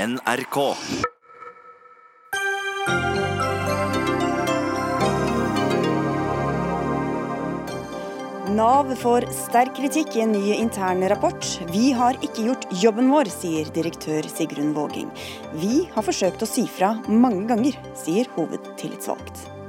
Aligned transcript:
NRK. 0.00 0.56
Nav 8.56 8.94
får 8.96 9.26
sterk 9.34 9.74
kritikk 9.76 10.16
i 10.16 10.24
en 10.24 10.32
ny 10.32 10.54
intern 10.54 11.04
rapport. 11.12 11.44
Vi 11.74 11.92
har 11.92 12.16
ikke 12.24 12.48
gjort 12.48 12.66
jobben 12.80 13.12
vår, 13.12 13.28
sier 13.28 13.68
direktør 13.76 14.24
Sigrun 14.32 14.72
Våging. 14.78 15.12
Vi 15.60 15.84
har 15.92 16.08
forsøkt 16.08 16.48
å 16.48 16.48
si 16.48 16.64
fra 16.64 16.94
mange 17.06 17.44
ganger, 17.52 17.76
sier 18.00 18.30
hovedtillitsvalgt. 18.38 19.59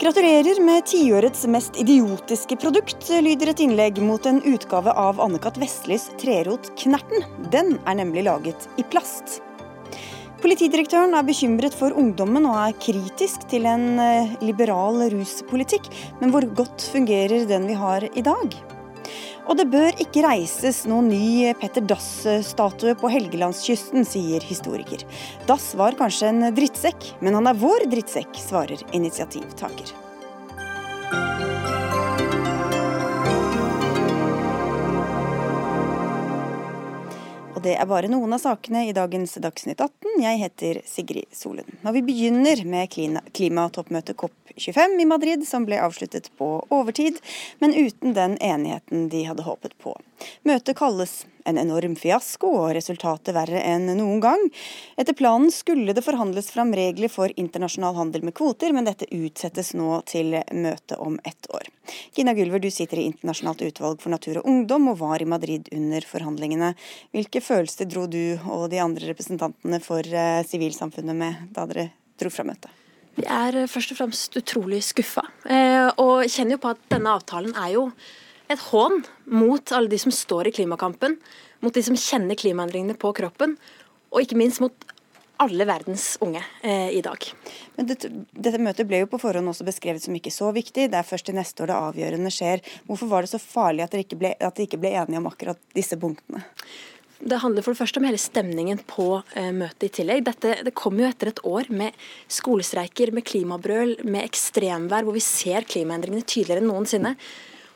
Gratulerer 0.00 0.58
med 0.60 0.86
tiårets 0.86 1.46
mest 1.46 1.76
idiotiske 1.78 2.56
produkt, 2.58 3.06
lyder 3.22 3.52
et 3.52 3.60
innlegg 3.62 4.00
mot 4.02 4.26
en 4.26 4.40
utgave 4.42 4.90
av 4.90 5.20
Anne-Kat. 5.22 5.60
Vestlys 5.62 6.08
Trerot 6.18 6.72
Knerten. 6.80 7.22
Den 7.54 7.76
er 7.86 8.00
nemlig 8.00 8.24
laget 8.26 8.66
i 8.74 8.82
plast. 8.90 9.38
Politidirektøren 10.42 11.14
er 11.14 11.22
bekymret 11.24 11.78
for 11.78 11.94
ungdommen 11.94 12.42
og 12.50 12.58
er 12.58 12.74
kritisk 12.82 13.46
til 13.48 13.70
en 13.70 14.00
eh, 14.02 14.34
liberal 14.42 14.98
ruspolitikk. 15.14 15.86
Men 16.18 16.34
hvor 16.34 16.50
godt 16.58 16.90
fungerer 16.90 17.46
den 17.46 17.70
vi 17.70 17.78
har 17.78 18.10
i 18.10 18.26
dag? 18.26 18.58
Og 19.44 19.58
det 19.60 19.66
bør 19.72 19.92
ikke 20.00 20.24
reises 20.24 20.84
noen 20.88 21.10
ny 21.12 21.52
Petter 21.60 21.84
Dass-statue 21.84 22.94
på 23.00 23.10
Helgelandskysten, 23.12 24.06
sier 24.08 24.44
historiker. 24.44 25.04
Dass 25.48 25.72
var 25.78 25.98
kanskje 26.00 26.32
en 26.32 26.48
drittsekk, 26.56 27.10
men 27.20 27.36
han 27.36 27.50
er 27.50 27.60
vår 27.60 27.88
drittsekk, 27.92 28.32
svarer 28.40 28.80
initiativtaker. 28.96 29.92
Det 37.64 37.74
er 37.80 37.88
bare 37.88 38.10
noen 38.12 38.36
av 38.36 38.42
sakene 38.42 38.82
i 38.88 38.92
dagens 38.92 39.38
Dagsnytt 39.40 39.80
18. 39.80 40.18
Jeg 40.20 40.40
heter 40.42 40.80
Sigrid 40.84 41.30
Solund. 41.32 41.70
Og 41.80 41.96
vi 41.96 42.02
begynner 42.04 42.60
med 42.68 42.92
klimatoppmøtet 42.92 44.18
COP25 44.20 44.98
i 45.00 45.06
Madrid, 45.08 45.46
som 45.48 45.64
ble 45.64 45.78
avsluttet 45.80 46.28
på 46.38 46.48
overtid, 46.68 47.20
men 47.64 47.72
uten 47.72 48.12
den 48.16 48.36
enigheten 48.44 49.08
de 49.12 49.24
hadde 49.30 49.46
håpet 49.48 49.78
på. 49.80 49.96
Møtet 50.46 50.76
kalles 50.78 51.24
en 51.44 51.58
enorm 51.60 51.94
fiasko 51.98 52.48
og 52.48 52.72
resultatet 52.76 53.34
verre 53.36 53.60
enn 53.60 53.90
noen 53.98 54.20
gang. 54.22 54.42
Etter 55.00 55.16
planen 55.16 55.52
skulle 55.52 55.94
det 55.96 56.04
forhandles 56.04 56.50
fram 56.54 56.72
regler 56.76 57.12
for 57.12 57.32
internasjonal 57.40 57.96
handel 57.98 58.24
med 58.24 58.36
kvoter, 58.36 58.72
men 58.72 58.88
dette 58.88 59.08
utsettes 59.12 59.74
nå 59.76 60.00
til 60.08 60.38
møtet 60.52 60.96
om 60.98 61.18
ett 61.24 61.50
år. 61.52 61.68
Gina 62.16 62.34
Gulver, 62.34 62.62
du 62.62 62.70
sitter 62.72 63.00
i 63.00 63.08
Internasjonalt 63.10 63.64
utvalg 63.66 64.00
for 64.00 64.14
natur 64.14 64.40
og 64.40 64.48
ungdom, 64.48 64.88
og 64.92 65.00
var 65.02 65.22
i 65.22 65.28
Madrid 65.28 65.68
under 65.74 66.06
forhandlingene. 66.08 66.72
Hvilke 67.12 67.44
følelser 67.44 67.90
dro 67.90 68.06
du 68.08 68.38
og 68.48 68.70
de 68.72 68.80
andre 68.82 69.12
representantene 69.12 69.82
for 69.84 70.00
eh, 70.00 70.40
sivilsamfunnet 70.48 71.18
med 71.18 71.44
da 71.52 71.68
dere 71.68 71.90
dro 72.20 72.32
fra 72.32 72.46
møtet? 72.48 72.72
Vi 73.14 73.26
er 73.30 73.60
eh, 73.60 73.70
først 73.70 73.94
og 73.94 74.00
fremst 74.00 74.40
utrolig 74.40 74.80
skuffa, 74.86 75.26
eh, 75.44 75.88
og 76.00 76.24
kjenner 76.24 76.56
jo 76.56 76.64
på 76.64 76.72
at 76.72 76.86
denne 76.92 77.12
avtalen 77.14 77.54
er 77.60 77.74
jo 77.76 77.88
et 78.52 78.64
hån 78.70 79.02
mot 79.32 79.72
alle 79.72 79.92
de 79.92 79.98
som 80.00 80.12
står 80.12 80.50
i 80.50 80.54
klimakampen, 80.58 81.16
mot 81.64 81.74
de 81.74 81.82
som 81.84 81.96
kjenner 81.96 82.38
klimaendringene 82.38 82.96
på 83.00 83.12
kroppen, 83.16 83.56
og 84.12 84.22
ikke 84.22 84.38
minst 84.38 84.62
mot 84.62 84.74
alle 85.42 85.66
verdens 85.66 86.14
unge 86.22 86.42
eh, 86.62 86.90
i 86.94 87.00
dag. 87.02 87.26
Men 87.74 87.88
dette, 87.90 88.10
dette, 88.30 88.60
møtet 88.62 88.86
ble 88.86 89.02
jo 89.02 89.10
på 89.10 89.18
forhånd 89.18 89.50
også 89.50 89.66
beskrevet 89.66 90.04
som 90.04 90.14
ikke 90.14 90.32
så 90.32 90.52
viktig. 90.54 90.86
Det 90.92 90.98
er 90.98 91.06
først 91.06 91.26
til 91.28 91.36
neste 91.38 91.64
år 91.64 91.72
det 91.72 91.78
avgjørende 91.88 92.32
skjer. 92.32 92.62
Hvorfor 92.86 93.10
var 93.10 93.24
det 93.24 93.32
så 93.32 93.42
farlig 93.42 93.84
at 93.84 93.94
dere 93.94 94.06
ikke 94.06 94.20
ble, 94.20 94.34
at 94.38 94.54
dere 94.54 94.68
ikke 94.68 94.80
ble 94.84 94.94
enige 94.94 95.22
om 95.22 95.30
akkurat 95.30 95.60
disse 95.74 95.98
punktene? 96.00 96.44
Det 97.24 97.40
handler 97.40 97.64
for 97.64 97.72
det 97.72 97.80
første 97.80 98.00
om 98.00 98.06
hele 98.06 98.20
stemningen 98.20 98.82
på 98.90 99.08
eh, 99.38 99.50
møtet 99.54 99.88
i 99.88 99.92
tillegg. 99.98 100.22
Dette, 100.26 100.58
det 100.66 100.74
kommer 100.76 101.04
jo 101.04 101.10
etter 101.10 101.32
et 101.32 101.42
år 101.48 101.70
med 101.72 102.06
skolestreiker, 102.30 103.14
med 103.16 103.26
klimabrøl, 103.26 103.96
med 104.04 104.26
ekstremvær, 104.26 105.06
hvor 105.06 105.16
vi 105.16 105.24
ser 105.24 105.66
klimaendringene 105.66 106.26
tydeligere 106.26 106.62
enn 106.62 106.70
noensinne. 106.70 107.14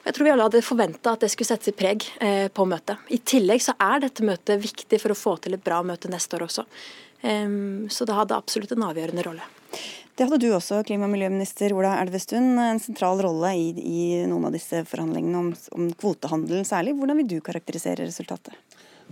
Jeg 0.07 0.15
tror 0.17 0.25
vi 0.25 0.33
alle 0.33 0.47
hadde 0.47 0.65
forventa 0.65 1.13
at 1.13 1.25
det 1.25 1.31
skulle 1.33 1.51
sette 1.51 1.69
sitt 1.69 1.77
preg 1.79 2.07
eh, 2.25 2.47
på 2.49 2.65
møtet. 2.69 3.03
I 3.13 3.19
tillegg 3.19 3.65
så 3.65 3.75
er 3.83 4.05
dette 4.07 4.25
møtet 4.25 4.63
viktig 4.63 5.01
for 5.03 5.13
å 5.13 5.19
få 5.19 5.37
til 5.43 5.59
et 5.59 5.65
bra 5.65 5.83
møte 5.85 6.11
neste 6.13 6.39
år 6.39 6.47
også. 6.49 6.65
Så 7.19 8.07
det 8.07 8.15
hadde 8.15 8.37
absolutt 8.39 8.71
en 8.77 8.85
avgjørende 8.87 9.25
rolle. 9.27 9.47
Det 10.19 10.27
hadde 10.27 10.39
du 10.39 10.49
også, 10.51 10.81
klima- 10.87 11.07
og 11.07 11.13
miljøminister 11.13 11.71
Ola 11.75 11.97
Elvestuen. 12.03 12.57
En 12.59 12.81
sentral 12.83 13.21
rolle 13.23 13.53
i, 13.55 13.67
i 13.79 14.01
noen 14.27 14.49
av 14.49 14.55
disse 14.55 14.81
forhandlingene 14.87 15.39
om, 15.39 15.51
om 15.75 15.93
kvotehandelen 15.95 16.67
særlig. 16.67 16.97
Hvordan 16.99 17.21
vil 17.21 17.29
du 17.31 17.37
karakterisere 17.47 18.07
resultatet? 18.07 18.55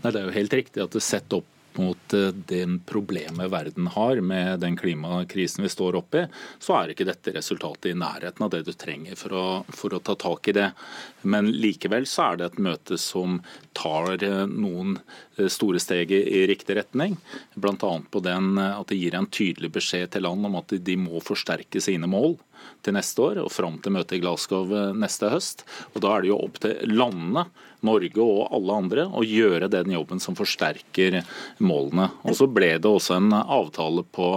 Nei, 0.00 0.10
Det 0.10 0.18
er 0.18 0.24
jo 0.26 0.34
helt 0.34 0.56
riktig 0.58 0.82
at 0.82 0.96
det 0.96 1.02
sett 1.06 1.36
opp 1.38 1.46
mot 1.78 2.14
eh, 2.14 2.28
den 2.48 2.80
problemet 2.80 3.50
verden 3.50 3.86
har 3.86 4.20
med 4.20 4.60
den 4.60 4.76
klimakrisen 4.76 5.64
vi 5.64 5.70
står 5.72 5.98
oppe 6.00 6.22
i, 6.22 6.26
så 6.58 6.78
er 6.78 6.92
ikke 6.92 7.06
dette 7.08 7.34
resultatet 7.36 7.90
i 7.92 7.98
nærheten 7.98 8.46
av 8.46 8.52
det 8.52 8.62
du 8.66 8.72
trenger 8.72 9.18
for 9.18 9.36
å, 9.36 9.46
for 9.68 9.96
å 9.96 10.02
ta 10.04 10.16
tak 10.18 10.48
i 10.48 10.56
det. 10.56 10.70
Men 11.26 11.50
likevel 11.52 12.06
så 12.08 12.30
er 12.30 12.40
det 12.40 12.50
et 12.50 12.64
møte 12.68 12.98
som 13.00 13.40
tar 13.76 14.24
eh, 14.24 14.42
noen 14.50 14.98
eh, 15.36 15.50
store 15.52 15.82
steg 15.82 16.14
i 16.16 16.46
riktig 16.50 16.78
retning. 16.80 17.18
Bl.a. 17.54 17.92
på 18.10 18.24
den 18.24 18.56
at 18.62 18.88
det 18.90 19.00
gir 19.00 19.16
en 19.18 19.30
tydelig 19.30 19.72
beskjed 19.76 20.14
til 20.14 20.26
land 20.26 20.46
om 20.48 20.58
at 20.60 20.74
de 20.76 20.98
må 21.00 21.22
forsterke 21.24 21.82
sine 21.82 22.08
mål 22.10 22.36
til 22.82 22.96
neste 22.96 23.22
år 23.22 23.40
og 23.42 23.52
fram 23.52 23.76
til 23.82 23.94
møtet 23.94 24.18
i 24.18 24.22
Glasgow 24.22 24.70
neste 24.96 25.30
høst. 25.30 25.66
Og 25.94 26.02
Da 26.02 26.16
er 26.16 26.24
det 26.24 26.30
jo 26.32 26.40
opp 26.40 26.60
til 26.62 26.96
landene, 26.96 27.46
Norge 27.86 28.22
og 28.22 28.48
alle 28.56 28.78
andre, 28.82 29.06
å 29.08 29.24
gjøre 29.24 29.70
den 29.72 29.94
jobben 29.94 30.22
som 30.22 30.36
forsterker 30.38 31.22
målene. 31.62 32.10
Og 32.26 32.36
Så 32.38 32.48
ble 32.50 32.74
det 32.76 32.90
også 32.90 33.20
en 33.20 33.32
avtale 33.36 34.04
på, 34.04 34.30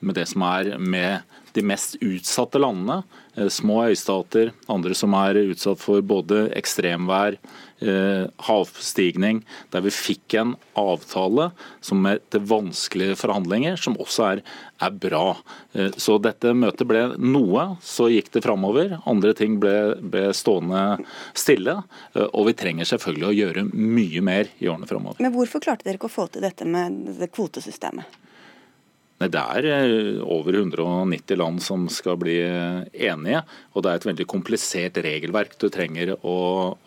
med 0.00 0.18
det 0.18 0.28
som 0.30 0.44
er 0.46 0.76
med 0.78 1.38
de 1.58 1.66
mest 1.66 1.96
utsatte 2.04 2.60
landene. 2.60 3.02
Eh, 3.38 3.48
små 3.48 3.82
øystater, 3.90 4.52
andre 4.70 4.94
som 4.94 5.14
er 5.18 5.38
utsatt 5.40 5.80
for 5.82 6.02
både 6.02 6.48
ekstremvær, 6.58 7.36
eh, 7.80 8.26
havstigning, 8.48 9.42
der 9.70 9.84
vi 9.84 9.92
fikk 9.94 10.34
en 10.40 10.54
avtale 10.78 11.50
som 11.80 12.06
etter 12.06 12.40
vanskelige 12.40 13.16
forhandlinger, 13.18 13.78
som 13.78 13.98
også 13.98 14.26
er, 14.32 14.42
er 14.80 14.90
bra. 14.90 15.36
Eh, 15.74 15.90
så 15.90 16.18
dette 16.22 16.54
møtet 16.54 16.86
ble 16.88 17.04
noe, 17.18 17.76
så 17.82 18.08
gikk 18.10 18.32
det 18.34 18.44
framover. 18.46 19.00
Andre 19.06 19.34
ting 19.34 19.58
ble, 19.62 19.96
ble, 20.02 20.28
stående 20.34 20.98
stille. 21.34 21.82
Og 22.18 22.48
vi 22.48 22.56
trenger 22.58 22.88
selvfølgelig 22.88 23.28
å 23.28 23.36
gjøre 23.36 23.68
mye 23.74 24.22
mer 24.22 24.50
i 24.58 24.70
årene 24.70 24.88
framover. 24.88 25.22
Men 25.22 25.34
hvorfor 25.34 25.62
klarte 25.62 25.86
dere 25.86 26.00
ikke 26.00 26.10
å 26.10 26.18
få 26.18 26.30
til 26.32 26.42
dette 26.42 26.66
med 26.66 27.28
kvotesystemet? 27.34 28.18
Nei, 29.18 29.26
Det 29.34 29.40
er 29.40 29.66
eh, 29.66 30.20
over 30.22 30.54
190 30.54 31.38
land 31.40 31.62
som 31.62 31.88
skal 31.90 32.18
bli 32.20 32.36
eh, 32.38 32.84
enige, 33.10 33.40
og 33.74 33.82
det 33.82 33.90
er 33.90 33.98
et 33.98 34.06
veldig 34.06 34.26
komplisert 34.30 35.00
regelverk 35.02 35.56
du 35.58 35.66
trenger 35.74 36.12
å 36.22 36.34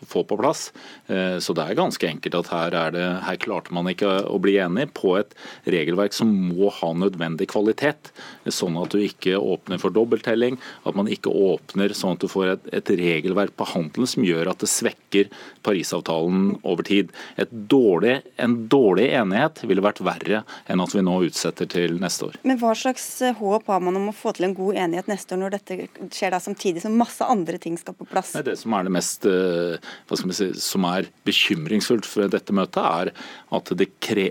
få 0.08 0.22
på 0.28 0.38
plass. 0.40 0.70
Eh, 1.12 1.36
så 1.44 1.52
det 1.56 1.66
er 1.66 1.76
ganske 1.76 2.08
enkelt 2.08 2.38
at 2.40 2.48
her, 2.54 2.76
det, 2.96 3.04
her 3.26 3.40
klarte 3.42 3.74
man 3.76 3.90
ikke 3.92 4.14
å 4.32 4.38
bli 4.40 4.56
enig 4.64 4.88
på 4.96 5.12
et 5.20 5.36
regelverk 5.68 6.16
som 6.16 6.32
må 6.32 6.70
ha 6.72 6.92
nødvendig 6.96 7.50
kvalitet, 7.52 8.14
sånn 8.48 8.80
at 8.80 8.96
du 8.96 9.02
ikke 9.04 9.36
åpner 9.36 9.82
for 9.82 9.92
dobbelttelling, 9.92 10.56
at 10.88 10.96
man 10.96 11.12
ikke 11.12 11.32
åpner 11.32 11.92
sånn 11.96 12.16
at 12.16 12.24
du 12.24 12.32
får 12.32 12.54
et, 12.54 12.72
et 12.80 12.94
regelverk 13.02 13.52
på 13.60 13.68
handelen 13.74 14.08
som 14.08 14.24
gjør 14.24 14.54
at 14.54 14.64
det 14.64 14.72
svekker 14.72 15.28
Parisavtalen 15.62 16.56
over 16.64 16.88
tid. 16.88 17.12
Dårlig, 17.52 18.22
en 18.40 18.56
dårlig 18.72 19.10
enighet 19.20 19.60
ville 19.68 19.84
vært 19.84 20.00
verre 20.04 20.42
enn 20.72 20.80
at 20.82 20.96
vi 20.96 21.04
nå 21.04 21.20
utsetter 21.28 21.68
til 21.70 22.00
neste 22.00 22.21
neste 22.22 22.38
år. 22.38 22.46
Men 22.46 22.58
Hva 22.60 22.74
slags 22.74 23.06
eh, 23.22 23.34
håp 23.36 23.66
har 23.66 23.80
man 23.80 23.96
om 23.96 24.08
å 24.10 24.14
få 24.14 24.32
til 24.36 24.46
en 24.48 24.54
god 24.54 24.76
enighet 24.76 25.08
neste 25.10 25.34
år, 25.34 25.40
når 25.42 25.54
dette 25.56 25.78
skjer 26.12 26.32
da 26.32 26.40
samtidig 26.40 26.82
som 26.82 26.96
masse 26.96 27.24
andre 27.24 27.58
ting 27.58 27.76
skal 27.78 27.94
på 27.94 28.06
plass? 28.08 28.34
Det 28.42 28.56
som 28.58 28.74
er 28.76 28.86
det 28.86 28.94
mest 28.94 29.26
eh, 29.26 29.78
hva 30.08 30.18
skal 30.18 30.36
si, 30.36 30.50
som 30.62 30.86
er 30.88 31.08
bekymringsfullt 31.26 32.08
for 32.08 32.30
dette 32.32 32.54
møtet, 32.54 32.82
er 32.82 33.12
at 33.52 33.72
det, 33.78 33.88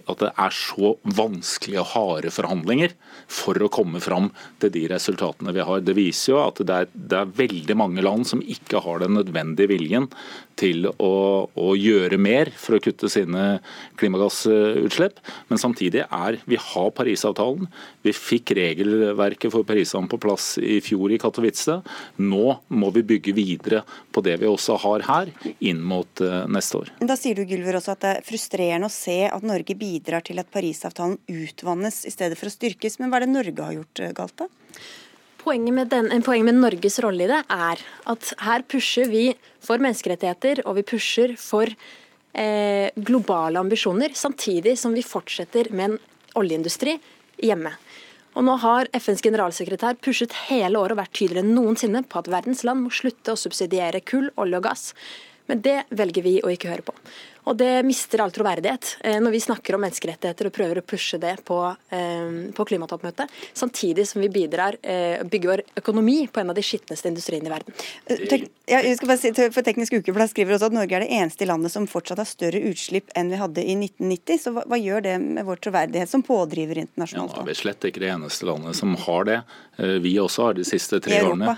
at 0.07 0.23
det 0.23 0.31
er 0.31 0.55
så 0.55 0.95
vanskelige 1.03 1.81
og 1.83 1.91
harde 1.93 2.33
forhandlinger 2.33 2.95
for 3.31 3.57
å 3.61 3.71
komme 3.71 4.01
fram 4.03 4.31
til 4.61 4.73
de 4.73 4.85
resultatene 4.91 5.53
vi 5.55 5.65
har. 5.65 5.83
Det 5.85 5.97
viser 5.97 6.35
jo 6.35 6.41
at 6.43 6.61
det 6.61 6.83
er, 6.83 6.91
det 6.93 7.19
er 7.21 7.35
veldig 7.41 7.77
mange 7.79 8.05
land 8.05 8.27
som 8.29 8.43
ikke 8.43 8.83
har 8.85 9.03
den 9.03 9.17
nødvendige 9.19 9.71
viljen 9.71 10.09
til 10.61 10.87
å, 10.91 11.13
å, 11.49 11.71
gjøre 11.77 12.19
mer 12.21 12.51
for 12.59 12.77
å 12.77 12.81
kutte 12.83 13.09
sine 13.11 13.59
klimagassutslipp. 13.99 15.19
Men 15.49 15.61
samtidig 15.61 16.05
er 16.05 16.39
vi 16.49 16.59
har 16.61 16.91
Parisavtalen. 16.95 17.67
Vi 18.05 18.13
fikk 18.15 18.53
regelverket 18.57 19.53
for 19.53 19.67
Parisavtalen 19.67 20.11
på 20.11 20.21
plass 20.21 20.53
i 20.61 20.79
fjor 20.83 21.13
i 21.13 21.19
Katowice. 21.21 21.79
Nå 22.21 22.57
må 22.69 22.91
vi 22.95 23.05
bygge 23.13 23.35
videre 23.37 23.83
på 24.13 24.23
det 24.25 24.37
vi 24.41 24.49
også 24.49 24.77
har 24.85 25.05
her, 25.07 25.33
inn 25.59 25.81
mot 25.85 26.23
uh, 26.23 26.43
neste 26.51 26.81
år. 26.81 26.93
Da 27.01 27.17
sier 27.19 27.37
du 27.37 27.45
Gylver, 27.45 27.79
også 27.79 27.95
at 27.95 28.03
det 28.03 28.15
er 28.15 28.25
frustrerende 28.27 28.89
å 28.89 28.93
se 28.93 29.19
at 29.27 29.45
Norge 29.45 29.75
bidrar 29.77 30.25
til 30.25 30.41
at 30.41 30.51
Parisavtalen 30.53 31.19
utvannes 31.31 32.03
i 32.07 32.13
stedet 32.13 32.39
for 32.39 32.49
å 32.49 32.53
styrkes. 32.53 32.99
Men 33.01 33.11
hva 33.11 33.21
er 33.21 33.27
det 33.27 33.35
Norge 33.35 33.67
har 33.67 33.77
gjort 33.79 34.03
eh, 34.03 34.15
galt, 34.17 34.37
da? 34.43 34.49
Poenget 35.41 35.73
med, 35.73 35.89
den, 35.89 36.21
poenget 36.21 36.51
med, 36.51 36.59
Norges 36.61 36.99
rolle 37.01 37.25
i 37.25 37.29
det 37.31 37.39
er 37.49 37.81
at 38.13 38.33
her 38.45 38.63
pusher 38.69 39.09
vi 39.09 39.31
for 39.63 39.81
menneskerettigheter, 39.81 40.61
og 40.69 40.77
vi 40.77 40.85
pusher 40.85 41.33
for 41.41 41.65
eh, 41.65 42.93
globale 42.95 43.59
ambisjoner, 43.59 44.13
samtidig 44.13 44.75
som 44.77 44.93
vi 44.93 45.01
fortsetter 45.05 45.71
med 45.73 45.89
en 45.89 45.97
oljeindustri 46.37 46.99
hjemme. 47.41 47.73
Og 48.37 48.45
nå 48.47 48.53
har 48.61 48.87
FNs 48.95 49.23
generalsekretær 49.25 49.97
pushet 50.03 50.35
hele 50.47 50.79
året 50.79 50.95
og 50.95 51.01
vært 51.01 51.17
tydeligere 51.17 51.43
enn 51.43 51.55
noensinne 51.57 52.03
på 52.07 52.21
at 52.21 52.29
verdens 52.31 52.61
land 52.67 52.85
må 52.85 52.93
slutte 52.93 53.33
å 53.33 53.39
subsidiere 53.39 54.03
kull, 54.07 54.29
olje 54.39 54.61
og 54.61 54.67
gass. 54.69 54.85
Men 55.49 55.65
det 55.65 55.81
velger 55.89 56.23
vi 56.23 56.37
å 56.39 56.51
ikke 56.53 56.69
høre 56.71 56.85
på. 56.85 56.95
Og 57.49 57.57
det 57.57 57.81
mister 57.87 58.21
all 58.21 58.33
troverdighet 58.33 58.97
eh, 59.05 59.17
når 59.21 59.33
vi 59.33 59.41
snakker 59.43 59.75
om 59.75 59.83
menneskerettigheter 59.85 60.49
og 60.49 60.55
prøver 60.55 60.81
å 60.81 60.85
pushe 60.85 61.17
det 61.21 61.33
på, 61.47 61.57
eh, 61.93 62.33
på 62.55 62.65
klimatoppmøtet, 62.69 63.31
samtidig 63.57 64.05
som 64.09 64.21
vi 64.21 64.29
bidrar 64.33 64.77
eh, 64.81 65.23
bygger 65.25 65.53
vår 65.53 65.63
økonomi 65.81 66.19
på 66.31 66.43
en 66.43 66.53
av 66.53 66.57
de 66.57 66.65
skitneste 66.65 67.09
industriene 67.09 67.49
i 67.49 67.53
verden. 67.53 67.77
Tek 68.07 68.49
ja, 68.71 68.79
jeg 68.85 68.95
skal 68.95 69.09
bare 69.09 69.19
si 69.19 69.31
for 69.51 69.65
Teknisk 69.67 69.97
Ukeblad 69.97 70.31
skriver 70.31 70.55
også 70.55 70.69
at 70.69 70.75
Norge 70.77 70.95
er 70.95 71.03
det 71.03 71.15
eneste 71.17 71.47
landet 71.49 71.73
som 71.73 71.89
fortsatt 71.91 72.21
har 72.21 72.29
større 72.29 72.61
utslipp 72.69 73.09
enn 73.19 73.33
vi 73.33 73.39
hadde 73.41 73.65
i 73.65 73.73
1990. 73.75 74.39
Så 74.39 74.53
hva, 74.55 74.63
hva 74.69 74.79
gjør 74.79 75.03
det 75.09 75.17
med 75.23 75.43
vår 75.49 75.59
troverdighet 75.65 76.11
som 76.13 76.23
pådriver 76.23 76.79
internasjonalt? 76.79 77.35
Ja, 77.35 77.43
vi 77.49 77.51
er 77.51 77.59
slett 77.59 77.89
ikke 77.89 78.03
det 78.05 78.13
eneste 78.13 78.47
landet 78.47 78.79
som 78.79 78.95
har 79.07 79.27
det. 79.27 79.41
Vi 80.05 80.15
også 80.21 80.47
har 80.47 80.55
de 80.55 80.67
siste 80.67 81.01
tre 81.03 81.19
årene 81.25 81.57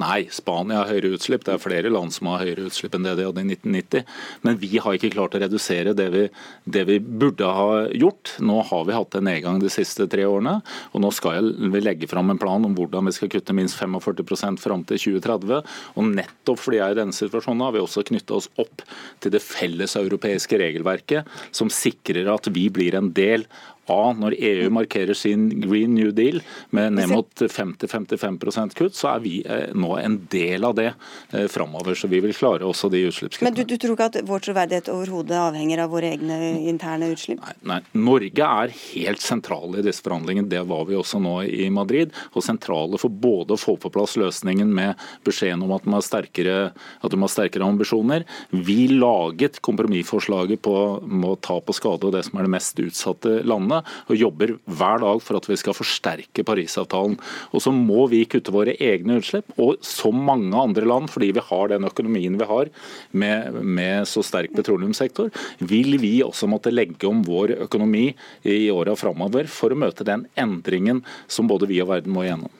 Nei, 0.00 0.24
Spania 0.32 0.80
har 0.80 0.90
høyere 0.94 1.12
utslipp. 1.16 1.44
Det 1.44 1.54
er 1.54 1.60
flere 1.60 1.90
land 1.92 2.14
som 2.14 2.30
har 2.30 2.44
høyere 2.44 2.68
utslipp 2.70 2.94
enn 2.96 3.04
det 3.04 3.16
de 3.18 3.26
hadde 3.26 3.42
i 3.42 3.56
1990. 3.56 4.04
Men 4.46 4.58
vi 4.62 4.70
har 4.80 4.96
ikke 4.96 5.12
klart 5.12 5.36
å 5.36 5.40
redusere 5.42 5.92
det 5.96 6.06
vi, 6.14 6.22
det 6.64 6.84
vi 6.88 6.98
burde 7.00 7.48
ha 7.56 7.82
gjort. 7.92 8.34
Nå 8.40 8.60
har 8.70 8.86
vi 8.88 8.96
hatt 8.96 9.18
en 9.18 9.26
nedgang 9.28 9.60
de 9.60 9.72
siste 9.72 10.06
tre 10.10 10.24
årene. 10.28 10.58
Og 10.94 11.04
nå 11.04 11.10
skal 11.16 11.52
vi 11.74 11.82
legge 11.84 12.08
fram 12.10 12.32
en 12.32 12.40
plan 12.40 12.64
om 12.64 12.76
hvordan 12.78 13.10
vi 13.10 13.16
skal 13.16 13.32
kutte 13.34 13.56
minst 13.56 13.76
45% 13.80 14.62
fram 14.62 14.86
til 14.88 15.02
2030. 15.20 15.60
Og 15.96 16.12
nettopp 16.14 16.62
fordi 16.62 16.80
jeg 16.80 16.86
er 16.86 16.96
i 16.96 17.00
denne 17.02 17.16
situasjonen 17.16 17.66
har 17.66 17.76
vi 17.76 17.84
også 17.84 18.06
knytta 18.08 18.38
oss 18.38 18.48
opp 18.60 18.86
til 19.20 19.34
det 19.34 19.42
felles 19.44 19.98
europeiske 20.00 20.60
regelverket 20.60 21.28
som 21.56 21.72
sikrer 21.72 22.30
at 22.32 22.48
vi 22.54 22.68
blir 22.72 22.96
en 22.96 23.12
del 23.16 23.44
A, 23.90 24.12
når 24.14 24.36
EU 24.38 24.70
markerer 24.70 25.14
sin 25.14 25.48
Green 25.62 25.94
New 25.94 26.10
Deal 26.14 26.40
med 26.70 26.92
ned 26.92 27.10
mot 27.10 27.42
50-55% 27.42 28.76
kutt, 28.78 28.94
så 28.94 29.14
er 29.14 29.22
vi 29.24 29.32
eh, 29.42 29.72
nå 29.74 29.94
en 29.98 30.18
del 30.30 30.66
av 30.66 30.76
det 30.78 30.92
eh, 31.32 31.46
framover. 31.50 31.96
Så 31.98 32.10
vi 32.10 32.20
vil 32.22 32.34
klare 32.36 32.66
også 32.68 32.90
de 32.92 33.02
utslippskuttene. 33.08 33.50
Men 33.50 33.56
du, 33.56 33.64
du, 33.66 33.76
tror 33.80 33.96
ikke 33.96 34.08
at 34.12 34.20
vår 34.28 34.44
troverdighet 34.46 34.90
overhodet 34.92 35.38
avhenger 35.40 35.84
av 35.84 35.94
våre 35.94 36.12
egne 36.14 36.38
interne 36.70 37.10
utslipp? 37.14 37.42
Nei, 37.42 37.56
nei, 37.72 37.80
Norge 37.98 38.50
er 38.62 38.74
helt 38.76 39.24
sentrale 39.24 39.80
i 39.80 39.86
disse 39.86 40.04
forhandlingene. 40.06 40.50
Det 40.50 40.62
var 40.70 40.86
vi 40.90 40.98
også 40.98 41.22
nå 41.22 41.34
i 41.48 41.70
Madrid. 41.74 42.14
Og 42.34 42.46
sentrale 42.46 43.00
for 43.00 43.10
både 43.10 43.56
å 43.56 43.60
få 43.60 43.76
på 43.80 43.92
plass 43.94 44.16
løsningen 44.20 44.70
med 44.76 45.00
beskjeden 45.26 45.64
om 45.66 45.74
at 45.74 45.88
man 45.88 45.98
har 45.98 46.06
sterkere, 46.06 46.58
at 47.00 47.18
man 47.18 47.26
har 47.26 47.34
sterkere 47.34 47.66
ambisjoner. 47.66 48.26
Vi 48.54 48.86
laget 48.92 49.58
kompromissforslaget 49.66 50.62
på 50.62 50.76
å 51.00 51.36
ta 51.42 51.58
på 51.58 51.74
skade 51.74 52.14
det 52.14 52.24
som 52.28 52.38
er 52.38 52.46
det 52.46 52.54
mest 52.54 52.78
utsatte 52.82 53.40
landet 53.46 53.69
og 53.78 54.18
jobber 54.18 54.56
hver 54.66 55.02
dag 55.04 55.22
for 55.24 55.38
at 55.38 55.48
vi 55.50 55.58
skal 55.60 55.76
forsterke 55.76 56.44
Parisavtalen. 56.46 57.16
Og 57.54 57.64
så 57.64 57.72
må 57.74 58.08
vi 58.10 58.24
kutte 58.30 58.54
våre 58.54 58.74
egne 58.80 59.20
utslipp, 59.20 59.54
og 59.60 59.80
som 59.86 60.18
mange 60.26 60.52
andre 60.58 60.86
land, 60.88 61.10
fordi 61.12 61.30
vi 61.36 61.46
har 61.50 61.72
den 61.72 61.88
økonomien 61.88 62.38
vi 62.40 62.48
har 62.50 62.70
med, 63.12 63.60
med 63.62 64.08
så 64.10 64.24
sterk 64.26 64.54
petroleumssektor, 64.56 65.30
vil 65.60 65.98
vi 66.02 66.16
også 66.26 66.48
måtte 66.50 66.74
legge 66.74 67.08
om 67.08 67.24
vår 67.26 67.56
økonomi 67.66 68.10
i 68.48 68.62
åra 68.74 68.96
framover 68.98 69.50
for 69.50 69.72
å 69.72 69.78
møte 69.78 70.06
den 70.06 70.26
endringen 70.40 71.04
som 71.30 71.50
både 71.50 71.68
vi 71.70 71.80
og 71.84 71.92
verden 71.92 72.14
må 72.14 72.26
igjennom. 72.26 72.50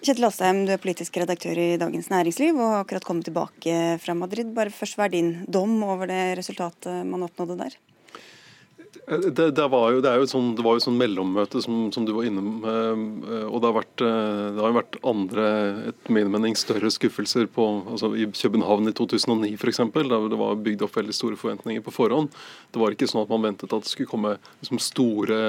Kjetil 0.00 0.24
Asheim, 0.24 0.62
du 0.64 0.72
er 0.72 0.80
politisk 0.80 1.18
redaktør 1.20 1.58
i 1.60 1.74
Dagens 1.80 2.08
Næringsliv 2.08 2.56
og 2.56 2.70
har 2.72 2.86
akkurat 2.86 3.04
kommet 3.04 3.26
tilbake 3.28 3.74
fra 4.00 4.14
Madrid. 4.16 4.48
Bare 4.56 4.72
først, 4.72 4.96
Hva 4.96 5.04
er 5.04 5.12
din 5.12 5.44
dom 5.44 5.74
over 5.84 6.08
det 6.08 6.38
resultatet 6.38 7.04
man 7.04 7.26
oppnådde 7.26 7.58
der? 7.60 7.76
Det, 8.90 9.50
det, 9.50 9.66
var 9.70 9.92
jo, 9.94 10.00
det, 10.02 10.10
jo 10.18 10.26
sånn, 10.30 10.48
det 10.58 10.64
var 10.66 10.76
jo 10.76 10.82
sånn 10.82 10.98
mellommøte 10.98 11.60
som, 11.62 11.88
som, 11.94 12.04
du 12.06 12.12
var 12.14 12.26
inne 12.26 12.42
med. 12.42 12.66
Eh, 12.66 13.46
og 13.46 13.60
det 13.62 13.68
har, 13.68 13.74
vært, 13.76 14.04
eh, 14.06 14.44
det 14.56 14.64
har 14.64 14.76
vært 14.76 14.98
andre, 15.06 15.46
et 15.92 16.10
min 16.14 16.30
mening, 16.30 16.56
større 16.58 16.90
skuffelser 16.94 17.46
på, 17.54 17.66
altså 17.90 18.12
i 18.18 18.26
København 18.34 18.90
i 18.90 18.94
2009 18.98 19.52
f.eks. 19.58 19.82
Da 20.10 20.20
det 20.30 20.40
var 20.40 20.62
bygd 20.62 20.84
opp 20.86 20.98
veldig 20.98 21.16
store 21.16 21.38
forventninger 21.40 21.84
på 21.86 21.94
forhånd. 21.94 22.34
Det 22.74 22.82
var 22.82 22.94
ikke 22.94 23.10
sånn 23.10 23.22
at 23.22 23.32
man 23.32 23.46
ventet 23.46 23.70
at 23.70 23.86
det 23.86 23.92
skulle 23.92 24.10
komme 24.10 24.36
liksom, 24.62 24.82
store 24.82 25.40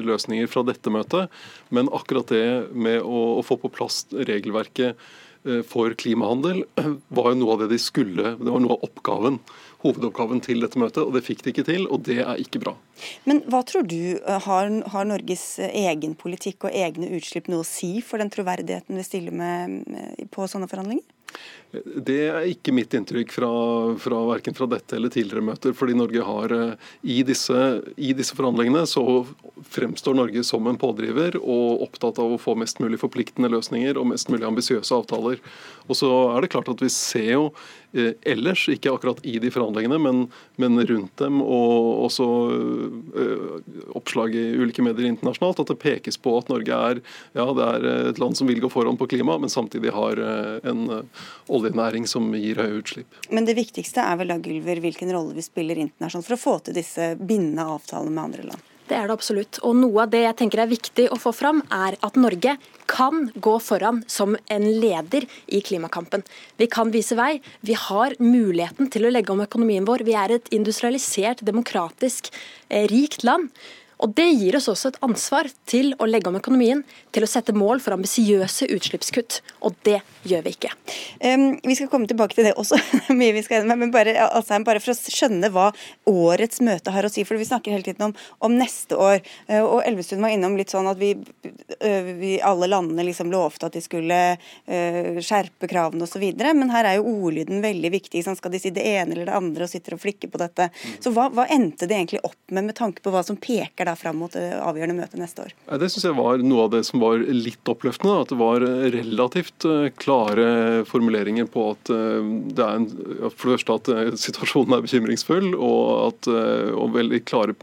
løsninger 0.00 0.48
fra 0.50 0.64
dette 0.68 0.92
møtet. 0.92 1.32
Men 1.72 1.92
akkurat 1.92 2.32
det 2.32 2.44
med 2.72 3.00
å, 3.04 3.24
å 3.40 3.44
få 3.46 3.60
på 3.60 3.72
plass 3.72 4.06
regelverket 4.12 4.92
eh, 4.92 5.18
for 5.64 5.94
klimahandel 5.96 6.64
var 7.16 7.30
jo 7.32 7.38
noe 7.40 7.54
av 7.54 7.62
det 7.62 7.70
de 7.72 7.80
skulle, 7.80 8.34
det 8.36 8.50
var 8.50 8.60
noe 8.60 8.76
av 8.76 8.88
oppgaven 8.90 9.38
hovedoppgaven 9.80 10.42
til 10.44 10.64
dette 10.64 10.80
møtet, 10.80 11.02
og 11.02 11.14
det 11.16 11.24
fikk 11.24 11.44
de 11.44 11.54
ikke 11.54 11.66
til, 11.68 11.86
og 11.88 12.04
det 12.08 12.20
er 12.22 12.40
ikke 12.42 12.60
bra. 12.62 12.74
Men 13.28 13.42
hva 13.50 13.62
tror 13.66 13.86
du, 13.88 14.18
eh, 14.18 14.40
har, 14.46 14.72
har 14.92 15.08
Norges 15.08 15.44
eh, 15.62 15.72
egen 15.86 16.16
politikk 16.20 16.68
og 16.68 16.76
egne 16.76 17.08
utslipp 17.16 17.48
noe 17.48 17.64
å 17.64 17.68
si 17.68 17.94
for 18.04 18.20
den 18.20 18.32
troverdigheten 18.32 18.98
vi 18.98 19.06
stiller 19.06 19.36
med 19.36 20.28
på 20.34 20.48
sånne 20.50 20.68
forhandlinger? 20.70 21.06
Det 21.70 22.16
er 22.26 22.48
ikke 22.50 22.72
mitt 22.74 22.94
inntrykk 22.98 23.30
fra, 23.30 23.48
fra 24.02 24.20
verken 24.26 24.56
fra 24.56 24.66
dette 24.72 24.96
eller 24.96 25.12
tidligere 25.14 25.44
møter. 25.52 25.74
fordi 25.76 25.94
Norge 25.94 26.24
har 26.26 26.54
eh, 26.56 26.88
i 27.06 27.20
disse, 27.26 27.58
i 27.94 28.10
disse, 28.16 28.34
forhandlingene 28.34 28.82
så 28.90 29.04
fremstår 29.70 30.18
Norge 30.18 30.42
som 30.46 30.66
en 30.66 30.80
pådriver 30.80 31.38
og 31.38 31.84
opptatt 31.86 32.18
av 32.18 32.34
å 32.34 32.40
få 32.42 32.56
mest 32.58 32.82
mulig 32.82 32.98
forpliktende 32.98 33.52
løsninger 33.54 34.00
og 34.00 34.10
mest 34.10 34.32
mulig 34.34 34.48
ambisiøse 34.48 34.98
avtaler. 34.98 35.38
Og 35.86 36.00
så 36.00 36.10
er 36.34 36.42
det 36.42 36.50
klart 36.56 36.72
at 36.74 36.82
vi 36.82 36.90
ser 36.90 37.30
jo 37.36 37.44
ellers, 37.92 38.66
ikke 38.70 38.92
akkurat 38.94 39.20
i 39.26 39.38
de 39.42 39.50
forhandlingene, 39.52 39.98
men, 40.02 40.22
men 40.60 40.80
rundt 40.86 41.16
dem 41.20 41.40
og 41.42 42.04
også 42.06 42.28
eh, 43.22 43.74
oppslag 43.98 44.36
i 44.38 44.44
ulike 44.60 44.84
medier 44.84 45.10
internasjonalt, 45.10 45.62
at 45.64 45.72
det 45.72 45.78
pekes 45.82 46.20
på 46.20 46.36
at 46.38 46.50
Norge 46.52 46.80
er, 46.90 47.02
ja, 47.38 47.46
er 47.66 47.88
et 48.12 48.22
land 48.22 48.38
som 48.38 48.50
vil 48.50 48.62
gå 48.62 48.70
foran 48.72 48.98
på 49.00 49.10
klima, 49.10 49.38
men 49.40 49.52
samtidig 49.52 49.94
har 49.94 50.20
en 50.70 50.82
oljenæring 51.50 52.06
som 52.10 52.28
gir 52.36 52.60
høye 52.60 52.80
utslipp. 52.80 53.20
Men 53.30 53.48
det 53.48 53.56
viktigste 53.58 54.04
er 54.04 54.20
vel 54.20 54.32
da, 54.32 54.38
Gylver, 54.40 54.82
hvilken 54.82 55.12
rolle 55.14 55.36
vi 55.36 55.44
spiller 55.44 55.80
internasjonalt 55.80 56.28
for 56.28 56.38
å 56.38 56.44
få 56.44 56.58
til 56.66 56.78
disse 56.78 57.14
bindende 57.18 57.66
avtalene 57.76 58.14
med 58.14 58.28
andre 58.28 58.50
land? 58.52 58.69
Det 58.90 58.98
er 58.98 59.06
det 59.06 59.14
absolutt. 59.14 59.60
Og 59.62 59.76
noe 59.78 60.02
av 60.02 60.10
det 60.10 60.24
jeg 60.24 60.36
tenker 60.40 60.64
er 60.64 60.70
viktig 60.70 61.04
å 61.14 61.18
få 61.20 61.30
fram, 61.36 61.60
er 61.70 61.94
at 62.02 62.16
Norge 62.18 62.56
kan 62.90 63.28
gå 63.38 63.52
foran 63.62 64.00
som 64.10 64.34
en 64.50 64.66
leder 64.82 65.28
i 65.46 65.60
klimakampen. 65.62 66.24
Vi 66.58 66.66
kan 66.66 66.90
vise 66.90 67.14
vei. 67.14 67.36
Vi 67.62 67.76
har 67.78 68.16
muligheten 68.18 68.90
til 68.90 69.06
å 69.06 69.12
legge 69.14 69.30
om 69.30 69.44
økonomien 69.44 69.86
vår. 69.86 70.02
Vi 70.08 70.16
er 70.18 70.34
et 70.34 70.50
industrialisert, 70.50 71.44
demokratisk, 71.46 72.32
eh, 72.68 72.88
rikt 72.90 73.22
land. 73.22 73.54
Og 74.00 74.14
Det 74.16 74.26
gir 74.32 74.56
oss 74.56 74.68
også 74.70 74.92
et 74.92 74.98
ansvar 75.04 75.48
til 75.68 75.92
å 76.00 76.08
legge 76.08 76.30
om 76.30 76.38
økonomien, 76.38 76.82
til 77.12 77.24
å 77.24 77.28
sette 77.28 77.54
mål 77.56 77.82
for 77.84 77.96
ambisiøse 77.96 78.68
utslippskutt. 78.72 79.40
Og 79.66 79.76
det 79.86 79.98
gjør 80.28 80.44
vi 80.46 80.54
ikke. 80.54 80.70
Um, 81.20 81.44
vi 81.64 81.76
skal 81.76 81.90
komme 81.92 82.08
tilbake 82.08 82.36
til 82.36 82.48
det 82.48 82.54
også, 82.60 82.78
mye 83.20 83.34
vi 83.36 83.44
skal 83.44 83.68
men 83.70 83.92
bare, 83.92 84.16
altså, 84.24 84.58
bare 84.64 84.80
for 84.82 84.94
å 84.94 84.96
skjønne 84.98 85.50
hva 85.52 85.68
årets 86.08 86.62
møte 86.64 86.92
har 86.94 87.06
å 87.06 87.12
si. 87.12 87.24
For 87.28 87.40
vi 87.40 87.48
snakker 87.48 87.74
hele 87.74 87.86
tiden 87.86 88.08
om, 88.08 88.16
om 88.46 88.56
neste 88.56 88.96
år. 88.96 89.20
Uh, 89.50 89.62
og 89.62 89.84
Elvestuen 89.88 90.24
var 90.24 90.34
innom 90.34 90.56
litt 90.58 90.72
sånn 90.72 90.88
at 90.90 91.00
vi, 91.00 91.12
uh, 91.16 92.10
vi 92.20 92.36
alle 92.44 92.70
landene 92.70 93.04
liksom 93.10 93.32
lovte 93.32 93.68
at 93.68 93.76
de 93.76 93.84
skulle 93.84 94.20
uh, 94.40 95.20
skjerpe 95.20 95.68
kravene 95.70 96.08
osv. 96.08 96.24
Men 96.40 96.72
her 96.72 96.88
er 96.88 96.98
jo 96.98 97.16
ordlyden 97.26 97.60
veldig 97.64 97.92
viktig. 97.96 98.24
Sånn, 98.24 98.38
skal 98.40 98.54
de 98.54 98.62
si 98.62 98.72
det 98.74 98.86
ene 98.94 99.14
eller 99.14 99.28
det 99.28 99.36
andre 99.36 99.68
og 99.68 99.72
sitter 99.72 99.96
og 99.96 100.02
flikker 100.02 100.32
på 100.32 100.40
dette. 100.40 100.70
Så 101.02 101.12
hva, 101.14 101.28
hva 101.34 101.46
endte 101.52 101.88
det 101.90 101.98
egentlig 101.98 102.24
opp 102.24 102.40
med, 102.48 102.70
med 102.70 102.78
tanke 102.78 103.04
på 103.04 103.12
hva 103.12 103.24
som 103.26 103.38
peker 103.40 103.89
da 103.89 103.89
fram 103.98 104.20
mot 104.22 104.34
avgjørende 104.36 104.98
møtet 104.98 105.20
neste 105.20 105.46
år? 105.46 105.54
Det 105.80 105.88
synes 105.90 106.06
jeg 106.08 106.18
var 106.18 106.42
noe 106.44 106.66
av 106.66 106.72
det 106.74 106.82
som 106.88 107.02
var 107.02 107.22
litt 107.22 107.70
oppløftende. 107.70 108.18
At 108.24 108.32
det 108.32 108.38
var 108.40 108.64
relativt 108.94 109.66
eh, 109.68 109.88
klare 110.00 110.84
formuleringer 110.88 111.48
på 111.50 111.66
at 111.74 111.92
eh, 111.94 112.30
det 112.50 112.64
er 112.64 112.80
en, 112.80 112.88
for 113.34 113.50
det 113.50 113.56
første 113.58 113.78
at 113.78 113.90
eh, 113.94 114.12
situasjonen 114.20 114.76
er 114.76 114.84
bekymringsfull, 114.84 115.52
og, 115.56 115.86
at, 116.10 116.30
og 116.74 116.94
veldig 116.94 117.22
klare 117.28 117.56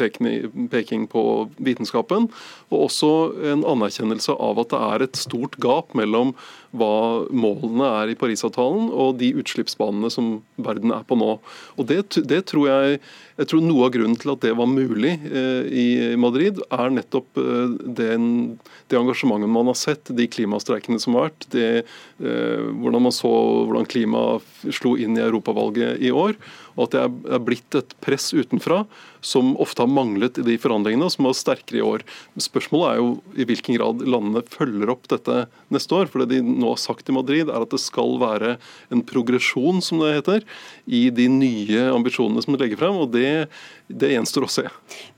peking 0.00 1.06
på 1.10 1.24
vitenskapen. 1.58 2.30
Og 2.70 2.86
også 2.88 3.12
en 3.52 3.66
anerkjennelse 3.66 4.36
av 4.36 4.62
at 4.62 4.72
det 4.74 4.82
er 4.90 5.06
et 5.06 5.20
stort 5.20 5.58
gap 5.62 5.94
mellom 5.98 6.34
hva 6.76 7.26
målene 7.34 7.86
er 8.02 8.12
i 8.12 8.16
Parisavtalen 8.18 8.90
og 8.94 9.16
de 9.18 9.32
utslippsbanene 9.40 10.10
som 10.12 10.36
verden 10.60 10.92
er 10.94 11.02
på 11.06 11.18
nå. 11.18 11.32
Og 11.76 11.88
det, 11.88 12.02
det 12.30 12.44
tror 12.50 12.68
jeg, 12.68 13.00
jeg 13.40 13.50
tror 13.50 13.64
Noe 13.64 13.88
av 13.88 13.94
grunnen 13.94 14.18
til 14.20 14.32
at 14.32 14.44
det 14.44 14.52
var 14.58 14.70
mulig 14.70 15.16
eh, 15.26 15.66
i 15.66 15.86
Madrid, 16.20 16.60
er 16.70 16.94
nettopp 16.94 17.40
eh, 17.42 17.74
den, 17.98 18.24
det 18.90 19.00
engasjementet 19.00 19.50
man 19.50 19.70
har 19.72 19.78
sett, 19.78 20.12
de 20.14 20.28
klimastreikene 20.30 21.00
som 21.02 21.18
har 21.18 21.30
vært, 21.30 21.48
det, 21.54 21.68
eh, 22.22 22.64
hvordan 22.70 23.06
man 23.08 23.14
så 23.14 23.30
hvordan 23.66 23.90
klima 23.90 24.24
slo 24.70 24.94
inn 25.00 25.18
i 25.18 25.24
europavalget 25.26 25.98
i 26.06 26.14
år. 26.14 26.38
Og 26.76 26.86
at 26.86 26.96
det 26.96 27.04
er 27.36 27.44
blitt 27.44 27.78
et 27.78 27.94
press 28.04 28.30
utenfra 28.34 28.84
som 29.20 29.52
ofte 29.60 29.84
har 29.84 29.90
manglet 29.90 30.38
i 30.40 30.44
de 30.44 30.56
forhandlingene, 30.60 31.10
som 31.12 31.28
var 31.28 31.36
sterkere 31.36 31.80
i 31.80 31.84
år. 31.84 32.04
Spørsmålet 32.40 32.90
er 32.90 33.00
jo 33.00 33.08
i 33.36 33.46
hvilken 33.48 33.76
grad 33.76 34.04
landene 34.06 34.42
følger 34.48 34.92
opp 34.94 35.08
dette 35.12 35.44
neste 35.72 35.96
år. 35.96 36.08
For 36.10 36.24
det 36.24 36.38
de 36.38 36.40
nå 36.44 36.72
har 36.72 36.80
sagt 36.80 37.10
i 37.10 37.16
Madrid, 37.16 37.50
er 37.50 37.66
at 37.66 37.74
det 37.74 37.82
skal 37.82 38.16
være 38.20 38.56
en 38.92 39.04
progresjon, 39.06 39.82
som 39.84 40.00
det 40.00 40.14
heter, 40.18 40.46
i 40.86 41.08
de 41.14 41.28
nye 41.32 41.84
ambisjonene 41.92 42.42
som 42.44 42.56
de 42.56 42.62
legger 42.62 42.80
frem. 42.80 42.96
og 42.96 43.12
det, 43.12 43.50
det 43.88 44.12
gjenstår 44.14 44.46
å 44.46 44.50
se. 44.50 44.66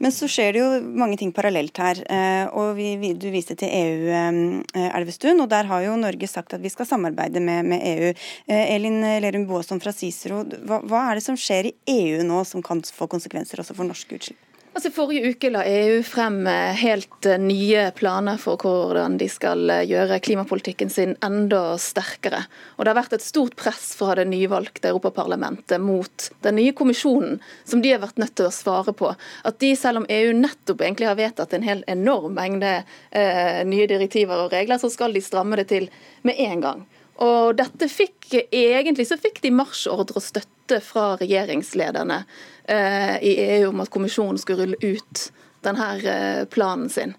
Men 0.02 0.14
så 0.14 0.28
skjer 0.30 0.56
det 0.56 0.62
jo 0.62 0.70
mange 0.98 1.18
ting 1.20 1.32
parallelt 1.34 1.78
her. 1.78 2.02
Eh, 2.02 2.46
og 2.58 2.74
vi, 2.78 3.12
Du 3.22 3.28
viste 3.30 3.54
til 3.58 3.70
EU, 3.70 4.08
eh, 4.10 4.88
Elvestuen, 4.96 5.40
og 5.44 5.50
der 5.52 5.68
har 5.70 5.84
jo 5.84 5.94
Norge 6.00 6.26
sagt 6.30 6.56
at 6.56 6.62
vi 6.62 6.72
skal 6.72 6.88
samarbeide 6.88 7.40
med, 7.40 7.68
med 7.70 7.86
EU. 7.92 8.12
Eh, 8.48 8.74
Elin 8.74 8.98
Lerum 9.22 9.46
Boasson 9.46 9.80
fra 9.82 9.94
Cicero, 9.94 10.42
hva, 10.66 10.80
hva 10.88 11.04
er 11.10 11.20
det 11.20 11.26
som 11.26 11.38
skjer 11.38 11.51
i 11.52 11.74
EU 11.92 12.22
nå 12.26 12.44
som 12.48 12.64
kan 12.64 12.82
få 12.82 13.08
konsekvenser 13.10 13.60
også 13.62 13.76
for 13.76 13.88
norske 13.88 14.18
utslipp? 14.18 14.40
Altså, 14.72 14.88
forrige 14.88 15.34
uke 15.34 15.50
la 15.52 15.66
EU 15.68 15.98
frem 16.06 16.46
eh, 16.48 16.72
helt 16.80 17.26
eh, 17.28 17.36
nye 17.36 17.90
planer 17.92 18.38
for 18.40 18.56
hvordan 18.56 19.18
de 19.20 19.26
skal 19.28 19.68
eh, 19.68 19.82
gjøre 19.84 20.16
klimapolitikken 20.24 20.88
sin 20.88 21.12
enda 21.20 21.74
sterkere. 21.76 22.40
Og 22.78 22.86
Det 22.86 22.92
har 22.94 22.96
vært 23.02 23.16
et 23.18 23.26
stort 23.26 23.52
press 23.60 23.90
fra 23.98 24.16
det 24.16 24.24
nyvalgte 24.30 24.88
Europaparlamentet 24.88 25.76
mot 25.76 26.30
den 26.46 26.56
nye 26.56 26.72
kommisjonen, 26.72 27.36
som 27.68 27.84
de 27.84 27.92
har 27.92 28.00
vært 28.00 28.22
nødt 28.22 28.32
til 28.40 28.48
å 28.48 28.54
svare 28.54 28.96
på. 28.96 29.12
At 29.44 29.60
de, 29.60 29.74
selv 29.76 30.00
om 30.00 30.08
EU 30.08 30.32
nettopp 30.40 30.80
egentlig 30.80 31.10
har 31.10 31.20
vedtatt 31.20 31.52
en 31.52 31.68
helt 31.68 31.84
enorm 31.92 32.40
mengde 32.40 32.78
eh, 32.80 33.60
nye 33.68 33.90
direktiver 33.92 34.46
og 34.46 34.56
regler, 34.56 34.80
så 34.80 34.88
skal 34.88 35.12
de 35.12 35.20
stramme 35.20 35.60
det 35.60 35.68
til 35.74 35.90
med 36.24 36.40
en 36.48 36.64
gang. 36.64 36.84
Og 37.22 37.54
dette 37.58 37.88
fikk, 37.90 38.30
Egentlig 38.32 39.06
så 39.10 39.18
fikk 39.20 39.42
de 39.44 39.52
marsjordre 39.54 40.18
og 40.18 40.24
støtte 40.24 40.80
fra 40.82 41.12
regjeringslederne 41.20 42.22
eh, 42.70 43.16
i 43.20 43.32
EU 43.58 43.70
om 43.70 43.82
at 43.84 43.92
kommisjonen 43.92 44.40
skulle 44.40 44.64
rulle 44.64 44.94
ut 44.96 45.26
denne 45.62 45.88
eh, 46.02 46.44
planen 46.44 46.88
sin. 46.88 47.14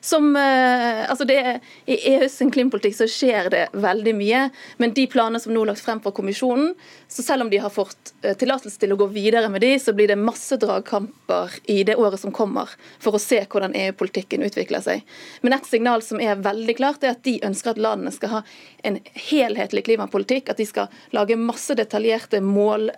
Som, 0.00 0.36
eh, 0.36 1.10
altså 1.10 1.24
det, 1.24 1.60
I 1.86 1.96
EUs 2.14 2.38
klimapolitikk 2.52 2.94
så 2.96 3.08
skjer 3.10 3.50
det 3.50 3.64
veldig 3.74 4.14
mye, 4.14 4.44
men 4.78 4.94
de 4.94 5.08
planene 5.10 5.40
som 5.42 5.52
nå 5.52 5.64
er 5.64 5.72
lagt 5.72 5.82
frem 5.82 6.00
fra 6.04 6.12
kommisjonen, 6.14 6.70
så 7.10 7.24
selv 7.26 7.44
om 7.44 7.50
de 7.50 7.58
har 7.58 7.72
fått 7.74 8.12
eh, 8.22 8.36
tillatelse 8.38 8.78
til 8.78 8.94
å 8.94 8.98
gå 9.00 9.08
videre 9.14 9.50
med 9.50 9.64
de, 9.64 9.72
så 9.82 9.94
blir 9.96 10.10
det 10.10 10.18
masse 10.20 10.56
dragkamper 10.62 11.58
i 11.66 11.80
det 11.88 11.98
året 11.98 12.22
som 12.22 12.34
kommer, 12.34 12.70
for 13.02 13.18
å 13.18 13.22
se 13.22 13.40
hvordan 13.42 13.74
EU-politikken 13.78 14.46
utvikler 14.46 14.84
seg. 14.84 15.02
Men 15.42 15.58
et 15.58 15.66
signal 15.66 16.04
som 16.06 16.22
er 16.22 16.38
veldig 16.44 16.78
klart, 16.78 17.02
er 17.02 17.16
at 17.16 17.24
de 17.26 17.38
ønsker 17.48 17.74
at 17.74 17.82
landene 17.82 18.14
skal 18.14 18.36
ha 18.36 18.44
en 18.86 19.00
helhetlig 19.28 19.84
klimapolitikk. 19.88 20.52
At 20.52 20.62
de 20.62 20.68
skal 20.68 20.92
lage 21.16 21.36
masse 21.40 21.74
detaljerte 21.76 22.38
mål 22.44 22.88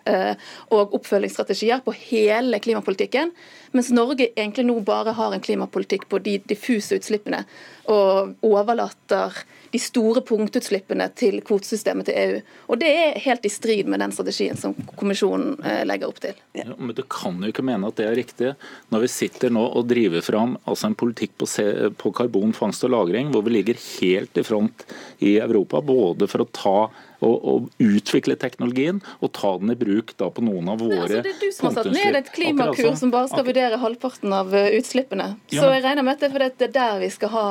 og 0.75 0.95
oppfølgingsstrategier 0.99 1.80
på 1.85 1.95
hele 1.97 2.61
klimapolitikken. 2.62 3.33
Mens 3.77 3.91
Norge 3.95 4.31
egentlig 4.35 4.67
nå 4.67 4.81
bare 4.83 5.15
har 5.15 5.35
en 5.35 5.43
klimapolitikk 5.43 6.09
på 6.11 6.19
de 6.25 6.39
diffuse 6.50 6.99
utslippene, 6.99 7.45
og 7.91 8.35
overlater 8.47 9.37
de 9.71 9.79
store 9.79 10.23
punktutslippene 10.27 11.07
til 11.19 11.39
kvotesystemet 11.47 12.09
til 12.09 12.17
EU. 12.19 12.39
Og 12.71 12.81
Det 12.83 12.91
er 12.91 13.21
helt 13.23 13.47
i 13.47 13.53
strid 13.53 13.91
med 13.91 14.03
den 14.03 14.15
strategien 14.15 14.59
som 14.59 14.75
kommisjonen 14.99 15.59
eh, 15.62 15.85
legger 15.87 16.11
opp 16.11 16.19
til. 16.23 16.39
Ja, 16.59 16.67
men 16.77 16.95
Du 16.97 17.05
kan 17.07 17.39
jo 17.39 17.53
ikke 17.53 17.67
mene 17.67 17.87
at 17.87 17.99
det 18.00 18.09
er 18.09 18.19
riktig, 18.19 18.55
når 18.91 19.07
vi 19.07 19.12
sitter 19.12 19.55
nå 19.55 19.62
og 19.69 19.87
driver 19.91 20.25
fram 20.27 20.57
altså 20.65 20.91
en 20.91 20.99
politikk 20.99 21.37
på, 21.39 21.47
på 21.97 22.12
karbonfangst 22.19 22.85
og 22.89 22.91
-lagring, 22.91 23.31
hvor 23.31 23.47
vi 23.47 23.55
ligger 23.55 23.79
helt 24.00 24.37
i 24.37 24.47
front 24.47 24.87
i 25.21 25.39
Europa, 25.39 25.81
både 25.81 26.27
for 26.27 26.43
å 26.43 26.50
ta 26.50 26.91
å, 27.21 27.31
å, 27.31 27.55
utvikle 27.81 28.37
teknologien 28.41 29.00
og 29.21 29.33
ta 29.37 29.53
den 29.61 29.73
i 29.75 29.77
bruk 29.79 30.15
da 30.21 30.31
på 30.33 30.45
noen 30.45 30.71
av 30.73 30.81
våre 30.83 31.03
altså, 31.03 31.21
Det 31.27 31.35
er 31.35 31.39
du 31.41 31.53
som 31.55 31.69
har 31.69 31.77
satt 31.79 31.93
ned 31.93 32.19
et 32.21 32.33
klimakur 32.35 32.91
som 32.99 33.12
bare 33.12 33.31
skal 33.33 33.47
vurdere 33.47 33.81
halvparten 33.81 34.35
av 34.35 34.55
eh, 34.57 34.73
utslippene. 34.79 35.35
Så 35.53 35.69
jeg 35.75 35.85
regner 35.85 36.07
med 36.07 36.17
at 36.17 36.25
det 36.25 36.31
er 36.31 36.35
fordi 36.37 36.50
det 36.61 36.69
er 36.71 36.75
der 36.79 36.99
vi 37.05 37.12
skal 37.12 37.33
ha 37.35 37.47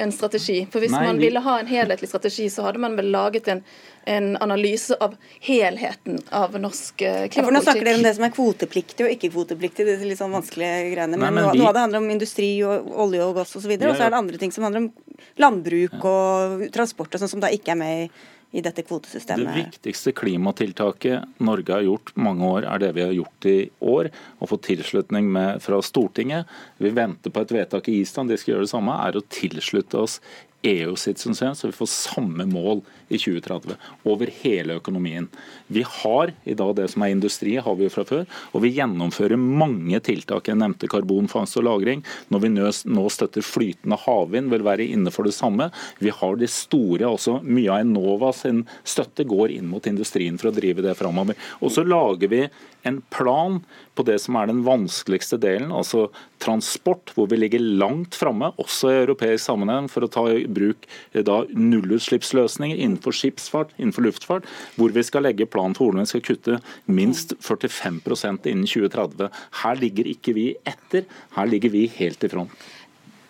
en 0.00 0.12
strategi. 0.14 0.58
For 0.72 0.82
Hvis 0.82 0.94
Nei, 0.94 1.04
man 1.10 1.20
ville 1.20 1.42
ha 1.44 1.58
en 1.60 1.68
helhetlig 1.68 2.08
strategi, 2.08 2.48
så 2.52 2.64
hadde 2.64 2.80
man 2.82 2.96
vel 2.96 3.10
laget 3.12 3.50
en, 3.52 3.60
en 4.08 4.30
analyse 4.40 4.96
av 5.04 5.16
helheten 5.44 6.20
av 6.32 6.56
norsk 6.56 6.96
klimapolitikk. 6.96 7.36
Eh, 7.36 7.36
ja, 7.36 7.44
for 7.44 7.56
Nå 7.56 7.64
snakker 7.66 7.90
dere 7.90 8.00
om 8.00 8.08
det 8.08 8.14
som 8.16 8.26
er 8.26 8.34
kvotepliktig 8.34 9.06
og 9.06 9.14
ikke-kvotepliktig, 9.16 9.86
det 9.86 9.98
er 9.98 10.08
litt 10.08 10.22
sånn 10.22 10.34
vanskelige 10.34 10.94
greiene. 10.94 11.20
Men, 11.20 11.36
men 11.36 11.50
vi... 11.50 11.60
noe 11.60 11.70
av 11.72 11.76
det 11.76 11.86
handler 11.86 12.04
om 12.04 12.10
industri 12.16 12.50
og 12.64 12.90
olje 13.06 13.28
og 13.28 13.36
gass 13.42 13.56
osv. 13.60 13.76
Og, 13.76 13.84
så 13.84 13.92
og 13.92 14.00
så 14.00 14.08
er 14.08 14.14
det 14.14 14.22
andre 14.24 14.40
ting 14.40 14.56
som 14.56 14.68
handler 14.68 14.86
om 14.86 14.92
landbruk 15.40 15.96
og 16.00 16.68
transport 16.74 17.14
og 17.14 17.22
sånn 17.22 17.34
som 17.36 17.42
da 17.44 17.52
ikke 17.52 17.74
er 17.74 17.80
med 17.80 18.04
i 18.06 18.10
i 18.50 18.62
dette 18.64 18.82
kvotesystemet. 18.82 19.46
Det 19.46 19.62
viktigste 19.62 20.12
klimatiltaket 20.16 21.40
Norge 21.46 21.74
har 21.76 21.86
gjort 21.86 22.12
mange 22.18 22.46
år, 22.46 22.66
er 22.66 22.82
det 22.82 22.92
vi 22.96 23.04
har 23.04 23.14
gjort 23.14 23.46
i 23.46 23.56
år. 23.92 24.10
Å 24.42 24.48
få 24.50 24.58
tilslutning 24.66 25.30
med, 25.30 25.62
fra 25.62 25.78
Stortinget. 25.84 26.50
Vi 26.82 26.90
venter 26.94 27.30
på 27.30 27.44
et 27.44 27.54
vedtak 27.54 27.90
i 27.90 28.00
Island, 28.02 28.32
de 28.32 28.38
skal 28.40 28.56
gjøre 28.56 28.66
det 28.66 28.72
samme. 28.72 28.96
er 29.06 29.18
å 29.18 29.26
tilslutte 29.30 30.02
oss 30.02 30.18
EU 30.66 30.96
sitt 30.98 31.22
system, 31.22 31.54
så 31.54 31.70
vi 31.70 31.76
får 31.76 31.88
samme 31.92 32.44
mål 32.50 32.82
i 33.10 33.18
2030 33.18 33.76
over 34.08 34.30
hele 34.40 34.78
økonomien. 34.80 35.26
Vi 35.66 35.82
har 35.86 36.32
i 36.44 36.54
dag 36.54 36.74
det 36.78 36.88
som 36.92 37.04
er 37.04 37.12
industri, 37.14 37.56
har 37.58 37.76
vi 37.76 37.88
jo 37.88 37.94
fra 37.94 38.06
før, 38.06 38.24
og 38.54 38.64
vi 38.64 38.72
gjennomfører 38.76 39.40
mange 39.40 40.00
tiltak. 40.06 40.48
Jeg 40.48 40.60
nevnte 40.62 40.88
karbonfangst 40.90 41.58
og 41.60 41.66
-lagring. 41.66 42.04
Når 42.30 42.40
vi 42.40 42.48
nå 42.94 43.08
støtter 43.10 43.42
flytende 43.42 43.98
havvind, 44.06 44.50
vil 44.50 44.64
være 44.64 44.86
innenfor 44.86 45.24
det 45.24 45.34
samme. 45.34 45.70
Vi 45.98 46.10
har 46.10 46.36
de 46.36 46.46
store, 46.46 47.06
også 47.06 47.42
mye 47.42 47.70
av 47.70 47.80
Enova 47.80 48.32
sin 48.32 48.66
støtte 48.84 49.24
går 49.24 49.50
inn 49.50 49.68
mot 49.68 49.86
industrien 49.86 50.38
for 50.38 50.50
å 50.50 50.54
drive 50.54 50.82
det 50.82 50.96
framover. 50.96 51.34
Og 51.60 51.70
så 51.70 51.84
lager 51.84 52.28
vi 52.28 52.48
en 52.82 53.02
plan 53.10 53.60
på 53.94 54.02
det 54.02 54.18
som 54.22 54.36
er 54.36 54.46
den 54.46 54.62
vanskeligste 54.64 55.36
delen, 55.40 55.72
altså 55.72 56.08
transport, 56.40 57.12
hvor 57.14 57.28
vi 57.28 57.36
ligger 57.36 57.60
langt 57.60 58.16
framme, 58.16 58.52
også 58.56 58.88
i 58.88 59.00
europeisk 59.02 59.44
sammenheng, 59.44 59.90
for 59.92 60.06
å 60.06 60.08
ta 60.08 60.24
i 60.32 60.46
bruk 60.48 60.86
eh, 61.12 61.26
nullutslippsløsninger 61.52 62.80
innenfor 62.80 62.99
skipsfart, 63.16 63.72
innenfor 63.78 64.04
luftfart, 64.04 64.48
hvor 64.76 64.92
vi 64.92 65.04
skal 65.06 65.24
legge 65.24 65.48
plan 65.48 65.74
for 65.76 65.88
hvordan 65.88 66.04
vi 66.04 66.12
skal 66.12 66.26
kutte 66.26 66.58
minst 66.86 67.32
45% 67.40 68.46
innen 68.50 68.68
2030. 68.68 69.30
Her 69.62 69.80
ligger 69.80 70.12
ikke 70.12 70.36
vi 70.36 70.46
etter, 70.68 71.08
her 71.36 71.50
ligger 71.50 71.72
vi 71.72 71.86
helt 71.96 72.24
i 72.24 72.32
front. 72.32 72.52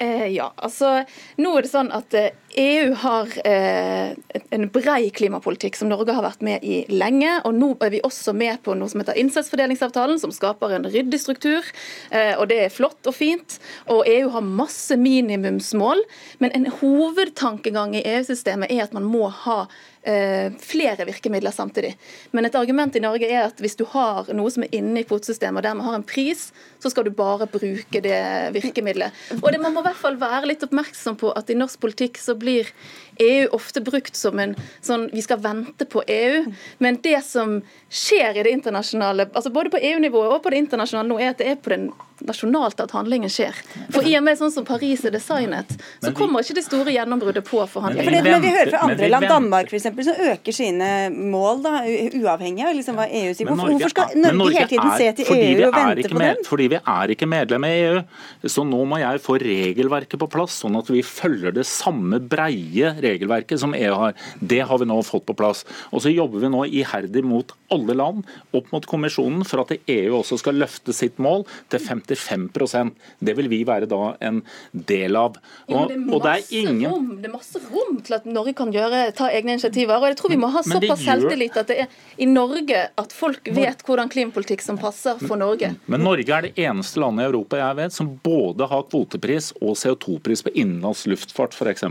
Eh, 0.00 0.26
ja, 0.32 0.46
altså 0.56 1.02
nå 1.36 1.50
er 1.58 1.66
det 1.66 1.70
sånn 1.74 1.90
at 1.92 2.14
eh, 2.16 2.30
EU 2.56 2.94
har 3.02 3.34
eh, 3.44 4.14
en 4.56 4.64
brei 4.72 5.10
klimapolitikk 5.12 5.76
som 5.76 5.90
Norge 5.90 6.14
har 6.16 6.24
vært 6.24 6.40
med 6.46 6.64
i 6.64 6.78
lenge. 6.88 7.34
og 7.44 7.52
Nå 7.58 7.68
er 7.84 7.92
vi 7.92 8.00
også 8.06 8.32
med 8.32 8.62
på 8.64 8.72
noe 8.78 8.88
som 8.88 9.02
heter 9.02 9.20
innsatsfordelingsavtalen, 9.20 10.16
som 10.22 10.32
skaper 10.32 10.72
en 10.78 10.88
ryddig 10.88 11.20
struktur. 11.20 11.68
Eh, 12.08 12.32
og 12.38 12.48
Det 12.48 12.62
er 12.64 12.72
flott 12.72 13.12
og 13.12 13.14
fint. 13.14 13.58
og 13.92 14.08
EU 14.08 14.30
har 14.32 14.40
masse 14.40 14.96
minimumsmål. 14.96 16.00
Men 16.38 16.56
en 16.56 16.66
hovedtankegang 16.80 17.94
i 18.00 18.04
EU-systemet 18.16 18.72
er 18.72 18.86
at 18.88 18.96
man 18.96 19.04
må 19.04 19.28
ha 19.44 19.66
flere 20.00 21.04
virkemidler 21.04 21.52
samtidig. 21.52 21.90
Men 22.32 22.46
et 22.48 22.54
argument 22.56 22.94
i 22.96 23.02
Norge 23.04 23.28
er 23.28 23.42
at 23.44 23.58
hvis 23.60 23.76
du 23.76 23.84
har 23.92 24.30
noe 24.32 24.48
som 24.50 24.64
er 24.64 24.72
inne 24.78 25.02
i 25.02 25.04
kvotesystemet 25.04 25.60
og 25.60 25.66
dermed 25.66 25.84
har 25.84 25.98
en 25.98 26.06
pris, 26.08 26.46
så 26.80 26.88
skal 26.88 27.04
du 27.04 27.12
bare 27.12 27.48
bruke 27.50 28.00
det 28.00 28.20
virkemidlet. 28.56 29.12
Og 29.42 29.50
det, 29.52 29.60
Man 29.60 29.74
må 29.74 29.82
i 29.84 29.90
hvert 29.90 30.00
fall 30.00 30.16
være 30.20 30.48
litt 30.48 30.64
oppmerksom 30.64 31.18
på 31.20 31.34
at 31.36 31.52
i 31.52 31.58
norsk 31.58 31.82
politikk 31.84 32.16
så 32.18 32.34
blir 32.38 32.70
EU 33.20 33.50
ofte 33.56 33.82
brukt 33.84 34.16
som 34.16 34.40
en 34.40 34.56
sånn 34.80 35.10
vi 35.12 35.20
skal 35.24 35.42
vente 35.44 35.84
på 35.84 36.02
EU. 36.08 36.46
Men 36.80 37.00
det 37.04 37.20
som 37.26 37.58
skjer 37.92 38.40
i 38.40 38.46
det 38.46 38.54
internasjonale, 38.56 39.28
altså 39.34 39.52
både 39.52 39.74
på 39.74 39.82
EU-nivået 39.84 40.32
og 40.32 40.42
på 40.44 40.54
det 40.54 40.64
internasjonale 40.64 41.12
nå, 41.12 41.20
er 41.20 41.34
at 41.34 41.42
det 41.42 41.52
er 41.52 41.60
på 41.60 41.74
den 41.74 41.90
nasjonalt 42.26 42.80
at 42.82 42.92
handlingen 42.94 43.30
skjer. 43.32 43.56
For 43.94 44.06
i 44.06 44.14
og 44.18 44.24
med 44.26 44.38
sånn 44.40 44.52
som 44.54 44.66
Paris 44.68 45.04
er 45.08 45.14
designet, 45.14 45.72
så 46.02 46.12
kommer 46.16 46.44
ikke 46.44 46.58
det 46.58 46.64
store 46.66 46.92
gjennombruddet 46.94 47.44
på 47.46 47.62
forhandlingene. 47.70 48.22
Men, 48.22 48.28
men, 48.28 48.44
vi 48.44 48.52
hører 48.54 48.72
fra 48.74 48.82
andre 48.86 49.10
land, 49.12 49.28
Danmark 49.30 49.70
f.eks., 49.72 49.88
som 50.10 50.22
øker 50.30 50.56
sine 50.56 50.90
mål 51.14 51.62
da, 51.64 51.74
uavhengig 52.20 52.66
av 52.66 52.76
liksom 52.76 52.98
hva 53.00 53.06
EU 53.08 53.32
sier. 53.34 53.48
Hvorfor, 53.50 53.72
hvorfor 53.74 53.94
skal 53.94 54.14
Norge, 54.16 54.38
Norge 54.40 54.58
hele 54.58 54.70
tiden 54.72 54.92
se 55.00 55.08
til 55.20 55.32
EU 55.36 55.68
og 55.68 55.76
vente 55.76 56.12
på 56.12 56.22
dem? 56.22 56.42
Fordi 56.48 56.68
vi 56.74 56.80
er 56.80 57.14
ikke 57.14 57.30
medlem 57.30 57.68
i 57.68 57.72
EU. 57.78 58.02
Så 58.56 58.64
nå 58.66 58.82
må 58.88 59.00
jeg 59.02 59.22
få 59.24 59.38
regelverket 59.42 60.20
på 60.20 60.30
plass, 60.30 60.60
sånn 60.64 60.78
at 60.80 60.90
vi 60.92 61.02
følger 61.06 61.54
det 61.56 61.66
samme 61.68 62.20
breie 62.20 62.94
regelverket 63.00 63.62
som 63.62 63.76
EU 63.76 63.94
har. 64.04 64.16
Det 64.40 64.62
har 64.66 64.82
vi 64.82 64.88
nå 64.90 65.00
fått 65.06 65.26
på 65.28 65.36
plass. 65.38 65.64
Og 65.94 66.04
så 66.04 66.12
jobber 66.12 66.44
vi 66.44 66.52
nå 66.52 66.64
iherdig 66.68 67.24
mot 67.26 67.54
alle 67.72 67.94
land, 67.96 68.24
opp 68.56 68.70
mot 68.74 68.86
kommisjonen, 68.88 69.44
for 69.46 69.64
at 69.64 69.74
EU 69.80 70.18
også 70.20 70.40
skal 70.40 70.58
løfte 70.60 70.94
sitt 70.96 71.20
mål 71.22 71.46
til 71.70 71.82
50 71.82 72.09
95% 72.18 72.92
Det 73.18 73.34
vil 73.38 73.48
vi 73.50 73.60
være 73.66 73.88
da 73.90 74.14
en 74.24 74.40
del 74.72 75.16
av. 75.18 75.36
Og, 75.68 75.92
jo, 75.92 76.20
det, 76.22 76.32
er 76.32 76.54
ingen... 76.62 76.90
rom, 76.90 77.08
det 77.20 77.30
er 77.30 77.34
masse 77.34 77.62
rom 77.70 78.00
til 78.06 78.16
at 78.18 78.28
Norge 78.28 78.54
kan 78.58 78.72
gjøre, 78.74 79.02
ta 79.16 79.30
egne 79.30 79.56
initiativer. 79.56 79.96
og 79.98 80.08
jeg 80.10 80.18
tror 80.20 80.34
vi 80.34 80.40
må 80.40 80.50
ha 80.54 80.62
såpass 80.66 81.04
gjør... 81.04 81.20
selvtillit 81.20 81.58
at 81.60 81.70
det 81.70 81.78
er 81.84 81.98
i 82.20 82.28
Norge 82.30 82.84
at 83.00 83.14
folk 83.14 83.50
vet 83.54 83.84
hvordan 83.86 84.10
klimapolitikk 84.12 84.64
som 84.64 84.78
passer 84.80 85.20
for 85.22 85.40
Norge. 85.40 85.72
Men 85.90 86.04
Norge 86.06 86.36
er 86.36 86.48
det 86.48 86.54
eneste 86.60 87.02
landet 87.02 87.26
i 87.26 87.30
Europa 87.30 87.60
jeg 87.60 87.78
vet 87.80 87.96
som 87.96 88.12
både 88.24 88.68
har 88.70 88.86
kvotepris 88.90 89.52
og 89.60 89.76
CO2-pris 89.80 90.44
på 90.46 90.54
innenlands 90.54 91.06
luftfart 91.10 91.56
f.eks. 91.56 91.86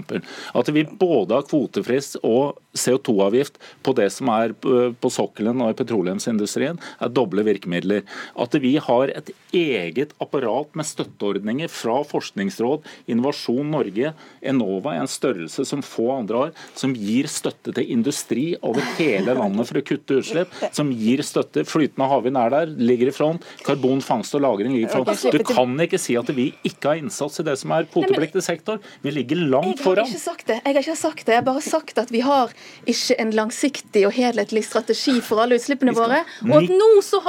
At 0.58 0.74
vi 0.74 0.86
både 0.86 1.40
har 1.40 1.48
kvotepris 1.50 2.16
og 2.24 2.60
CO2-avgift 2.78 3.60
på 3.86 3.94
det 3.98 4.10
som 4.14 4.32
er 4.34 4.54
på 4.60 5.12
sokkelen 5.14 5.64
og 5.64 5.74
i 5.74 5.78
petroleumsindustrien, 5.80 6.80
er 7.00 7.14
doble 7.14 7.44
virkemidler. 7.48 8.06
At 8.40 8.56
vi 8.62 8.76
har 8.82 9.14
et 9.14 9.32
eget 9.56 10.09
apparat 10.22 10.76
med 10.80 10.88
støtteordninger 10.88 11.72
fra 11.72 12.00
Forskningsråd, 12.08 12.88
Innovasjon 13.12 13.72
Norge, 13.74 14.14
Enova, 14.42 14.96
en 14.98 15.10
størrelse 15.10 15.66
som 15.68 15.84
få 15.86 16.10
andre 16.16 16.44
har, 16.44 16.54
som 16.78 16.94
gir 16.98 17.30
støtte 17.32 17.74
til 17.76 17.92
industri 17.94 18.46
over 18.66 18.84
hele 18.98 19.36
landet 19.38 19.70
for 19.70 19.80
å 19.80 19.86
kutte 19.86 20.20
utslipp, 20.22 20.54
som 20.76 20.92
gir 20.96 21.24
støtte. 21.26 21.66
Flytende 21.70 22.10
havvind 22.10 22.40
er 22.40 22.54
der, 22.56 22.74
ligger 22.92 23.12
i 23.12 23.16
front. 23.16 23.46
Karbonfangst 23.66 24.36
og 24.38 24.44
-lagring 24.46 24.76
ligger 24.76 24.90
i 24.90 24.94
front. 24.94 25.26
Du 25.32 25.44
kan 25.44 25.76
ikke 25.80 26.00
si 26.02 26.18
at 26.20 26.30
vi 26.36 26.50
ikke 26.64 26.94
har 26.94 27.02
innsats 27.02 27.40
i 27.40 27.44
det 27.44 27.58
som 27.60 27.72
er 27.76 27.88
kvotepliktig 27.90 28.44
sektor. 28.44 28.80
Vi 29.02 29.12
ligger 29.12 29.36
langt 29.36 29.80
foran. 29.80 30.06
Jeg 30.06 30.14
har 30.14 30.16
ikke 30.16 30.26
sagt 30.26 30.48
det. 30.48 30.60
Jeg 30.66 30.74
har 30.74 30.82
ikke 30.82 30.96
sagt 30.96 31.26
det. 31.26 31.34
Jeg 31.34 31.42
har 31.42 31.48
bare 31.48 31.66
sagt 31.66 31.98
at 31.98 32.12
vi 32.12 32.20
har 32.26 32.54
ikke 32.86 33.20
en 33.20 33.32
langsiktig 33.32 34.06
og 34.08 34.14
helhetlig 34.16 34.64
strategi 34.66 35.20
for 35.22 35.44
alle 35.44 35.60
utslippene 35.60 35.94
våre. 35.96 36.24
Og 36.48 36.56
at 36.64 36.74
nå, 36.74 36.90
så, 37.06 37.22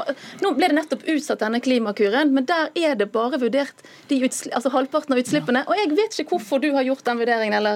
nå 0.43 0.55
ble 0.57 0.71
det 0.71 0.79
nettopp 0.79 1.07
utsatt 1.11 1.43
denne 1.45 1.61
klimakuren, 1.65 2.33
men 2.35 2.47
der 2.49 2.70
er 2.79 2.95
det 2.99 3.11
bare 3.12 3.39
vurdert 3.41 3.87
altså 4.11 4.73
halvparten 4.75 5.15
av 5.15 5.23
utslippene. 5.23 5.65
Og 5.69 5.75
jeg 5.79 5.89
vet 5.95 6.19
ikke 6.19 6.37
hvorfor 6.37 6.57
du 6.62 6.71
har 6.77 6.85
gjort 6.87 7.07
den 7.07 7.23
vurderingen, 7.23 7.57
eller 7.61 7.75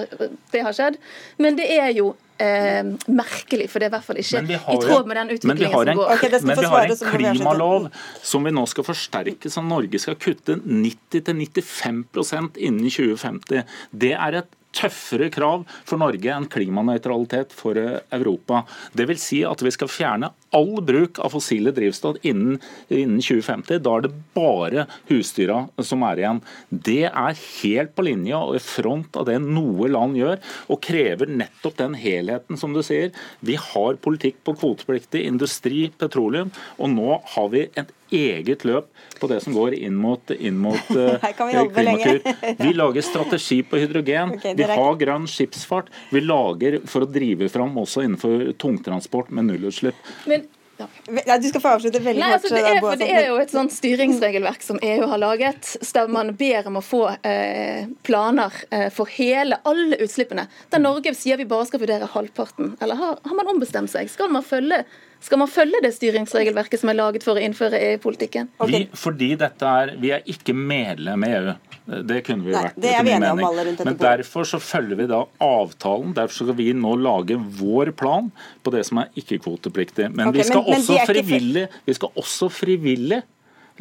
det 0.53 0.61
har 0.65 0.73
skjedd, 0.75 0.95
men 1.41 1.51
det 1.59 1.67
er 1.77 1.91
jo 1.95 2.07
Eh, 2.37 2.83
merkelig, 3.07 3.69
for 3.71 3.79
det 3.79 3.85
er 3.87 3.89
i 3.93 3.93
hvert 3.93 4.03
fall 4.03 4.17
ikke 4.19 4.43
i 4.43 4.75
tråd 4.83 5.07
med 5.07 5.15
den 5.15 5.29
utviklingen 5.37 5.71
som 5.71 5.87
går. 5.95 6.09
Okay, 6.17 6.27
men 6.43 6.59
vi 6.59 6.67
har 6.67 6.91
en 6.91 6.99
klimalov 7.13 7.87
som 8.19 8.43
vi 8.43 8.51
nå 8.51 8.59
skal 8.67 8.83
forsterke, 8.83 9.47
så 9.47 9.63
Norge 9.63 9.95
skal 10.03 10.19
kutte 10.19 10.59
90-95% 10.59 12.59
innen 12.59 12.91
2050. 12.91 13.63
Det 13.95 14.11
er 14.19 14.35
et 14.41 14.51
tøffere 14.75 15.29
krav 15.31 15.63
for 15.87 15.95
Norge 16.01 16.33
enn 16.35 16.49
klimanøytralitet 16.51 17.55
for 17.55 17.79
eh, 17.79 18.01
Europa. 18.17 18.65
Det 18.91 19.07
vil 19.07 19.19
si 19.21 19.43
at 19.47 19.63
vi 19.63 19.71
skal 19.71 19.87
fjerne 19.91 20.31
all 20.55 20.81
bruk 20.85 21.19
av 21.19 21.33
fossile 21.35 21.73
drivstoff 21.75 22.21
innen, 22.25 22.59
innen 22.87 23.19
2050. 23.21 23.81
Da 23.83 23.97
er 23.97 24.05
det 24.05 24.13
bare 24.37 24.85
husdyra 25.09 25.65
som 25.83 26.05
er 26.07 26.21
igjen. 26.21 26.41
Det 26.69 27.03
er 27.09 27.41
helt 27.41 27.95
på 27.95 28.07
linje 28.07 28.39
og 28.39 28.57
i 28.59 28.63
front 28.63 29.19
av 29.19 29.27
det 29.29 29.37
noe 29.43 29.89
land 29.91 30.17
gjør, 30.19 30.39
og 30.71 30.81
krever 30.85 31.31
nettopp 31.43 31.77
den 31.81 31.99
helheten 31.99 32.59
som 32.61 32.75
du 32.75 32.81
sier. 32.85 33.11
Vi 33.45 33.59
har 33.59 34.01
politikk 34.05 34.41
på 34.45 34.55
kvotepliktig 34.59 35.25
industri, 35.27 35.89
petroleum, 35.99 36.53
og 36.79 36.91
nå 36.95 37.19
har 37.35 37.51
vi 37.53 37.67
et 37.75 37.93
eget 38.13 38.65
løp 38.65 38.89
på 39.19 39.27
det 39.27 39.39
som 39.43 39.55
går 39.55 39.75
inn 39.77 39.95
mot, 39.97 40.31
inn 40.31 40.57
mot 40.61 40.91
uh, 40.97 41.25
klimakur. 41.73 42.21
Vi 42.63 42.73
lager 42.75 43.05
strategi 43.05 43.61
på 43.63 43.79
hydrogen. 43.81 44.35
Okay, 44.37 44.55
vi 44.57 44.67
har 44.69 44.97
grønn 44.99 45.25
skipsfart. 45.29 45.89
Vi 46.13 46.21
lager 46.23 46.79
for 46.89 47.05
å 47.05 47.09
drive 47.09 47.49
fram 47.51 47.75
også 47.81 48.03
innenfor 48.05 48.51
tungtransport 48.61 49.31
med 49.35 49.49
nullutslipp. 49.49 49.97
Men 50.29 50.44
ja. 50.77 51.37
Du 51.37 51.47
skal 51.49 51.61
få 51.61 51.71
avslutte 51.77 52.01
veldig 52.03 52.21
Nei, 52.21 52.31
altså, 52.35 52.51
det, 52.51 52.63
er, 52.67 52.79
for 52.83 52.99
det 52.99 53.07
er 53.11 53.29
jo 53.29 53.37
et 53.39 53.53
sånt 53.53 53.73
styringsregelverk 53.75 54.63
som 54.65 54.79
EU 54.83 55.07
har 55.11 55.21
laget, 55.21 55.71
der 55.95 56.11
man 56.11 56.33
ber 56.35 56.67
om 56.69 56.79
å 56.79 56.83
få 56.83 57.03
eh, 57.23 57.87
planer 58.07 58.53
eh, 58.69 58.87
for 58.93 59.11
hele, 59.15 59.61
alle 59.63 59.99
utslippene. 60.03 60.47
Der 60.73 60.83
Norge 60.83 61.15
sier 61.15 61.39
vi 61.39 61.47
bare 61.49 61.69
skal 61.69 61.83
vurdere 61.83 62.09
halvparten. 62.11 62.75
Eller 62.83 62.99
har, 62.99 63.19
har 63.23 63.39
man 63.39 63.55
ombestemt 63.55 63.93
seg? 63.93 64.11
Skal 64.11 64.33
man 64.33 64.45
følge 64.45 64.83
skal 65.23 65.39
man 65.41 65.49
følge 65.49 65.79
det 65.83 65.93
styringsregelverket 65.95 66.81
som 66.81 66.91
er 66.91 66.97
laget 66.99 67.23
for 67.25 67.39
å 67.39 67.43
innføre 67.43 67.79
EU-politikken? 67.91 68.51
Vi, 68.69 68.83
fordi 68.97 69.31
dette 69.39 69.71
er, 69.81 69.95
Vi 70.01 70.11
er 70.13 70.25
ikke 70.29 70.53
medlem 70.53 71.25
i 71.25 71.31
EU. 71.37 71.55
Det 71.85 72.21
kunne 72.25 72.45
vi 72.45 72.53
Nei, 72.53 72.63
vært. 72.65 72.77
Det 72.81 72.91
er 72.97 73.03
vi 73.05 73.13
enige 73.13 73.31
om 73.35 73.43
alle 73.45 73.65
rundt 73.67 73.83
Men 73.85 73.97
derfor 74.01 74.47
så 74.49 74.59
følger 74.61 74.97
vi 74.97 75.05
da 75.09 75.21
avtalen. 75.43 76.15
Derfor 76.17 76.39
skal 76.39 76.57
vi 76.57 76.71
nå 76.73 76.95
lage 76.97 77.37
vår 77.59 77.93
plan 77.97 78.31
på 78.65 78.73
det 78.73 78.83
som 78.87 79.03
er 79.03 79.11
ikke-kvotepliktig. 79.21 80.09
Men, 80.11 80.31
okay, 80.31 80.41
vi 80.41 80.47
skal 80.49 80.65
men, 80.65 80.79
også 80.79 80.99
frivillig, 81.11 81.67
vi 81.85 81.97
skal 81.97 82.21
også 82.23 82.49
frivillig 82.53 83.21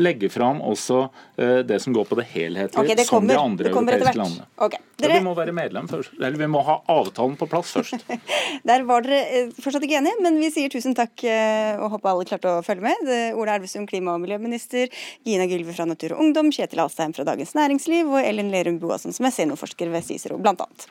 legge 0.03 0.29
fram 0.33 0.63
også 0.65 1.01
uh, 1.07 1.61
det 1.67 1.79
som 1.83 1.95
går 1.95 2.09
på 2.09 2.19
det 2.19 2.27
helhetlige, 2.33 2.81
okay, 2.81 2.97
det 2.99 3.07
kommer, 3.09 3.35
som 3.35 3.35
de 3.35 3.39
andre 3.41 3.71
europeiske 3.71 4.19
landene. 4.19 4.47
Okay. 4.57 4.81
Dere... 4.99 5.11
Ja, 5.17 5.21
vi 5.21 5.27
må 5.27 5.35
være 5.39 5.55
medlem 5.55 5.89
først, 5.91 6.17
eller 6.21 6.39
vi 6.41 6.49
må 6.51 6.63
ha 6.67 6.79
avtalen 6.95 7.37
på 7.39 7.49
plass 7.51 7.75
først. 7.77 8.05
Der 8.69 8.85
var 8.89 9.07
dere 9.07 9.21
eh, 9.27 9.55
fortsatt 9.59 9.87
ikke 9.87 10.01
enige, 10.01 10.19
men 10.25 10.39
vi 10.43 10.51
sier 10.55 10.73
tusen 10.73 10.97
takk 10.99 11.25
eh, 11.27 11.75
og 11.79 11.95
håper 11.97 12.13
alle 12.13 12.29
klarte 12.29 12.57
å 12.59 12.65
følge 12.67 12.87
med. 12.89 13.15
Ola 13.39 13.59
Elvestuen, 13.59 13.89
klima- 13.91 14.17
og 14.17 14.23
miljøminister, 14.25 14.91
Gina 15.27 15.49
Gylve 15.51 15.75
fra 15.77 15.89
Natur 15.91 16.17
og 16.17 16.27
Ungdom, 16.27 16.53
Kjetil 16.55 16.83
Alstheim 16.85 17.15
fra 17.17 17.27
Dagens 17.27 17.55
Næringsliv 17.59 18.11
og 18.11 18.21
Ellen 18.23 18.53
Lerum 18.55 18.81
Boasson, 18.83 19.15
som 19.15 19.27
er 19.29 19.35
seniorforsker 19.35 19.91
ved 19.95 20.07
Cicero, 20.07 20.39
blant 20.43 20.63
annet. 20.65 20.91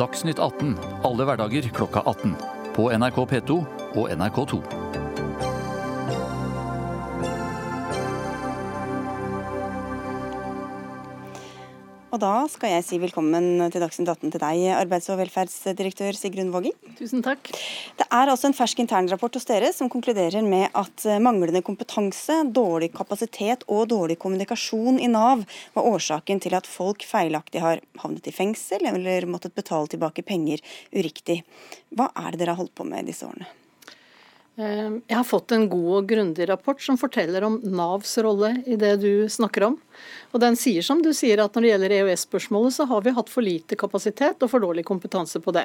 Dagsnytt 0.00 0.38
18 0.38 0.76
alle 1.04 1.24
hverdager 1.28 1.68
klokka 1.76 2.00
18. 2.06 2.34
På 2.72 2.88
NRK 2.96 3.18
P2 3.34 3.60
og 4.00 4.08
NRK2. 4.08 5.09
Og 12.10 12.18
da 12.18 12.42
skal 12.50 12.72
jeg 12.72 12.82
si 12.82 12.96
velkommen 12.98 13.68
til 13.70 13.82
Dagsnytt 13.84 14.08
18 14.10 14.32
til 14.34 14.42
deg, 14.42 14.62
arbeids- 14.74 15.06
og 15.12 15.20
velferdsdirektør 15.20 16.16
Sigrun 16.18 16.50
Våging. 16.50 16.74
Tusen 16.98 17.22
takk. 17.22 17.52
Det 18.00 18.06
er 18.10 18.32
altså 18.32 18.48
en 18.48 18.56
fersk 18.56 18.82
internrapport 18.82 19.38
hos 19.38 19.46
dere 19.46 19.70
som 19.76 19.90
konkluderer 19.92 20.42
med 20.42 20.74
at 20.74 21.06
manglende 21.22 21.62
kompetanse, 21.62 22.40
dårlig 22.50 22.90
kapasitet 22.96 23.62
og 23.70 23.86
dårlig 23.94 24.18
kommunikasjon 24.18 24.98
i 24.98 25.06
Nav 25.12 25.46
var 25.76 25.88
årsaken 25.92 26.42
til 26.42 26.58
at 26.58 26.66
folk 26.66 27.06
feilaktig 27.06 27.62
har 27.62 27.84
havnet 28.02 28.26
i 28.26 28.34
fengsel 28.34 28.90
eller 28.90 29.30
måttet 29.30 29.54
betale 29.54 29.94
tilbake 29.94 30.26
penger 30.26 30.66
uriktig. 30.90 31.44
Hva 31.94 32.10
er 32.10 32.34
det 32.34 32.42
dere 32.42 32.56
har 32.56 32.64
holdt 32.64 32.74
på 32.74 32.90
med 32.90 33.06
disse 33.06 33.30
årene? 33.30 33.46
Eh, 34.60 34.88
jeg 35.08 35.16
har 35.16 35.24
fått 35.24 35.54
en 35.56 35.64
god 35.72 35.92
og 36.00 36.08
grundig 36.10 36.44
rapport 36.50 36.80
som 36.84 36.98
forteller 37.00 37.44
om 37.46 37.56
Navs 37.64 38.12
rolle 38.20 38.52
i 38.68 38.76
det 38.76 38.96
du 39.00 39.24
snakker 39.32 39.70
om. 39.70 39.78
Og 40.34 40.42
Den 40.42 40.58
sier 40.58 40.84
som 40.84 41.00
du 41.00 41.14
sier 41.16 41.40
at 41.40 41.54
når 41.56 41.64
det 41.64 41.70
gjelder 41.70 41.94
EØS-spørsmålet, 41.96 42.74
så 42.76 42.84
har 42.90 43.00
vi 43.06 43.14
hatt 43.16 43.32
for 43.32 43.46
lite 43.46 43.78
kapasitet 43.80 44.42
og 44.42 44.52
for 44.52 44.60
dårlig 44.60 44.84
kompetanse 44.88 45.40
på 45.40 45.54
det. 45.56 45.64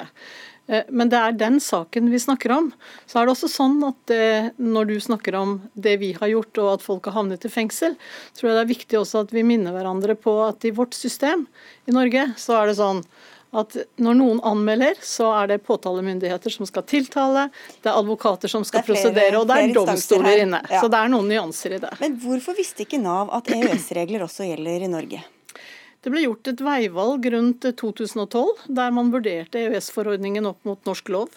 Eh, 0.70 0.88
men 0.88 1.12
det 1.12 1.20
er 1.20 1.36
den 1.36 1.60
saken 1.60 2.08
vi 2.12 2.22
snakker 2.22 2.56
om. 2.56 2.72
Så 3.04 3.20
er 3.20 3.26
det 3.26 3.36
også 3.36 3.52
sånn 3.52 3.76
at 3.84 4.00
det, 4.08 4.56
når 4.56 4.88
du 4.88 4.96
snakker 5.02 5.36
om 5.36 5.58
det 5.74 5.98
vi 6.00 6.14
har 6.16 6.32
gjort 6.32 6.64
og 6.64 6.72
at 6.78 6.88
folk 6.88 7.10
har 7.10 7.18
havnet 7.18 7.44
i 7.44 7.52
fengsel, 7.52 7.98
tror 8.38 8.50
jeg 8.50 8.56
det 8.56 8.64
er 8.64 8.74
viktig 8.74 9.00
også 9.02 9.26
at 9.26 9.36
vi 9.36 9.44
minner 9.44 9.76
hverandre 9.76 10.16
på 10.16 10.38
at 10.46 10.64
i 10.64 10.72
vårt 10.72 10.96
system 10.96 11.44
i 11.84 11.94
Norge, 11.96 12.30
så 12.40 12.62
er 12.62 12.70
det 12.70 12.80
sånn 12.80 13.04
at 13.56 13.76
når 14.02 14.18
noen 14.18 14.40
anmelder, 14.46 14.98
så 15.04 15.30
er 15.38 15.52
det 15.52 15.62
påtalemyndigheter 15.66 16.52
som 16.52 16.68
skal 16.68 16.84
tiltale, 16.88 17.46
det 17.82 17.90
er 17.90 18.00
advokater 18.00 18.52
som 18.52 18.64
skal 18.66 18.84
flere, 18.84 19.00
prosedere, 19.00 19.40
og 19.40 19.48
det 19.50 19.60
er 19.62 19.72
domstoler 19.76 20.42
inne. 20.44 20.60
Ja. 20.70 20.82
Så 20.82 20.90
det 20.92 21.00
er 21.00 21.12
noen 21.12 21.30
nyanser 21.30 21.78
i 21.78 21.80
det. 21.82 21.94
Men 22.02 22.18
hvorfor 22.22 22.58
visste 22.58 22.84
ikke 22.86 23.00
Nav 23.02 23.32
at 23.36 23.48
EØS-regler 23.52 24.26
også 24.26 24.48
gjelder 24.50 24.86
i 24.86 24.92
Norge? 24.92 25.22
Det 26.04 26.12
ble 26.14 26.22
gjort 26.22 26.52
et 26.52 26.60
veivalg 26.62 27.24
rundt 27.34 27.64
2012, 27.80 28.66
der 28.78 28.92
man 28.94 29.08
vurderte 29.10 29.64
EØS-forordningen 29.64 30.46
opp 30.46 30.60
mot 30.68 30.84
norsk 30.86 31.10
lov. 31.10 31.32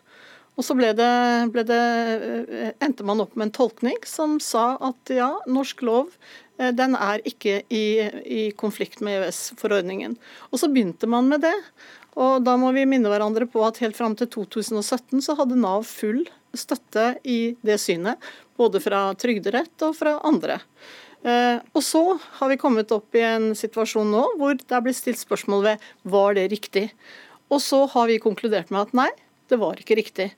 Og 0.59 0.65
så 0.67 0.75
ble 0.75 0.91
det, 0.93 1.13
ble 1.53 1.63
det, 1.65 1.79
eh, 1.79 2.71
endte 2.83 3.05
man 3.07 3.23
opp 3.23 3.37
med 3.39 3.47
en 3.47 3.55
tolkning 3.55 3.97
som 4.05 4.37
sa 4.43 4.73
at 4.89 5.13
ja, 5.15 5.31
norsk 5.47 5.81
lov 5.87 6.11
eh, 6.59 6.73
den 6.75 6.97
er 6.99 7.23
ikke 7.25 7.61
i, 7.71 7.85
i 8.27 8.41
konflikt 8.59 8.99
med 8.99 9.21
EØS-forordningen. 9.21 10.17
Og 10.51 10.59
så 10.59 10.67
begynte 10.67 11.07
man 11.07 11.31
med 11.31 11.47
det. 11.47 11.55
Og 12.17 12.43
da 12.45 12.55
må 12.59 12.71
vi 12.75 12.87
minne 12.89 13.11
hverandre 13.11 13.47
på 13.49 13.61
at 13.67 13.79
helt 13.83 13.97
fram 13.97 14.15
til 14.17 14.29
2017 14.33 15.21
så 15.25 15.35
hadde 15.37 15.59
Nav 15.59 15.85
full 15.87 16.23
støtte 16.57 17.13
i 17.29 17.55
det 17.65 17.77
synet, 17.81 18.17
både 18.57 18.81
fra 18.81 19.09
Trygderett 19.19 19.85
og 19.85 19.93
fra 19.97 20.17
andre. 20.25 20.59
Eh, 21.21 21.59
og 21.75 21.83
så 21.83 22.03
har 22.39 22.51
vi 22.51 22.59
kommet 22.59 22.91
opp 22.95 23.15
i 23.17 23.23
en 23.27 23.51
situasjon 23.57 24.07
nå 24.07 24.23
hvor 24.39 24.55
det 24.55 24.75
er 24.75 24.83
blitt 24.85 24.99
stilt 24.99 25.19
spørsmål 25.19 25.65
ved 25.65 25.89
var 26.07 26.37
det 26.37 26.49
riktig. 26.53 26.87
Og 27.51 27.61
så 27.63 27.83
har 27.93 28.09
vi 28.09 28.21
konkludert 28.23 28.71
med 28.71 28.87
at 28.87 28.95
nei, 28.97 29.09
det 29.49 29.59
var 29.61 29.79
ikke 29.81 29.97
riktig. 29.99 30.29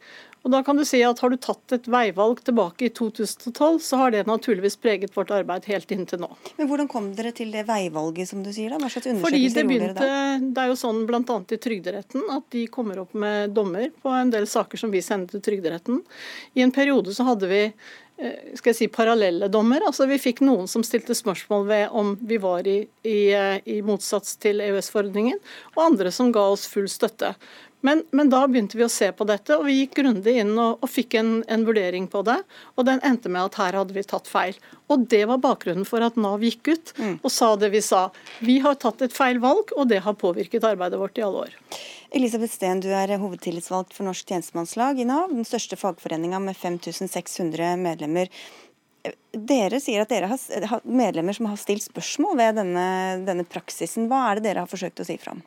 Og 0.41 0.49
da 0.53 0.61
kan 0.65 0.77
du 0.77 0.83
si 0.87 1.01
at 1.05 1.21
Har 1.21 1.33
du 1.33 1.37
tatt 1.41 1.75
et 1.75 1.87
veivalg 1.91 2.41
tilbake 2.45 2.87
i 2.87 2.91
2012, 2.97 3.79
så 3.85 3.99
har 4.01 4.13
det 4.15 4.25
naturligvis 4.29 4.77
preget 4.81 5.15
vårt 5.17 5.33
arbeid 5.35 5.67
helt 5.69 5.93
inntil 5.93 6.23
nå. 6.23 6.31
Men 6.57 6.69
Hvordan 6.71 6.89
kom 6.91 7.11
dere 7.17 7.33
til 7.37 7.53
det 7.53 7.67
veivalget, 7.69 8.31
som 8.31 8.41
du 8.45 8.51
sier? 8.53 8.73
da? 8.73 8.81
Hva 8.81 8.89
slags 8.89 9.21
Fordi 9.21 9.43
det 9.53 9.65
begynte, 9.69 9.93
dere 9.99 10.19
da? 10.41 10.51
Det 10.51 10.65
er 10.65 10.71
jo 10.73 10.77
sånn 10.81 11.03
bl.a. 11.09 11.21
i 11.21 11.61
Trygderetten 11.61 12.29
at 12.33 12.47
de 12.55 12.65
kommer 12.73 13.03
opp 13.03 13.13
med 13.13 13.53
dommer 13.55 13.89
på 14.01 14.13
en 14.17 14.33
del 14.33 14.47
saker 14.49 14.81
som 14.81 14.93
vi 14.93 15.03
sender 15.05 15.35
til 15.35 15.45
Trygderetten. 15.51 16.01
I 16.57 16.65
en 16.65 16.73
periode 16.73 17.13
så 17.13 17.27
hadde 17.27 17.49
vi 17.51 17.61
eh, 17.67 18.53
skal 18.57 18.73
jeg 18.73 18.79
si, 18.79 18.91
parallelle 18.93 19.49
dommer. 19.53 19.85
Altså, 19.85 20.09
vi 20.09 20.17
fikk 20.21 20.41
noen 20.45 20.69
som 20.71 20.85
stilte 20.87 21.17
spørsmål 21.17 21.67
ved 21.69 21.97
om 22.01 22.15
vi 22.17 22.41
var 22.41 22.67
i, 22.69 22.79
i, 23.05 23.19
eh, 23.37 23.59
i 23.69 23.81
motsats 23.85 24.39
til 24.41 24.63
EØS-forordningen, 24.65 25.41
og 25.75 25.83
andre 25.91 26.13
som 26.15 26.33
ga 26.33 26.49
oss 26.55 26.65
full 26.71 26.89
støtte. 26.89 27.35
Men, 27.81 28.03
men, 28.11 28.29
da 28.29 28.43
begynte 28.47 28.77
vi 28.77 28.85
å 28.85 28.91
se 28.91 29.09
på 29.13 29.25
dette, 29.25 29.57
og 29.57 29.65
vi 29.65 29.79
gikk 29.79 29.95
grundig 30.01 30.35
inn 30.43 30.53
og, 30.53 30.83
og 30.85 30.89
fikk 30.89 31.17
en, 31.17 31.31
en, 31.49 31.63
vurdering 31.65 32.07
på 32.11 32.21
det. 32.27 32.37
Og 32.77 32.85
den 32.87 33.01
endte 33.07 33.31
med 33.33 33.49
at 33.49 33.57
her 33.61 33.77
hadde 33.79 33.95
vi 33.95 34.03
tatt 34.05 34.29
feil. 34.29 34.57
Og 34.91 35.07
det 35.09 35.23
var 35.29 35.41
bakgrunnen 35.41 35.87
for 35.87 36.05
at 36.05 36.19
Nav 36.19 36.45
gikk 36.45 36.69
ut 36.69 36.93
mm. 36.97 37.15
og 37.19 37.33
sa 37.33 37.55
det 37.59 37.71
vi 37.73 37.81
sa. 37.85 38.07
Vi 38.45 38.59
har 38.61 38.77
tatt 38.81 39.01
et 39.01 39.15
feil 39.15 39.41
valg, 39.41 39.73
og 39.73 39.89
det 39.89 40.03
har 40.05 40.17
påvirket 40.21 40.67
arbeidet 40.67 41.01
vårt 41.01 41.17
i 41.17 41.25
alle 41.25 41.47
år. 41.47 41.55
Elisabeth 42.11 42.53
Steen, 42.53 42.83
du 42.83 42.89
er 42.93 43.15
hovedtillitsvalgt 43.17 43.95
for 43.95 44.05
Norsk 44.05 44.27
tjenestemannslag 44.29 44.99
i 44.99 45.07
Nav, 45.07 45.31
den 45.31 45.47
største 45.47 45.79
fagforeninga 45.79 46.41
med 46.43 46.59
5600 46.59 47.77
medlemmer. 47.81 48.29
Dere 49.31 49.79
sier 49.81 50.03
at 50.03 50.11
dere 50.11 50.27
har 50.29 50.83
medlemmer 50.85 51.33
som 51.33 51.47
har 51.49 51.57
stilt 51.57 51.87
spørsmål 51.87 52.37
ved 52.37 52.59
denne, 52.59 52.85
denne 53.25 53.47
praksisen. 53.47 54.11
Hva 54.11 54.27
er 54.27 54.37
det 54.37 54.49
dere 54.49 54.65
har 54.65 54.69
forsøkt 54.69 55.01
å 55.01 55.07
si 55.07 55.17
fram? 55.21 55.41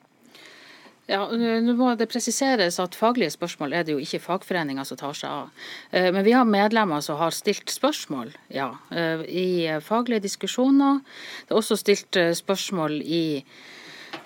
Ja, 1.05 1.27
Nå 1.29 1.75
må 1.77 1.91
det 2.01 2.07
presiseres 2.09 2.79
at 2.81 2.97
faglige 2.97 3.35
spørsmål 3.35 3.75
er 3.77 3.85
det 3.85 3.93
jo 3.93 4.01
ikke 4.01 4.23
fagforeninga 4.25 4.87
som 4.89 4.97
tar 4.97 5.17
seg 5.19 5.29
av. 5.29 5.67
Eh, 5.93 6.09
men 6.15 6.25
vi 6.25 6.33
har 6.33 6.49
medlemmer 6.49 7.03
som 7.05 7.19
har 7.21 7.35
stilt 7.37 7.69
spørsmål, 7.69 8.33
ja. 8.49 8.71
Eh, 8.89 9.21
I 9.29 9.49
faglige 9.85 10.25
diskusjoner. 10.25 11.03
Det 11.45 11.53
er 11.53 11.61
også 11.61 11.77
stilt 11.77 12.17
eh, 12.17 12.33
spørsmål 12.33 13.01
i 13.05 13.25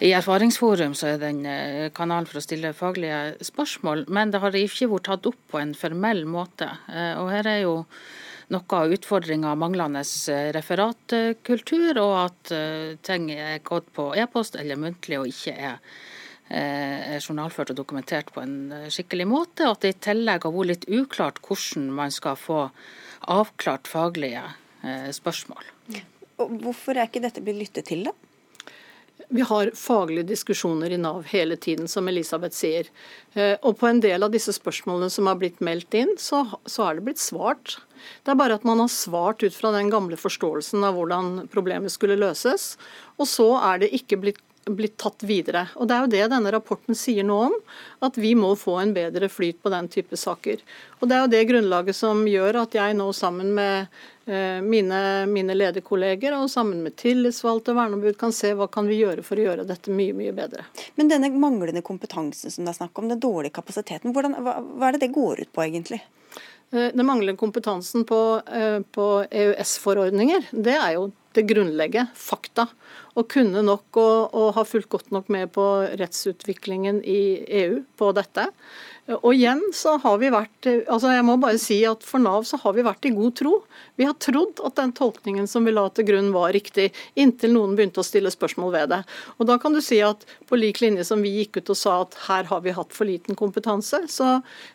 i 0.04 0.10
Erfaringsforum 0.12 0.92
så 0.94 1.14
er 1.14 1.16
den 1.18 1.40
en 1.48 1.90
kanalen 1.96 2.26
for 2.28 2.38
å 2.38 2.42
stille 2.44 2.74
faglige 2.76 3.38
spørsmål, 3.42 4.04
men 4.12 4.30
det 4.30 4.38
har 4.42 4.54
ikke 4.54 4.86
vært 4.92 5.08
tatt 5.08 5.26
opp 5.26 5.38
på 5.50 5.58
en 5.58 5.72
formell 5.74 6.20
måte. 6.28 6.68
Eh, 6.92 7.16
og 7.18 7.32
her 7.32 7.48
er 7.48 7.62
jo 7.64 7.72
noe 8.52 8.78
av 8.78 8.94
utfordringa 8.94 9.56
manglende 9.58 10.04
eh, 10.04 10.52
referatkultur, 10.54 11.98
og 12.04 12.14
at 12.20 12.54
ting 13.08 13.32
er 13.34 13.58
gått 13.66 13.90
på 13.96 14.12
e-post 14.14 14.60
eller 14.60 14.78
muntlig 14.78 15.18
og 15.18 15.32
ikke 15.32 15.56
er 15.56 15.82
journalført 16.48 17.74
og 17.74 17.76
dokumentert 17.76 18.30
på 18.32 18.40
en 18.40 18.88
skikkelig 18.88 19.26
måte. 19.28 19.66
Og 19.66 19.76
at 19.76 19.84
det 19.84 19.90
i 19.92 19.98
tillegg 20.08 20.46
har 20.46 20.54
vært 20.54 20.70
litt 20.72 20.86
uklart 20.88 21.42
hvordan 21.44 21.90
man 21.98 22.14
skal 22.14 22.38
få 22.40 22.62
avklart 23.28 23.90
faglige 23.90 24.46
spørsmål. 25.12 25.68
Hvorfor 26.38 26.96
er 26.96 27.08
ikke 27.08 27.24
dette 27.24 27.42
blitt 27.44 27.60
lyttet 27.60 27.90
til, 27.90 28.06
da? 28.08 28.16
Vi 29.28 29.42
har 29.44 29.70
faglige 29.76 30.24
diskusjoner 30.30 30.92
i 30.94 30.98
Nav 31.00 31.26
hele 31.28 31.56
tiden, 31.60 31.88
som 31.90 32.06
Elisabeth 32.08 32.56
sier. 32.56 32.86
Eh, 33.34 33.56
og 33.60 33.76
på 33.80 33.88
en 33.90 34.00
del 34.00 34.24
av 34.24 34.32
disse 34.32 34.54
spørsmålene 34.56 35.10
som 35.12 35.28
har 35.28 35.36
blitt 35.40 35.60
meldt 35.64 35.92
inn, 35.98 36.14
så, 36.16 36.46
så 36.64 36.86
er 36.86 36.96
det 36.96 37.04
blitt 37.10 37.20
svart. 37.20 37.76
Det 38.24 38.32
er 38.32 38.38
bare 38.40 38.56
at 38.56 38.64
man 38.68 38.80
har 38.80 38.88
svart 38.92 39.44
ut 39.44 39.56
fra 39.56 39.74
den 39.74 39.90
gamle 39.92 40.16
forståelsen 40.16 40.86
av 40.86 40.96
hvordan 40.96 41.48
problemet 41.52 41.92
skulle 41.92 42.16
løses. 42.16 42.76
Og 43.18 43.28
så 43.28 43.50
er 43.58 43.82
det 43.82 43.92
ikke 44.00 44.20
blitt 44.22 44.40
blitt 44.74 44.96
tatt 45.00 45.22
videre. 45.26 45.66
Og 45.76 45.88
Det 45.88 45.94
er 45.94 46.04
jo 46.04 46.12
det 46.12 46.28
denne 46.32 46.52
rapporten 46.52 46.96
sier 46.98 47.26
noe 47.26 47.48
om, 47.48 47.56
at 48.04 48.18
vi 48.20 48.34
må 48.38 48.54
få 48.58 48.78
en 48.82 48.94
bedre 48.96 49.28
flyt 49.32 49.62
på 49.62 49.72
den 49.72 49.88
type 49.88 50.16
saker. 50.16 50.62
Og 51.00 51.08
Det 51.08 51.16
er 51.16 51.24
jo 51.24 51.32
det 51.32 51.44
grunnlaget 51.50 51.96
som 51.96 52.24
gjør 52.28 52.62
at 52.62 52.76
jeg 52.76 52.96
nå 52.98 53.08
sammen 53.16 53.54
med 53.54 53.86
eh, 54.26 54.60
mine, 54.64 55.00
mine 55.30 55.56
lederkolleger 55.56 56.36
og 56.38 56.50
sammen 56.52 56.82
med 56.84 56.96
tillitsvalgte 57.00 57.72
og 57.72 57.80
verneombud 57.80 58.18
kan 58.20 58.34
se 58.34 58.52
hva 58.58 58.68
kan 58.72 58.90
vi 58.90 59.00
gjøre 59.00 59.24
for 59.26 59.38
å 59.38 59.48
gjøre 59.48 59.68
dette 59.68 59.94
mye 59.94 60.16
mye 60.16 60.34
bedre. 60.36 60.66
Men 60.96 61.10
denne 61.12 61.32
manglende 61.34 61.84
kompetansen 61.86 62.50
som 62.50 62.64
det 62.64 62.74
er 62.74 62.80
snakk 62.82 62.98
om, 62.98 63.08
den 63.08 63.22
dårlige 63.22 63.58
kapasiteten, 63.60 64.12
hvordan, 64.16 64.38
hva, 64.42 64.58
hva 64.60 64.88
er 64.88 64.98
det 64.98 65.06
det 65.06 65.14
går 65.16 65.44
ut 65.46 65.52
på 65.54 65.64
egentlig? 65.64 66.02
Eh, 66.70 66.90
den 66.94 67.06
manglende 67.06 67.38
kompetansen 67.40 68.04
på, 68.04 68.42
eh, 68.46 68.80
på 68.80 69.06
EØS-forordninger, 69.30 70.50
det 70.52 70.76
er 70.76 70.92
jo 70.98 71.08
det 71.32 71.46
grunnlegge, 71.48 72.06
fakta. 72.16 72.66
Å 73.16 73.24
kunne 73.28 73.62
nok 73.64 73.96
og, 74.00 74.34
og 74.36 74.52
ha 74.56 74.64
fulgt 74.68 74.90
godt 74.92 75.10
nok 75.14 75.30
med 75.32 75.52
på 75.54 75.64
rettsutviklingen 76.00 77.00
i 77.04 77.44
EU 77.62 77.80
på 77.96 78.12
dette. 78.16 78.48
Og 79.08 79.30
igjen 79.32 79.62
så 79.72 79.94
har 80.02 80.18
vi 80.20 80.28
vært 80.28 80.66
altså 80.68 81.14
jeg 81.14 81.24
må 81.24 81.38
bare 81.40 81.56
si 81.60 81.78
at 81.88 82.02
For 82.04 82.20
Nav 82.20 82.42
så 82.44 82.58
har 82.60 82.74
vi 82.76 82.84
vært 82.84 83.06
i 83.08 83.12
god 83.16 83.36
tro. 83.40 83.52
Vi 83.96 84.04
har 84.04 84.16
trodd 84.20 84.60
at 84.66 84.76
den 84.76 84.92
tolkningen 84.96 85.46
som 85.48 85.64
vi 85.64 85.72
la 85.72 85.86
til 85.96 86.04
grunn 86.10 86.28
var 86.34 86.52
riktig, 86.52 86.90
inntil 87.16 87.54
noen 87.54 87.72
begynte 87.78 88.02
å 88.02 88.06
stille 88.06 88.28
spørsmål 88.32 88.74
ved 88.74 88.92
det. 88.92 88.98
Og 89.38 89.48
Da 89.48 89.56
kan 89.62 89.72
du 89.72 89.80
si 89.84 90.02
at 90.04 90.26
på 90.48 90.58
lik 90.60 90.82
linje 90.84 91.06
som 91.08 91.24
vi 91.24 91.32
gikk 91.38 91.62
ut 91.62 91.72
og 91.72 91.78
sa 91.80 91.94
at 92.02 92.18
her 92.26 92.50
har 92.50 92.60
vi 92.66 92.74
hatt 92.76 92.92
for 92.92 93.08
liten 93.08 93.38
kompetanse, 93.38 94.02
så, 94.12 94.28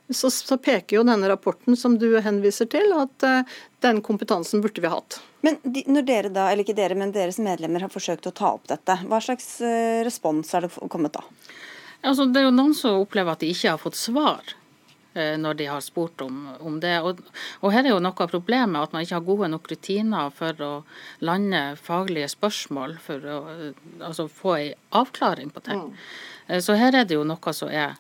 så, 0.10 0.32
så 0.34 0.58
peker 0.58 0.98
jo 0.98 1.06
denne 1.06 1.30
rapporten 1.30 1.78
som 1.78 2.00
du 2.02 2.10
henviser 2.18 2.72
til, 2.74 2.90
at 2.98 3.28
uh, 3.28 3.60
den 3.86 4.02
kompetansen 4.02 4.64
burde 4.66 4.82
vi 4.82 4.90
hatt. 4.90 5.20
Men 5.46 5.60
når 5.62 6.08
dere 6.08 6.34
da, 6.34 6.48
eller 6.50 6.66
ikke 6.66 6.78
dere, 6.78 6.98
men 6.98 7.14
deres 7.14 7.38
medlemmer 7.44 7.86
har 7.86 7.94
forsøkt 7.94 8.32
å 8.32 8.34
ta 8.34 8.56
opp 8.56 8.66
dette, 8.72 8.98
hva 9.06 9.22
slags 9.22 9.60
uh, 9.62 10.02
respons 10.08 10.56
har 10.58 10.66
det 10.66 10.74
kommet 10.90 11.14
da? 11.20 11.26
Altså, 12.04 12.28
det 12.28 12.42
er 12.42 12.50
jo 12.50 12.58
noen 12.58 12.76
som 12.76 13.00
opplever 13.00 13.34
at 13.34 13.44
de 13.44 13.54
ikke 13.54 13.72
har 13.72 13.80
fått 13.80 13.96
svar 13.96 14.42
eh, 15.16 15.38
når 15.40 15.56
de 15.62 15.70
har 15.72 15.84
spurt 15.84 16.22
om, 16.26 16.42
om 16.60 16.76
det. 16.84 16.98
Og, 17.00 17.22
og, 17.62 17.70
her 17.72 17.86
er 17.86 17.94
jo 17.94 18.02
noe 18.04 18.26
av 18.26 18.34
problemet 18.34 18.82
at 18.82 18.96
man 18.96 19.06
ikke 19.06 19.16
har 19.22 19.30
gode 19.30 19.50
nok 19.54 19.70
rutiner 19.72 20.34
for 20.36 20.66
å 20.66 20.74
lande 21.24 21.64
faglige 21.80 22.28
spørsmål, 22.36 22.98
for 23.06 23.24
å 23.24 23.40
altså, 24.04 24.28
få 24.28 24.58
en 24.58 24.86
avklaring 25.00 25.56
på 25.56 25.64
ting. 25.64 25.88
Mm. 25.94 26.04
Eh, 26.50 26.64
så 26.68 26.76
her 26.80 27.00
er 27.00 27.08
det 27.08 27.16
jo 27.16 27.24
noe 27.30 27.56
som 27.56 27.72
er, 27.72 27.96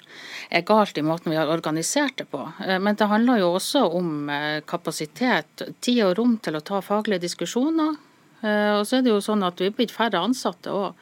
er, 0.51 0.67
galt 0.67 0.99
i 0.99 1.07
måten 1.07 1.31
vi 1.31 1.39
har 1.39 1.55
organisert 1.55 2.19
det 2.19 2.27
på. 2.33 2.43
Eh, 2.67 2.75
men 2.83 2.99
det 2.99 3.07
handler 3.07 3.39
jo 3.39 3.53
også 3.55 3.87
om 3.87 4.27
kapasitet, 4.67 5.69
tid 5.79 6.03
og 6.09 6.17
rom 6.19 6.39
til 6.43 6.59
å 6.59 6.65
ta 6.65 6.83
faglige 6.83 7.23
diskusjoner. 7.29 7.95
Og 8.43 8.81
så 8.83 8.97
er 8.97 9.05
det 9.05 9.13
jo 9.13 9.21
sånn 9.23 9.45
at 9.47 9.61
vi 9.61 9.69
er 9.69 9.75
blitt 9.77 9.93
færre 9.95 10.19
ansatte 10.19 10.67
òg. 10.75 10.97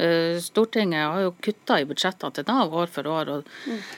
Eh, 0.00 0.38
Stortinget 0.40 1.06
har 1.12 1.24
jo 1.26 1.34
kutta 1.44 1.76
i 1.80 1.86
budsjettene 1.88 2.32
til 2.36 2.48
Nav 2.48 2.72
år 2.82 2.90
for 2.92 3.10
år. 3.10 3.32
og 3.34 3.44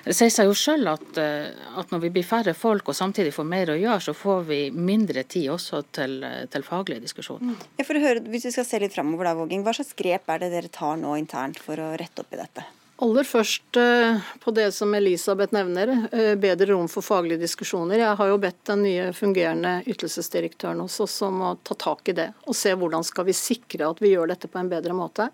Det 0.05 0.17
sier 0.19 0.33
seg 0.35 0.51
jo 0.51 0.57
selv 0.59 0.95
at, 0.97 1.07
eh, 1.23 1.55
at, 1.79 1.95
når 1.95 2.05
vi 2.07 2.13
blir 2.19 2.27
færre 2.27 2.55
folk 2.59 2.89
og 2.89 2.99
samtidig 2.99 3.33
får 3.37 3.47
mer 3.47 3.73
å 3.75 3.79
gjøre, 3.79 4.01
så 4.09 4.17
får 4.17 4.45
vi 4.51 4.61
mindre 4.71 5.23
tid 5.25 5.51
også 5.55 5.85
til, 5.93 6.19
til 6.51 6.67
faglige 6.67 7.07
diskusjoner. 7.07 7.55
Ja, 7.79 7.87
for 7.87 7.99
å 7.99 8.03
høre, 8.03 8.27
hvis 8.27 8.49
vi 8.51 8.55
skal 8.57 8.69
se 8.69 8.83
litt 8.83 8.95
framover, 8.97 9.31
Hva 9.33 9.75
slags 9.75 9.95
grep 9.95 10.29
er 10.29 10.39
det 10.43 10.51
dere 10.51 10.69
tar 10.69 10.97
nå 10.97 11.17
internt 11.19 11.59
for 11.63 11.79
å 11.79 11.93
rette 11.99 12.25
opp 12.25 12.33
i 12.35 12.41
dette? 12.41 12.65
Aller 13.03 13.27
først 13.27 13.77
eh, 13.81 14.19
på 14.39 14.53
det 14.55 14.69
som 14.77 14.93
Elisabeth 14.95 15.55
nevner, 15.55 15.91
eh, 16.13 16.35
bedre 16.39 16.69
rom 16.71 16.87
for 16.91 17.03
faglige 17.03 17.41
diskusjoner. 17.41 17.99
Jeg 17.99 18.19
har 18.21 18.29
jo 18.31 18.37
bedt 18.39 18.61
den 18.69 18.85
nye 18.85 19.09
fungerende 19.17 19.73
ytelsesdirektøren 19.91 20.79
hos 20.85 21.01
oss 21.03 21.17
om 21.27 21.41
å 21.43 21.51
ta 21.67 21.75
tak 21.75 22.13
i 22.13 22.15
det, 22.15 22.29
og 22.47 22.55
se 22.55 22.77
hvordan 22.79 23.03
skal 23.03 23.27
vi 23.27 23.35
sikre 23.35 23.89
at 23.89 24.03
vi 24.05 24.13
gjør 24.13 24.31
dette 24.31 24.47
på 24.47 24.61
en 24.61 24.71
bedre 24.71 24.95
måte. 24.95 25.27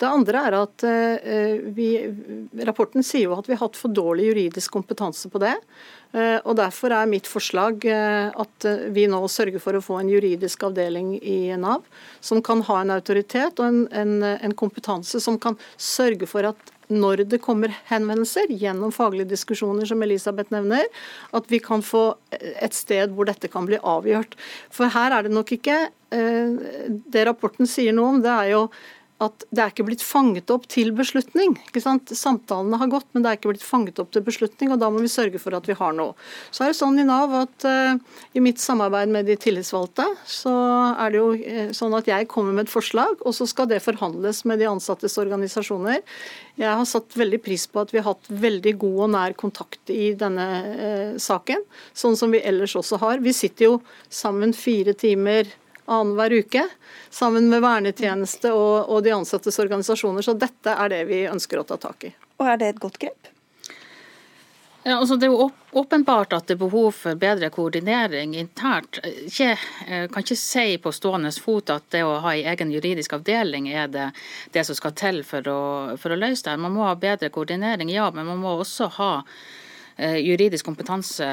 Det 0.00 0.08
andre 0.08 0.46
er 0.48 0.58
at 0.62 0.86
eh, 0.88 1.60
vi, 1.76 1.90
Rapporten 2.64 3.04
sier 3.04 3.26
jo 3.26 3.36
at 3.36 3.50
vi 3.50 3.58
har 3.58 3.66
hatt 3.66 3.76
for 3.76 3.92
dårlig 3.92 4.30
juridisk 4.30 4.80
kompetanse 4.80 5.28
på 5.28 5.42
det. 5.44 5.56
Og 6.10 6.56
Derfor 6.58 6.90
er 6.90 7.06
mitt 7.06 7.28
forslag 7.30 7.84
at 7.86 8.64
vi 8.90 9.04
nå 9.06 9.20
sørger 9.30 9.62
for 9.62 9.78
å 9.78 9.82
få 9.84 10.00
en 10.00 10.08
juridisk 10.10 10.64
avdeling 10.66 11.12
i 11.22 11.54
Nav 11.54 11.84
som 12.18 12.42
kan 12.42 12.64
ha 12.66 12.80
en 12.80 12.90
autoritet 12.96 13.62
og 13.62 13.68
en, 13.68 13.84
en, 13.94 14.16
en 14.32 14.56
kompetanse 14.58 15.22
som 15.22 15.38
kan 15.38 15.54
sørge 15.78 16.26
for 16.26 16.50
at 16.50 16.74
når 16.90 17.24
det 17.30 17.40
kommer 17.44 17.72
henvendelser 17.88 18.50
gjennom 18.50 18.92
faglige 18.94 19.30
diskusjoner, 19.32 19.86
som 19.88 20.02
Elisabeth 20.04 20.52
nevner, 20.54 20.86
at 21.36 21.50
vi 21.50 21.60
kan 21.62 21.84
få 21.84 22.04
et 22.40 22.76
sted 22.76 23.14
hvor 23.14 23.28
dette 23.30 23.50
kan 23.50 23.68
bli 23.68 23.80
avgjort. 23.80 24.36
For 24.74 24.90
her 24.92 25.16
er 25.16 25.26
det 25.26 25.34
nok 25.34 25.52
ikke 25.56 25.78
eh, 25.88 26.56
Det 27.10 27.26
rapporten 27.28 27.68
sier 27.70 27.94
noe 27.96 28.16
om, 28.16 28.22
det 28.24 28.32
er 28.32 28.52
jo 28.54 28.64
at 29.20 29.44
det 29.52 29.62
er 29.62 29.72
ikke 29.72 29.84
blitt 29.84 30.02
fanget 30.04 30.50
opp 30.52 30.64
til 30.72 30.94
beslutning. 30.96 31.52
Ikke 31.68 31.82
sant? 31.84 32.08
Samtalene 32.16 32.78
har 32.80 32.88
gått, 32.92 33.06
men 33.12 33.24
det 33.24 33.30
er 33.30 33.38
ikke 33.38 33.50
blitt 33.52 33.66
fanget 33.66 34.00
opp 34.00 34.14
til 34.14 34.24
beslutning, 34.24 34.72
og 34.72 34.80
da 34.80 34.88
må 34.92 35.02
vi 35.04 35.10
sørge 35.12 35.40
for 35.42 35.56
at 35.56 35.68
vi 35.68 35.76
har 35.76 35.92
noe. 35.96 36.14
Så 36.48 36.64
er 36.64 36.72
det 36.72 36.78
sånn 36.78 36.96
i 37.02 37.04
Nav 37.04 37.34
at 37.42 37.66
uh, 37.68 38.00
i 38.32 38.42
mitt 38.44 38.62
samarbeid 38.62 39.12
med 39.12 39.28
de 39.28 39.36
tillitsvalgte, 39.40 40.06
så 40.24 40.54
er 40.94 41.12
det 41.12 41.20
jo 41.20 41.28
uh, 41.36 41.72
sånn 41.76 41.98
at 41.98 42.08
jeg 42.08 42.30
kommer 42.32 42.56
med 42.56 42.68
et 42.68 42.72
forslag, 42.72 43.20
og 43.20 43.36
så 43.36 43.48
skal 43.50 43.68
det 43.70 43.82
forhandles 43.84 44.46
med 44.48 44.62
de 44.62 44.70
ansattes 44.70 45.20
organisasjoner. 45.20 46.00
Jeg 46.60 46.72
har 46.80 46.88
satt 46.88 47.16
veldig 47.20 47.42
pris 47.44 47.68
på 47.68 47.84
at 47.84 47.92
vi 47.92 48.00
har 48.00 48.08
hatt 48.14 48.32
veldig 48.32 48.76
god 48.80 49.00
og 49.04 49.14
nær 49.18 49.36
kontakt 49.36 49.92
i 49.92 50.14
denne 50.16 50.48
uh, 50.72 51.16
saken, 51.20 51.66
sånn 51.92 52.16
som 52.16 52.32
vi 52.32 52.40
ellers 52.40 52.78
også 52.80 53.02
har. 53.04 53.20
Vi 53.20 53.36
sitter 53.36 53.68
jo 53.68 53.80
sammen 54.08 54.56
fire 54.56 54.96
timer 54.96 55.52
annenhver 55.90 56.32
uke, 56.32 56.68
sammen 57.10 57.48
med 57.50 57.64
vernetjeneste 57.64 58.52
og, 58.54 58.90
og 58.90 59.02
de 59.04 59.14
ansattes 59.16 59.58
organisasjoner. 59.58 60.22
Så 60.22 60.36
dette 60.38 60.74
er 60.74 60.92
det 60.92 61.04
vi 61.10 61.24
ønsker 61.30 61.60
å 61.60 61.66
ta 61.66 61.80
tak 61.80 62.06
i. 62.06 62.14
Og 62.38 62.46
er 62.46 62.60
det 62.60 62.74
et 62.74 62.82
godt 62.82 62.98
grep? 63.02 63.30
Ja, 64.82 64.94
altså 64.96 65.18
det 65.20 65.26
er 65.26 65.34
jo 65.34 65.50
åpenbart 65.76 66.32
at 66.32 66.46
det 66.48 66.54
er 66.54 66.60
behov 66.62 66.94
for 66.96 67.18
bedre 67.20 67.50
koordinering 67.52 68.32
internt. 68.38 68.96
Jeg 69.04 69.58
eh, 69.84 70.06
kan 70.08 70.24
ikke 70.24 70.38
si 70.40 70.78
på 70.80 70.92
stående 70.96 71.34
fot 71.36 71.68
at 71.74 71.90
det 71.92 72.00
å 72.06 72.14
ha 72.24 72.32
en 72.32 72.48
egen 72.54 72.72
juridisk 72.72 73.18
avdeling 73.18 73.68
er 73.68 73.90
det, 73.92 74.08
det 74.56 74.64
som 74.64 74.78
skal 74.78 74.96
til 74.96 75.20
for 75.26 75.52
å, 75.52 75.60
for 76.00 76.14
å 76.14 76.20
løse 76.22 76.48
det. 76.48 76.56
Man 76.64 76.78
må 76.78 76.88
ha 76.88 76.94
bedre 76.96 77.28
koordinering, 77.34 77.92
ja, 77.92 78.08
men 78.14 78.30
man 78.30 78.40
må 78.40 78.56
også 78.62 78.88
ha 78.96 79.12
juridisk 80.00 80.64
kompetanse 80.64 81.26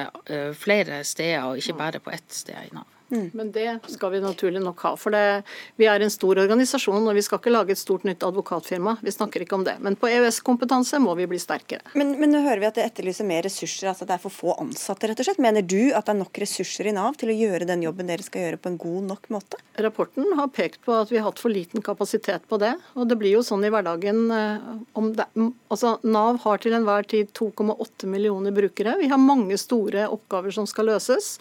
flere 0.60 1.00
steder, 1.08 1.46
og 1.48 1.62
ikke 1.62 1.78
bare 1.80 2.04
på 2.04 2.12
ett 2.12 2.28
sted 2.36 2.68
i 2.68 2.76
Nav. 2.76 2.97
Mm. 3.10 3.30
Men 3.34 3.52
det 3.52 3.80
skal 3.88 4.12
vi 4.12 4.22
naturlig 4.22 4.62
nok 4.62 4.82
ha. 4.86 4.94
For 5.00 5.16
det, 5.16 5.44
vi 5.80 5.88
er 5.88 6.04
en 6.04 6.12
stor 6.12 6.40
organisasjon, 6.44 7.08
og 7.08 7.16
vi 7.16 7.24
skal 7.26 7.40
ikke 7.42 7.54
lage 7.54 7.76
et 7.76 7.82
stort 7.82 8.06
nytt 8.08 8.26
advokatfirma. 8.28 8.98
Vi 9.06 9.14
snakker 9.14 9.46
ikke 9.46 9.58
om 9.58 9.66
det. 9.68 9.78
Men 9.84 9.96
på 10.00 10.10
EØS-kompetanse 10.12 11.00
må 11.04 11.16
vi 11.20 11.28
bli 11.30 11.40
sterkere. 11.42 11.94
Men, 11.98 12.16
men, 12.20 12.34
nå 12.34 12.44
hører 12.46 12.64
vi 12.64 12.70
at 12.70 12.80
det 12.80 12.88
etterlyser 12.90 13.28
mer 13.28 13.46
ressurser, 13.48 13.90
altså 13.92 14.06
at 14.06 14.12
det 14.12 14.18
er 14.18 14.24
for 14.26 14.36
få 14.36 14.58
ansatte, 14.60 15.10
rett 15.10 15.24
og 15.24 15.30
slett. 15.30 15.42
Mener 15.44 15.66
du 15.66 15.94
at 15.94 16.08
det 16.08 16.16
er 16.16 16.22
nok 16.22 16.42
ressurser 16.44 16.92
i 16.92 16.96
Nav 16.98 17.16
til 17.20 17.32
å 17.32 17.38
gjøre 17.38 17.70
den 17.70 17.86
jobben 17.86 18.12
dere 18.12 18.26
skal 18.26 18.48
gjøre 18.48 18.62
på 18.62 18.74
en 18.74 18.80
god 18.82 19.10
nok 19.14 19.32
måte? 19.34 19.62
Rapporten 19.88 20.28
har 20.40 20.52
pekt 20.54 20.82
på 20.86 20.96
at 20.98 21.12
vi 21.14 21.20
har 21.22 21.28
hatt 21.30 21.42
for 21.42 21.54
liten 21.54 21.84
kapasitet 21.86 22.48
på 22.50 22.60
det. 22.62 22.74
Og 22.98 23.08
det 23.10 23.20
blir 23.20 23.38
jo 23.38 23.46
sånn 23.46 23.64
i 23.68 23.72
hverdagen 23.74 24.24
eh, 24.34 24.70
om 24.98 25.12
det, 25.16 25.28
altså 25.72 25.98
Nav 26.04 26.42
har 26.44 26.62
til 26.64 26.76
enhver 26.76 27.08
tid 27.08 27.32
2,8 27.38 28.10
millioner 28.10 28.56
brukere. 28.56 28.98
Vi 29.00 29.12
har 29.12 29.22
mange 29.22 29.58
store 29.62 30.08
oppgaver 30.12 30.56
som 30.56 30.68
skal 30.70 30.90
løses. 30.92 31.38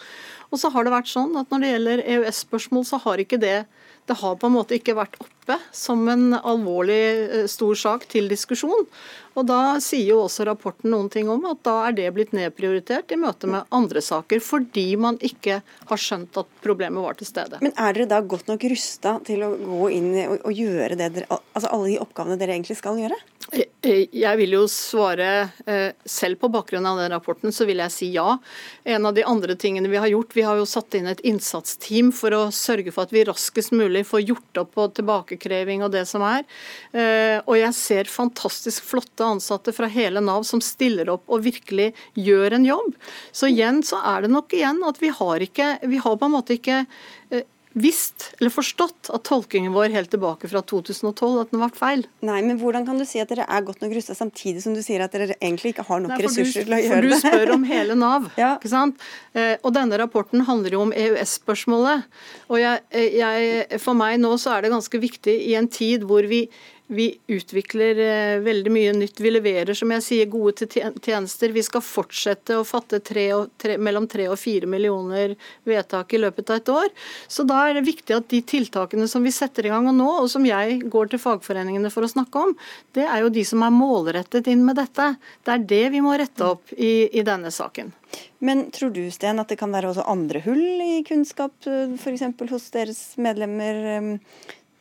Og 0.56 0.60
så 0.62 0.70
har 0.72 0.86
det 0.86 0.94
vært 0.94 1.10
sånn 1.12 1.34
at 1.36 1.50
når 1.52 1.62
det 1.62 1.70
gjelder 1.74 2.02
EØS-spørsmål, 2.14 2.84
så 2.88 2.96
har 3.02 3.20
ikke 3.20 3.36
det 3.42 3.58
det 4.08 4.14
har 4.22 4.38
på 4.40 4.48
en 4.48 4.54
måte 4.54 4.76
ikke 4.78 4.94
vært 4.96 5.18
oppe 5.20 5.35
som 5.72 6.08
en 6.08 6.34
alvorlig 6.34 7.02
eh, 7.26 7.46
stor 7.50 7.74
sak 7.78 8.08
til 8.10 8.28
diskusjon. 8.30 8.86
Og 9.36 9.44
Da 9.44 9.76
sier 9.84 10.14
jo 10.14 10.22
også 10.24 10.46
rapporten 10.48 10.88
noen 10.94 11.10
ting 11.12 11.28
om 11.28 11.42
at 11.50 11.60
da 11.66 11.74
er 11.88 11.96
det 11.98 12.08
blitt 12.16 12.32
nedprioritert 12.32 13.12
i 13.12 13.18
møte 13.20 13.48
med 13.52 13.68
andre 13.74 14.00
saker, 14.00 14.40
fordi 14.40 14.86
man 14.96 15.18
ikke 15.20 15.58
har 15.90 16.00
skjønt 16.00 16.38
at 16.40 16.48
problemet 16.64 17.04
var 17.04 17.18
til 17.18 17.28
stede. 17.28 17.60
Men 17.60 17.74
er 17.76 17.92
dere 17.92 18.08
da 18.14 18.22
godt 18.24 18.48
nok 18.48 18.64
rusta 18.72 19.18
til 19.28 19.44
å 19.44 19.52
gå 19.60 19.90
inn 19.92 20.08
og, 20.24 20.38
og 20.40 20.56
gjøre 20.56 20.96
det 20.96 21.10
dere, 21.18 21.40
altså 21.52 21.68
alle 21.68 21.92
de 21.92 21.98
oppgavene 22.00 22.38
dere 22.40 22.56
egentlig 22.56 22.78
skal 22.80 23.02
gjøre? 23.02 23.18
Eh, 23.52 23.68
eh, 23.84 24.06
jeg 24.16 24.40
vil 24.40 24.56
jo 24.56 24.64
svare 24.72 25.28
selv 26.08 26.40
på 26.40 26.48
bakgrunn 26.52 26.88
av 26.88 27.02
den 27.02 27.12
rapporten, 27.12 27.52
så 27.52 27.66
vil 27.68 27.82
jeg 27.84 27.92
si 27.92 28.08
ja. 28.14 28.38
En 28.88 29.04
av 29.04 29.14
de 29.14 29.24
andre 29.26 29.58
tingene 29.60 29.90
vi 29.92 30.00
har 30.00 30.08
gjort, 30.08 30.32
vi 30.32 30.46
har 30.48 30.56
jo 30.56 30.64
satt 30.68 30.96
inn 30.96 31.10
et 31.12 31.20
innsatsteam 31.28 32.08
for 32.16 32.32
å 32.32 32.42
sørge 32.54 32.94
for 32.94 33.04
at 33.04 33.12
vi 33.12 33.26
raskest 33.28 33.76
mulig 33.76 34.06
får 34.08 34.24
gjort 34.30 34.64
opp 34.64 34.74
på 34.78 34.88
tilbakekreving 35.36 35.84
og 35.84 35.92
det 35.92 36.06
som 36.08 36.22
er. 36.26 36.44
Og 37.46 37.56
jeg 37.58 37.74
ser 37.74 38.10
fantastisk 38.10 38.84
flotte 38.84 39.24
ansatte 39.24 39.72
fra 39.72 39.86
hele 39.86 40.20
Nav 40.20 40.44
som 40.44 40.60
stiller 40.60 41.10
opp 41.10 41.24
og 41.28 41.44
virkelig 41.44 41.92
gjør 42.14 42.56
en 42.56 42.66
jobb. 42.66 42.94
Så 43.32 43.50
igjen 43.50 43.82
så 43.82 44.00
er 44.04 44.22
det 44.22 44.32
nok 44.32 44.52
igjen 44.52 44.82
at 44.86 45.00
vi 45.00 45.10
har 45.10 45.40
ikke 45.40 45.78
Vi 45.86 45.98
har 45.98 46.16
på 46.16 46.26
en 46.26 46.34
måte 46.34 46.56
ikke 46.56 46.84
eh, 47.30 47.44
visst 47.76 48.30
eller 48.38 48.52
forstått 48.52 49.10
at 49.12 49.24
tolkingen 49.28 49.74
vår 49.74 49.92
helt 49.92 50.08
tilbake 50.12 50.48
fra 50.48 50.62
2012 50.64 51.40
at 51.42 51.50
den 51.52 51.60
var 51.60 51.74
feil. 51.76 52.06
Nei, 52.24 52.38
men 52.46 52.56
Hvordan 52.60 52.86
kan 52.88 52.96
du 52.96 53.04
si 53.08 53.20
at 53.20 53.28
dere 53.28 53.44
er 53.44 53.66
godt 53.66 53.82
nok 53.84 53.92
rusta 53.92 54.16
samtidig 54.16 54.62
som 54.64 54.72
du 54.76 54.80
sier 54.84 55.04
at 55.04 55.12
dere 55.12 55.36
egentlig 55.36 55.74
ikke 55.74 55.84
har 55.90 56.00
nok 56.00 56.14
Nei, 56.14 56.20
ressurser 56.24 56.64
du, 56.64 56.70
til 56.70 56.76
å 56.76 56.80
gjøre 56.80 57.02
det? 57.04 57.18
For 57.20 57.28
du 57.28 57.36
spør 57.36 57.52
om 57.58 57.66
hele 57.68 57.98
Nav. 58.04 58.30
ja. 58.40 58.54
ikke 58.56 58.72
sant? 58.72 59.04
Eh, 59.36 59.54
og 59.60 59.74
denne 59.76 60.00
rapporten 60.00 60.46
handler 60.48 60.78
jo 60.78 60.86
om 60.86 60.94
EØS-spørsmålet. 60.96 62.08
Og 62.48 62.62
jeg, 62.62 62.82
eh, 62.96 63.18
jeg, 63.20 63.82
for 63.82 63.98
meg 63.98 64.16
nå 64.24 64.32
så 64.40 64.56
er 64.56 64.64
det 64.64 64.72
ganske 64.72 65.02
viktig 65.02 65.36
i 65.50 65.54
en 65.60 65.68
tid 65.68 66.08
hvor 66.08 66.24
vi 66.30 66.46
vi 66.86 67.18
utvikler 67.26 67.98
eh, 67.98 68.38
veldig 68.40 68.70
mye 68.70 68.92
nytt. 68.94 69.20
Vi 69.20 69.30
leverer 69.30 69.74
som 69.74 69.90
jeg 69.90 70.04
sier, 70.06 70.28
gode 70.30 70.68
tjenester. 71.02 71.50
Vi 71.54 71.64
skal 71.66 71.82
fortsette 71.82 72.58
å 72.60 72.66
fatte 72.66 73.00
tre 73.04 73.26
og, 73.34 73.50
tre, 73.58 73.74
mellom 73.78 74.06
tre 74.10 74.28
og 74.30 74.38
fire 74.38 74.68
millioner 74.70 75.34
vedtak 75.66 76.14
i 76.14 76.20
løpet 76.22 76.52
av 76.52 76.60
et 76.60 76.72
år. 76.72 76.92
Så 77.26 77.46
da 77.48 77.64
er 77.66 77.78
det 77.78 77.86
viktig 77.88 78.14
at 78.14 78.28
de 78.30 78.40
tiltakene 78.54 79.08
som 79.10 79.26
vi 79.26 79.34
setter 79.34 79.66
i 79.66 79.72
gang 79.72 79.88
nå, 79.90 80.08
og 80.22 80.30
som 80.30 80.46
jeg 80.46 80.78
går 80.92 81.10
til 81.12 81.22
fagforeningene 81.22 81.90
for 81.94 82.06
å 82.06 82.10
snakke 82.10 82.44
om, 82.46 82.54
det 82.94 83.06
er 83.06 83.24
jo 83.24 83.32
de 83.34 83.44
som 83.46 83.64
er 83.66 83.74
målrettet 83.74 84.50
inn 84.52 84.62
med 84.66 84.78
dette. 84.78 85.12
Det 85.42 85.56
er 85.56 85.66
det 85.74 85.84
vi 85.96 86.04
må 86.04 86.14
rette 86.18 86.52
opp 86.54 86.70
i, 86.76 87.08
i 87.10 87.26
denne 87.26 87.50
saken. 87.54 87.90
Men 88.38 88.68
tror 88.70 88.92
du 88.94 89.02
Sten, 89.10 89.40
at 89.42 89.50
det 89.50 89.58
kan 89.58 89.74
være 89.74 89.90
også 89.90 90.06
andre 90.06 90.42
hull 90.46 90.62
i 90.84 91.02
kunnskap 91.06 91.66
eh, 91.66 91.96
f.eks. 91.98 92.24
hos 92.52 92.70
deres 92.74 93.02
medlemmer 93.18 93.82
eh, 93.96 94.14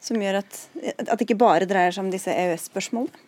som 0.06 0.22
gjør 0.22 0.42
at, 0.44 0.60
at 0.94 1.16
det 1.16 1.26
ikke 1.26 1.42
bare 1.42 1.68
dreier 1.70 1.96
seg 1.96 2.06
om 2.06 2.14
disse 2.14 2.34
EØS-spørsmålene? 2.34 3.24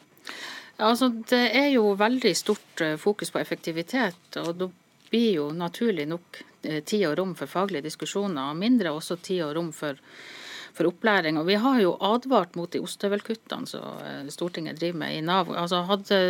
Ja, 0.77 0.91
altså, 0.91 1.09
det 1.09 1.45
er 1.57 1.71
jo 1.73 1.95
veldig 1.97 2.33
stort 2.37 2.81
eh, 2.85 2.97
fokus 3.01 3.33
på 3.33 3.41
effektivitet. 3.41 4.37
og 4.37 4.51
da 4.59 4.67
blir 5.09 5.31
jo 5.39 5.47
naturlig 5.55 6.05
nok 6.09 6.41
eh, 6.63 6.83
tid 6.85 7.07
og 7.09 7.15
rom 7.17 7.31
for 7.39 7.49
faglige 7.49 7.87
diskusjoner, 7.87 8.51
og 8.51 8.59
mindre 8.59 8.93
også 8.93 9.17
tid 9.25 9.41
og 9.47 9.55
rom 9.57 9.71
for, 9.73 9.97
for 10.77 10.91
opplæring. 10.91 11.39
Og 11.41 11.47
Vi 11.49 11.57
har 11.63 11.79
jo 11.81 11.95
advart 12.11 12.53
mot 12.59 12.69
de 12.69 12.83
ostehøvelkuttene 12.85 13.71
som 13.73 14.05
eh, 14.05 14.29
Stortinget 14.29 14.77
driver 14.77 15.01
med 15.01 15.17
i 15.17 15.25
Nav. 15.25 15.49
Altså 15.49 15.81
hadde, 15.89 16.21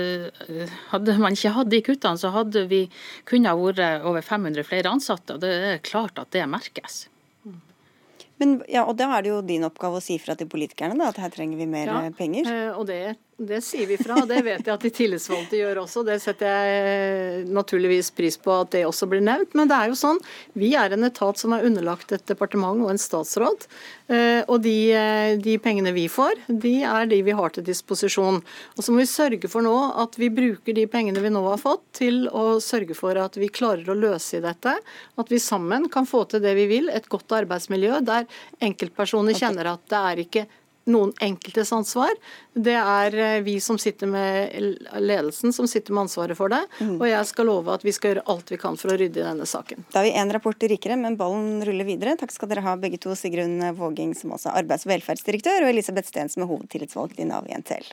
hadde, 0.93 1.17
man 1.19 1.35
ikke 1.35 1.55
hatt 1.59 1.73
de 1.73 1.83
kuttene, 1.89 2.23
så 2.23 2.31
hadde 2.31 2.67
vi 2.71 2.85
kunnet 3.27 3.59
vært 3.59 4.07
over 4.07 4.23
500 4.23 4.63
flere 4.63 4.95
ansatte. 4.95 5.35
og 5.35 5.43
Det 5.43 5.53
er 5.73 5.83
klart 5.83 6.23
at 6.23 6.31
det 6.31 6.47
merkes. 6.47 7.09
Men, 8.41 8.57
ja, 8.69 8.83
og 8.85 8.97
Da 8.99 9.09
er 9.17 9.25
det 9.25 9.31
jo 9.31 9.39
din 9.45 9.65
oppgave 9.67 9.99
å 9.99 10.03
si 10.03 10.19
fra 10.21 10.35
til 10.37 10.49
politikerne 10.51 10.97
da, 10.99 11.09
at 11.11 11.21
her 11.21 11.33
trenger 11.33 11.57
vi 11.59 11.69
mer 11.69 11.89
ja, 11.89 12.01
penger? 12.17 12.49
Eh, 12.51 12.69
og 12.77 12.85
det 12.89 13.17
det 13.37 13.59
sier 13.61 13.85
vi 13.85 13.99
fra, 14.01 14.15
og 14.23 14.29
det 14.31 14.39
vet 14.41 14.65
jeg 14.65 14.73
at 14.73 14.81
de 14.81 14.89
tillitsvalgte 14.89 15.59
gjør 15.59 15.83
også. 15.83 16.01
Det 16.07 16.15
setter 16.23 16.49
jeg 16.49 17.43
naturligvis 17.53 18.09
pris 18.17 18.33
på 18.41 18.49
at 18.63 18.71
det 18.73 18.81
også 18.87 19.05
blir 19.11 19.21
nevnt. 19.21 19.53
Men 19.57 19.69
det 19.69 19.77
er 19.77 19.91
jo 19.91 19.99
sånn, 19.99 20.17
vi 20.57 20.71
er 20.73 20.95
en 20.95 21.05
etat 21.05 21.37
som 21.37 21.53
er 21.53 21.67
underlagt 21.67 22.15
et 22.15 22.25
departement 22.25 22.81
og 22.81 22.89
en 22.95 23.01
statsråd. 23.01 23.67
Eh, 24.09 24.41
og 24.41 24.63
de, 24.65 24.75
eh, 24.89 25.35
de 25.37 25.57
pengene 25.61 25.93
vi 25.93 26.07
får, 26.09 26.47
de 26.49 26.73
er 26.81 27.05
de 27.13 27.21
vi 27.29 27.37
har 27.37 27.53
til 27.53 27.67
disposisjon. 27.69 28.41
Og 28.73 28.81
så 28.81 28.89
må 28.89 29.03
vi 29.03 29.09
sørge 29.13 29.53
for 29.53 29.61
nå 29.61 29.77
at 30.01 30.17
vi 30.17 30.33
bruker 30.33 30.73
de 30.73 30.89
pengene 30.89 31.21
vi 31.21 31.29
nå 31.29 31.45
har 31.45 31.61
fått, 31.61 31.85
til 32.01 32.25
å 32.33 32.57
sørge 32.57 32.97
for 32.97 33.21
at 33.21 33.37
vi 33.37 33.53
klarer 33.53 33.85
å 33.93 34.01
løse 34.01 34.41
i 34.41 34.45
dette. 34.45 34.79
At 35.13 35.29
vi 35.29 35.37
sammen 35.37 35.91
kan 35.93 36.09
få 36.09 36.25
til 36.25 36.41
det 36.41 36.57
vi 36.57 36.65
vil, 36.73 36.89
et 36.89 37.05
godt 37.05 37.37
arbeidsmiljø 37.37 38.01
der 38.01 38.25
enkeltpersoner 38.65 39.37
kjenner 39.37 39.75
at 39.77 39.85
det 39.93 40.07
er 40.07 40.25
ikke 40.25 40.49
noen 40.87 41.13
enkeltes 41.23 41.71
ansvar. 41.75 42.13
Det 42.53 42.75
er 42.79 43.17
eh, 43.17 43.41
vi 43.45 43.57
som 43.63 43.79
sitter 43.81 44.09
med 44.09 44.55
ledelsen 45.03 45.53
som 45.55 45.67
sitter 45.69 45.93
med 45.93 46.07
ansvaret 46.07 46.39
for 46.39 46.53
det. 46.53 46.63
Mm. 46.79 46.95
Og 46.97 47.05
jeg 47.09 47.29
skal 47.29 47.49
love 47.51 47.75
at 47.75 47.85
vi 47.85 47.93
skal 47.95 48.13
gjøre 48.13 48.25
alt 48.33 48.51
vi 48.53 48.59
kan 48.61 48.79
for 48.79 48.93
å 48.93 48.97
rydde 48.99 49.21
i 49.21 49.27
denne 49.27 49.47
saken. 49.49 49.85
Da 49.93 50.01
er 50.01 50.09
vi 50.09 50.15
én 50.23 50.33
rapport 50.33 50.67
rikere, 50.71 50.99
men 50.99 51.19
ballen 51.19 51.61
ruller 51.67 51.87
videre. 51.87 52.17
Takk 52.19 52.33
skal 52.35 52.51
dere 52.51 52.65
ha 52.65 52.77
begge 52.79 53.01
to, 53.03 53.15
Sigrun 53.17 53.59
Våging 53.77 54.15
som 54.17 54.35
også 54.35 54.51
er 54.51 54.63
arbeids- 54.63 54.87
og 54.87 54.95
velferdsdirektør, 54.95 55.65
og 55.65 55.75
Elisabeth 55.75 56.09
Steen 56.09 56.31
som 56.33 56.45
er 56.45 56.51
hovedtillitsvalgt 56.51 57.21
i 57.21 57.29
Nav 57.29 57.49
i 57.49 57.57
NTL. 57.57 57.91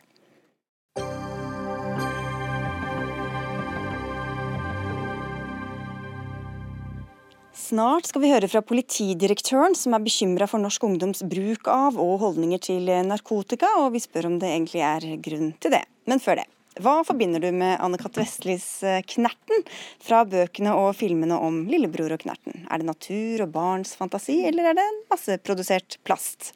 Snart 7.64 8.10
skal 8.10 8.20
vi 8.20 8.28
høre 8.28 8.48
fra 8.50 8.60
politidirektøren, 8.66 9.72
som 9.78 9.94
er 9.96 10.02
bekymra 10.04 10.44
for 10.50 10.60
norsk 10.60 10.82
ungdoms 10.84 11.22
bruk 11.24 11.68
av 11.70 11.96
og 12.02 12.18
holdninger 12.20 12.60
til 12.60 12.90
narkotika, 13.08 13.70
og 13.80 13.94
vi 13.94 14.02
spør 14.04 14.28
om 14.28 14.34
det 14.42 14.50
egentlig 14.50 14.82
er 14.84 15.06
grunn 15.24 15.54
til 15.64 15.72
det. 15.72 15.80
Men 16.10 16.20
før 16.20 16.42
det. 16.42 16.44
Hva 16.82 17.04
forbinder 17.06 17.38
du 17.38 17.52
med 17.54 17.78
Anne-Cath. 17.78 18.18
Vestlis 18.18 18.66
eh, 18.82 19.00
Knerten 19.06 19.62
fra 20.02 20.24
bøkene 20.26 20.72
og 20.74 20.96
filmene 20.98 21.36
om 21.38 21.60
lillebror 21.70 22.16
og 22.16 22.24
Knerten? 22.24 22.64
Er 22.66 22.82
det 22.82 22.88
natur 22.88 23.44
og 23.44 23.52
barns 23.54 23.92
fantasi, 23.98 24.40
eller 24.48 24.72
er 24.72 24.78
det 24.80 24.86
masseprodusert 25.12 26.00
plast? 26.06 26.50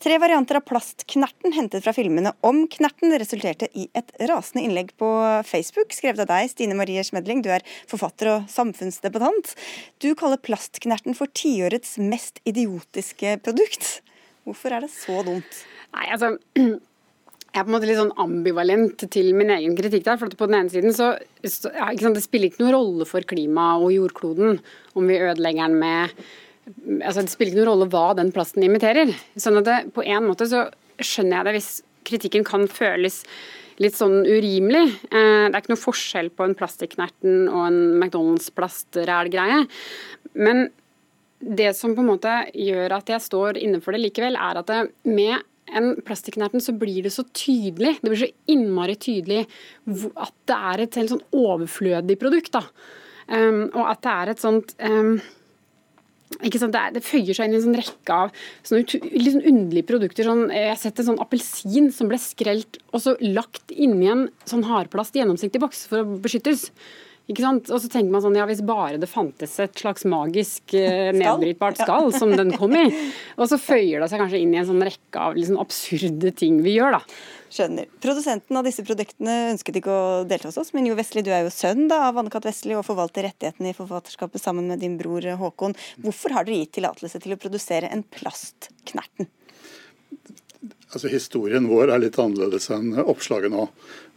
Tre 0.00 0.16
varianter 0.22 0.60
av 0.60 0.64
Plastknerten 0.68 1.52
hentet 1.52 1.84
fra 1.84 1.92
filmene 1.96 2.32
om 2.48 2.62
Knerten 2.72 3.12
resulterte 3.20 3.68
i 3.76 3.90
et 3.98 4.12
rasende 4.30 4.64
innlegg 4.64 4.94
på 5.00 5.12
Facebook, 5.48 5.92
skrevet 5.92 6.24
av 6.24 6.32
deg, 6.32 6.48
Stine 6.48 6.76
Marie 6.78 7.04
Smedling. 7.04 7.44
Du 7.44 7.52
er 7.52 7.64
forfatter 7.90 8.32
og 8.38 8.50
samfunnsdebattant. 8.52 9.52
Du 10.00 10.14
kaller 10.16 10.40
Plastknerten 10.40 11.16
for 11.18 11.28
tiårets 11.36 11.98
mest 12.00 12.40
idiotiske 12.48 13.36
produkt. 13.44 13.98
Hvorfor 14.48 14.72
er 14.72 14.86
det 14.86 14.94
så 14.96 15.20
dumt? 15.28 15.64
Nei, 15.92 16.08
altså 16.08 16.38
jeg 17.48 17.62
er 17.62 17.64
på 17.64 17.70
en 17.70 17.74
måte 17.78 17.88
litt 17.88 17.98
sånn 17.98 18.16
ambivalent 18.20 19.04
til 19.10 19.30
min 19.36 19.50
egen 19.54 19.76
kritikk 19.78 20.04
der. 20.04 20.18
for 20.20 20.28
På 20.28 20.46
den 20.46 20.58
ene 20.60 20.72
siden 20.72 20.92
så, 20.92 21.16
ja, 21.42 21.88
Det 21.96 22.22
spiller 22.22 22.50
ikke 22.50 22.62
noen 22.62 22.76
rolle 22.76 23.06
for 23.08 23.24
klimaet 23.24 23.82
og 23.82 23.94
jordkloden 23.94 24.60
om 24.94 25.06
vi 25.08 25.16
ødelegger 25.16 25.68
den 25.68 25.78
med 25.80 26.10
altså 27.00 27.22
Det 27.24 27.32
spiller 27.32 27.54
ikke 27.54 27.62
noen 27.62 27.70
rolle 27.72 27.88
hva 27.88 28.14
den 28.16 28.32
plasten 28.32 28.62
imiterer. 28.62 29.14
sånn 29.36 29.58
at 29.58 29.64
det, 29.64 29.94
På 29.94 30.04
en 30.04 30.28
måte 30.28 30.46
så 30.46 30.68
skjønner 31.00 31.38
jeg 31.38 31.44
det 31.44 31.56
hvis 31.56 31.82
kritikken 32.04 32.44
kan 32.44 32.66
føles 32.68 33.24
litt 33.78 33.94
sånn 33.94 34.26
urimelig. 34.26 34.90
Eh, 35.08 35.46
det 35.48 35.54
er 35.54 35.60
ikke 35.62 35.74
noe 35.74 35.86
forskjell 35.86 36.30
på 36.34 36.44
en 36.44 36.56
plastikknerten 36.58 37.46
og 37.48 37.66
en 37.68 37.78
McDonald's 38.00 38.50
plastrælgreie. 38.50 39.66
Men 40.34 40.68
det 41.38 41.76
som 41.78 41.94
på 41.94 42.02
en 42.02 42.10
måte 42.10 42.32
gjør 42.52 42.96
at 42.98 43.12
jeg 43.12 43.22
står 43.22 43.60
innenfor 43.60 43.94
det 43.94 44.02
likevel, 44.02 44.34
er 44.34 44.58
at 44.58 44.66
det 44.66 44.80
med 45.06 45.38
en 45.76 45.90
plastikknerten 46.06 46.62
så 46.64 46.74
blir 46.76 47.02
det 47.04 47.12
så 47.14 47.24
tydelig, 47.36 47.96
det 48.00 48.12
blir 48.12 48.22
så 48.22 48.30
innmari 48.50 48.96
tydelig 49.00 49.44
at 50.16 50.34
det 50.48 50.60
er 50.72 50.84
et 50.84 51.00
helt 51.00 51.14
sånn 51.14 51.26
overflødig 51.36 52.18
produkt. 52.20 52.54
da. 52.56 52.64
Um, 53.28 53.66
og 53.74 53.82
at 53.90 54.00
det 54.04 54.14
er 54.14 54.30
et 54.32 54.40
sånt 54.40 54.72
um, 54.80 55.18
ikke 56.44 56.60
sant, 56.60 56.74
det, 56.74 56.80
er, 56.80 56.94
det, 56.94 57.04
føyer 57.04 57.36
seg 57.36 57.48
inn 57.48 57.56
i 57.56 57.58
en 57.58 57.64
sånn 57.64 57.78
rekke 57.78 58.14
av 58.14 58.32
sånne 58.66 59.00
litt 59.16 59.34
sånn 59.34 59.48
underlige 59.48 59.88
produkter. 59.88 60.28
Sånn, 60.28 60.46
jeg 60.52 60.70
har 60.70 60.78
sett 60.80 61.00
en 61.00 61.10
sånn 61.10 61.20
appelsin 61.24 61.88
som 61.94 62.10
ble 62.10 62.20
skrelt 62.20 62.80
og 62.92 63.02
så 63.04 63.14
lagt 63.24 63.72
inni 63.72 64.10
en 64.12 64.26
sånn 64.48 64.66
hardplast 64.68 65.16
gjennomsiktig 65.16 65.62
boks 65.62 65.86
for 65.90 66.04
å 66.04 66.18
beskyttes. 66.24 66.68
Ikke 67.28 67.44
sant? 67.44 67.68
Og 67.68 67.82
så 67.82 67.90
tenker 67.92 68.12
man 68.12 68.22
sånn, 68.24 68.36
ja 68.38 68.46
Hvis 68.48 68.62
bare 68.64 69.00
det 69.00 69.10
fantes 69.10 69.58
et 69.60 69.76
slags 69.76 70.06
magisk 70.08 70.72
eh, 70.78 71.10
nedbrytbart 71.12 71.80
skall 71.82 72.08
som 72.16 72.32
den 72.32 72.54
kom 72.56 72.72
i, 72.76 72.86
og 73.40 73.50
så 73.50 73.58
føyer 73.60 74.00
det 74.00 74.08
seg 74.08 74.22
kanskje 74.22 74.40
inn 74.40 74.54
i 74.56 74.60
en 74.62 74.68
sånn 74.70 74.84
rekke 74.88 75.26
av 75.26 75.36
liksom 75.36 75.60
absurde 75.60 76.32
ting 76.36 76.62
vi 76.64 76.78
gjør, 76.78 76.96
da. 76.96 77.18
Skjønner. 77.52 77.88
Produsenten 78.04 78.58
av 78.60 78.66
disse 78.66 78.84
produktene 78.84 79.36
ønsket 79.54 79.78
ikke 79.80 79.92
å 79.92 80.08
delta 80.28 80.50
hos 80.50 80.60
oss, 80.60 80.74
men 80.76 80.88
Jo 80.88 80.96
Vestli, 80.98 81.24
du 81.24 81.30
er 81.32 81.46
jo 81.46 81.52
sønn 81.52 81.86
da, 81.88 82.02
av 82.08 82.20
Anne-Kat. 82.20 82.48
Vestli 82.48 82.76
og 82.76 82.84
forvalter 82.84 83.24
rettighetene 83.28 83.72
i 83.72 83.76
forfatterskapet 83.76 84.42
sammen 84.42 84.68
med 84.68 84.84
din 84.84 84.98
bror 85.00 85.24
Håkon. 85.40 85.76
Hvorfor 86.04 86.36
har 86.36 86.48
dere 86.48 86.62
gitt 86.62 86.76
tillatelse 86.76 87.20
til 87.24 87.36
å 87.36 87.40
produsere 87.40 87.88
en 87.92 88.04
plastknerten? 88.04 89.30
Altså 90.88 91.10
Historien 91.12 91.68
vår 91.68 91.92
er 91.92 92.00
litt 92.00 92.18
annerledes 92.20 92.70
enn 92.72 92.94
oppslaget 93.02 93.52
nå. 93.52 93.66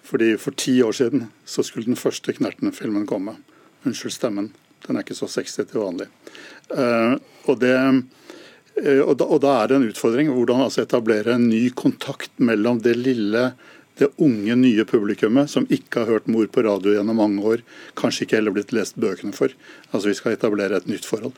Fordi 0.08 0.34
For 0.42 0.56
ti 0.58 0.78
år 0.84 0.96
siden 0.98 1.28
så 1.46 1.66
skulle 1.66 1.90
den 1.90 2.00
første 2.00 2.34
Knerten-filmen 2.36 3.08
komme. 3.10 3.38
Unnskyld 3.86 4.16
stemmen, 4.16 4.52
den 4.86 4.98
er 4.98 5.06
ikke 5.06 5.18
så 5.18 5.30
sexy 5.32 5.66
til 5.66 5.82
vanlig. 5.82 6.08
Uh, 6.72 7.18
og, 7.50 7.60
det, 7.62 7.76
uh, 7.76 9.02
og, 9.04 9.14
da, 9.20 9.28
og, 9.28 9.42
da, 9.44 9.58
er 9.58 9.70
det 9.70 9.78
en 9.78 9.90
utfordring 9.90 10.32
hvordan 10.32 10.64
altså 10.66 10.86
etablere 10.86 11.36
en 11.36 11.50
ny 11.50 11.66
kontakt 11.76 12.32
mellom 12.40 12.80
det 12.86 12.96
lille, 13.00 13.52
det 14.00 14.12
unge, 14.24 14.56
nye 14.56 14.86
publikummet 14.88 15.52
som 15.52 15.68
ikke 15.70 16.06
har 16.06 16.14
hørt 16.16 16.30
mor 16.32 16.48
på 16.48 16.64
radio 16.66 16.96
gjennom 16.96 17.20
mange 17.20 17.44
år, 17.46 17.66
kanskje 18.00 18.26
ikke 18.26 18.40
heller 18.40 18.56
blitt 18.56 18.72
lest 18.74 18.98
bøkene 19.02 19.36
for. 19.36 19.54
Altså 19.92 20.08
Vi 20.08 20.16
skal 20.18 20.38
etablere 20.38 20.80
et 20.80 20.90
nytt 20.90 21.10
forhold. 21.10 21.36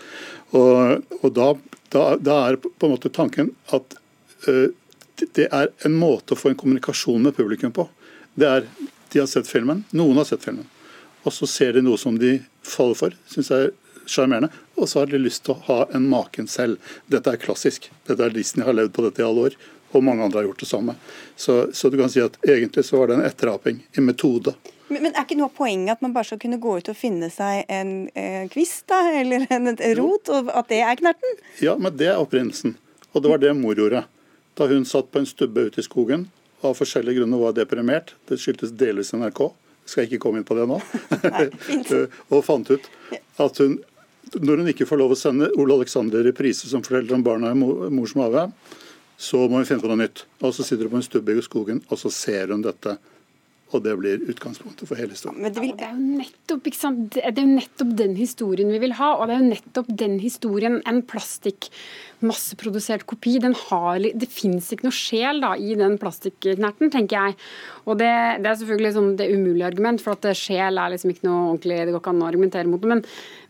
Og, 0.53 1.01
og 1.23 1.33
da, 1.33 1.49
da, 1.95 2.05
da, 2.21 2.39
er 2.51 2.61
på 2.61 2.85
en 2.85 2.93
måte 2.93 3.11
tanken 3.11 3.55
at 3.73 3.97
uh, 4.47 4.69
det 5.37 5.47
er 5.51 5.71
en 5.87 5.95
måte 5.97 6.35
å 6.35 6.39
få 6.39 6.51
en 6.51 6.59
kommunikasjon 6.59 7.23
med 7.23 7.35
publikum 7.37 7.73
på. 7.75 7.87
Det 8.33 8.49
er, 8.49 8.67
De 9.13 9.21
har 9.21 9.29
sett 9.29 9.47
filmen, 9.47 9.83
noen 9.93 10.17
har 10.17 10.25
sett 10.25 10.43
filmen. 10.43 10.65
Og 11.23 11.33
så 11.33 11.47
ser 11.47 11.75
de 11.77 11.83
noe 11.85 11.99
som 12.01 12.17
de 12.19 12.39
faller 12.65 12.97
for, 12.97 13.15
syns 13.29 13.51
jeg 13.53 13.67
er 13.67 13.73
sjarmerende. 14.09 14.49
Og 14.75 14.89
så 14.89 14.99
har 14.99 15.11
de 15.11 15.21
lyst 15.21 15.45
til 15.45 15.55
å 15.55 15.61
ha 15.67 15.79
en 15.95 16.09
maken 16.09 16.49
selv. 16.51 16.81
Dette 17.11 17.31
er 17.31 17.41
klassisk. 17.41 17.91
Dette 18.07 18.25
er 18.25 18.33
Disney 18.33 18.65
har 18.65 18.75
levd 18.75 18.93
på 18.95 19.05
dette 19.05 19.23
i 19.23 19.25
alle 19.27 19.49
år. 19.49 19.57
Og 19.93 20.03
mange 20.03 20.25
andre 20.25 20.41
har 20.41 20.49
gjort 20.49 20.63
det 20.63 20.69
samme. 20.69 20.95
Så, 21.35 21.59
så 21.73 21.89
du 21.89 21.99
kan 21.99 22.09
si 22.09 22.21
at 22.23 22.39
egentlig 22.41 22.83
så 22.87 22.99
var 22.99 23.11
det 23.11 23.19
en 23.19 23.27
etteraping 23.27 23.83
i 23.93 24.03
metode. 24.03 24.55
Men, 24.87 25.05
men, 25.05 25.13
er 25.13 25.23
ikke 25.23 25.37
noe 25.39 25.51
av 25.51 25.57
poenget 25.57 25.95
at 25.95 26.01
man 26.03 26.15
bare 26.15 26.27
skal 26.31 26.41
kunne 26.41 26.59
gå 26.61 26.73
ut 26.81 26.89
og 26.91 26.97
finne 26.97 27.29
seg 27.33 27.69
en 27.71 27.93
eh, 28.19 28.49
kvist 28.51 28.87
da, 28.91 28.99
eller 29.21 29.45
en, 29.53 29.69
en 29.71 29.83
rot, 29.99 30.33
og 30.33 30.49
at 30.53 30.73
det 30.73 30.81
er 30.83 30.97
knerten? 30.99 31.37
Ja, 31.63 31.77
men 31.79 31.95
det 31.97 32.09
er 32.11 32.21
opprinnelsen. 32.21 32.75
Og 33.13 33.23
det 33.23 33.31
var 33.31 33.41
det 33.41 33.53
mor 33.57 33.77
gjorde. 33.77 34.03
Da 34.57 34.67
hun 34.69 34.85
satt 34.85 35.11
på 35.11 35.21
en 35.21 35.29
stubbe 35.29 35.67
ute 35.67 35.81
i 35.81 35.85
skogen 35.85 36.27
og 36.61 36.71
av 36.71 36.79
forskjellige 36.79 37.19
grunner 37.19 37.41
var 37.41 37.55
deprimert, 37.57 38.13
det 38.29 38.39
skyldtes 38.39 38.71
delvis 38.79 39.11
NRK, 39.17 39.41
skal 39.83 40.03
jeg 40.03 40.13
ikke 40.13 40.21
komme 40.23 40.39
inn 40.39 40.47
på 40.47 40.55
det 40.55 40.67
nå, 40.69 40.77
og 42.31 42.45
fant 42.45 42.69
ut 42.71 42.85
at 43.43 43.59
hun, 43.59 43.75
når 44.39 44.61
hun 44.61 44.71
ikke 44.71 44.87
får 44.87 45.01
lov 45.01 45.11
å 45.11 45.19
sende 45.19 45.51
Ole 45.59 45.75
Alexander 45.81 46.23
reprise 46.23 46.69
som 46.69 46.85
forteller 46.85 47.17
om 47.17 47.25
barna 47.25 47.51
i 47.51 47.57
mors 47.57 48.15
mage, 48.15 48.45
så 49.19 49.41
må 49.47 49.59
hun 49.59 49.67
finne 49.67 49.83
på 49.83 49.91
noe 49.91 49.99
nytt. 49.99 50.23
Og 50.41 50.55
Så 50.55 50.65
sitter 50.65 50.87
hun 50.87 50.95
på 50.95 51.01
en 51.01 51.05
stubbe 51.05 51.35
i 51.35 51.43
skogen, 51.43 51.83
og 51.89 51.99
så 51.99 52.11
ser 52.11 52.55
hun 52.55 52.63
dette 52.63 52.95
og 53.77 53.83
det 53.85 53.95
blir 53.99 54.23
utgangspunktet 54.31 54.89
for 54.89 54.99
hele 54.99 55.15
historien. 55.15 55.43
Det, 55.43 55.61
vil... 55.61 55.73
det, 55.79 55.87
er 55.87 55.97
jo 55.97 56.19
nettopp, 56.21 56.69
det, 57.13 57.23
er 57.23 57.41
jo 57.41 57.49
nettopp 57.49 57.93
den 58.03 58.15
historien 58.19 58.73
vi 58.73 58.81
vil 58.83 58.95
ha, 58.99 59.13
og 59.17 59.29
det 59.29 59.35
er 59.35 59.43
jo 59.43 59.51
nettopp 59.51 59.93
den 60.03 60.17
historien 60.23 60.79
en 60.89 61.01
plastikk 61.09 61.69
masseprodusert 62.23 63.05
kopi. 63.09 63.35
Den 63.43 63.55
har, 63.67 63.99
det 63.99 64.29
fins 64.31 64.71
ikke 64.73 64.87
noe 64.87 64.95
sjel 64.95 65.43
da, 65.43 65.53
i 65.57 65.75
den 65.79 65.97
plastikknerten, 66.01 66.91
tenker 66.93 67.29
jeg. 67.29 67.37
Og 67.83 67.99
det, 67.99 68.11
det 68.43 68.49
er 68.49 68.57
selvfølgelig 68.59 68.89
liksom 68.89 69.09
det 69.19 69.29
umulige 69.33 69.67
argument, 69.67 70.03
for 70.03 70.15
at 70.15 70.27
sjel 70.37 70.79
er 70.79 70.93
liksom 70.93 71.13
ikke 71.13 71.27
noe 71.27 71.53
ordentlig 71.53 71.79
Det 71.81 71.93
går 71.93 72.03
ikke 72.03 72.13
an 72.13 72.23
å 72.23 72.29
argumentere 72.29 72.71
mot 72.71 72.83
det. 72.83 72.91
Men, 72.93 73.03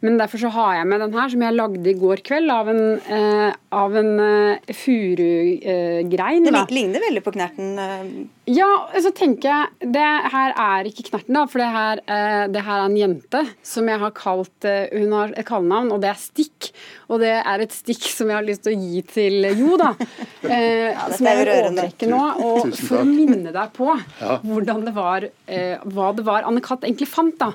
men, 0.05 0.19
derfor 0.21 0.41
så 0.41 0.53
har 0.55 0.77
jeg 0.79 0.89
med 0.89 1.03
den 1.05 1.17
her, 1.17 1.33
som 1.33 1.45
jeg 1.45 1.57
lagde 1.57 1.91
i 1.91 1.97
går 2.03 2.23
kveld, 2.25 2.53
av 2.53 2.71
en, 2.73 2.83
eh, 3.17 3.49
av 3.83 3.97
en 4.01 4.13
eh, 4.27 4.73
furugrein. 4.77 6.49
det 6.49 6.55
ligner 6.73 7.05
veldig 7.07 7.25
på 7.25 7.35
knerten. 7.37 7.75
Eh. 7.79 8.07
Ja, 8.51 8.89
så 8.99 9.13
tenker 9.15 9.47
jeg 9.47 9.91
Det 9.93 10.07
her 10.33 10.51
er 10.59 10.87
ikke 10.89 11.05
knerten, 11.07 11.37
da. 11.37 11.45
For 11.47 11.61
det 11.63 11.69
her, 11.71 12.01
eh, 12.11 12.47
det 12.51 12.65
her 12.65 12.81
er 12.81 12.89
en 12.89 12.97
jente 12.99 13.43
som 13.63 13.87
jeg 13.87 14.01
har 14.01 14.11
kalt 14.17 14.67
eh, 14.67 14.91
Hun 14.91 15.15
har 15.15 15.31
et 15.37 15.47
kallenavn, 15.47 15.93
og 15.95 16.01
det 16.03 16.11
er 16.11 16.19
Stikk. 16.19 16.71
Og 17.11 17.21
det 17.21 17.33
er 17.37 17.63
et 17.63 17.73
stikk 17.73 18.05
som 18.09 18.29
jeg 18.31 18.37
har 18.37 18.45
lyst 18.45 18.63
til 18.65 18.73
å 18.73 18.79
gi 18.79 19.01
til 19.13 19.49
Jo, 19.53 19.77
da. 19.79 19.93
Eh, 20.43 20.91
ja, 20.91 21.05
som 21.07 21.27
jeg 21.29 21.37
vil 21.39 21.49
overrekke 21.53 22.07
nå. 22.09 22.19
Og 22.43 22.73
for 22.75 22.99
å 22.99 23.05
minne 23.07 23.53
deg 23.55 23.69
på 23.75 23.85
ja. 24.23 24.39
hvordan 24.47 24.83
det 24.87 24.95
var, 24.95 25.27
eh, 25.45 25.85
hva 25.93 26.09
det 26.17 26.25
var 26.27 26.47
Anne-Kat. 26.49 26.87
egentlig 26.87 27.09
fant. 27.11 27.37
da. 27.39 27.53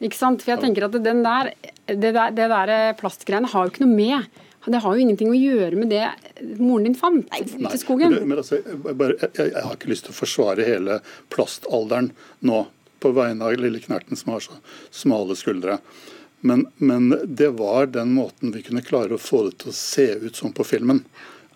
Ikke 0.00 0.18
sant? 0.18 0.42
For 0.42 0.56
jeg 0.56 0.64
tenker 0.64 0.88
at 0.88 0.98
den 1.04 1.24
der, 1.26 1.52
det 1.86 2.12
der, 2.16 2.34
det 2.34 2.50
der 2.52 2.74
plastgreiene 2.98 3.50
har 3.52 3.66
jo 3.66 3.74
ikke 3.74 3.86
noe 3.86 3.96
med 3.96 4.44
det 4.72 4.82
har 4.84 4.94
jo 4.94 5.02
ingenting 5.02 5.30
å 5.32 5.38
gjøre 5.38 5.78
med 5.78 5.92
det 5.92 6.04
moren 6.58 6.88
din 6.88 6.96
fant 6.98 7.28
ute 7.32 7.72
i 7.72 7.80
skogen. 7.80 8.14
Men, 8.14 8.28
men 8.32 8.42
altså, 8.42 8.60
jeg, 8.60 8.80
bare, 8.84 9.16
jeg, 9.22 9.32
jeg, 9.38 9.64
har 9.64 9.76
ikke 9.76 9.92
lyst 9.92 10.08
til 10.08 10.14
å 10.14 10.18
forsvare 10.18 10.66
hele 10.66 10.98
plastalderen 11.32 12.12
nå, 12.48 12.66
på 12.98 13.12
vegne 13.14 13.46
av 13.46 13.54
lille 13.54 13.78
Knerten 13.78 14.18
som 14.18 14.34
har 14.34 14.42
så 14.42 14.56
smale 14.90 15.36
skuldre. 15.38 15.78
Men, 16.40 16.66
men, 16.82 17.12
det 17.24 17.52
var 17.58 17.90
den 17.94 18.12
måten 18.16 18.52
vi 18.54 18.64
kunne 18.66 18.82
klare 18.86 19.14
å 19.14 19.22
få 19.22 19.44
det 19.48 19.60
til 19.62 19.72
å 19.72 19.78
se 19.78 20.08
ut 20.26 20.38
som 20.38 20.54
på 20.54 20.66
filmen. 20.66 21.04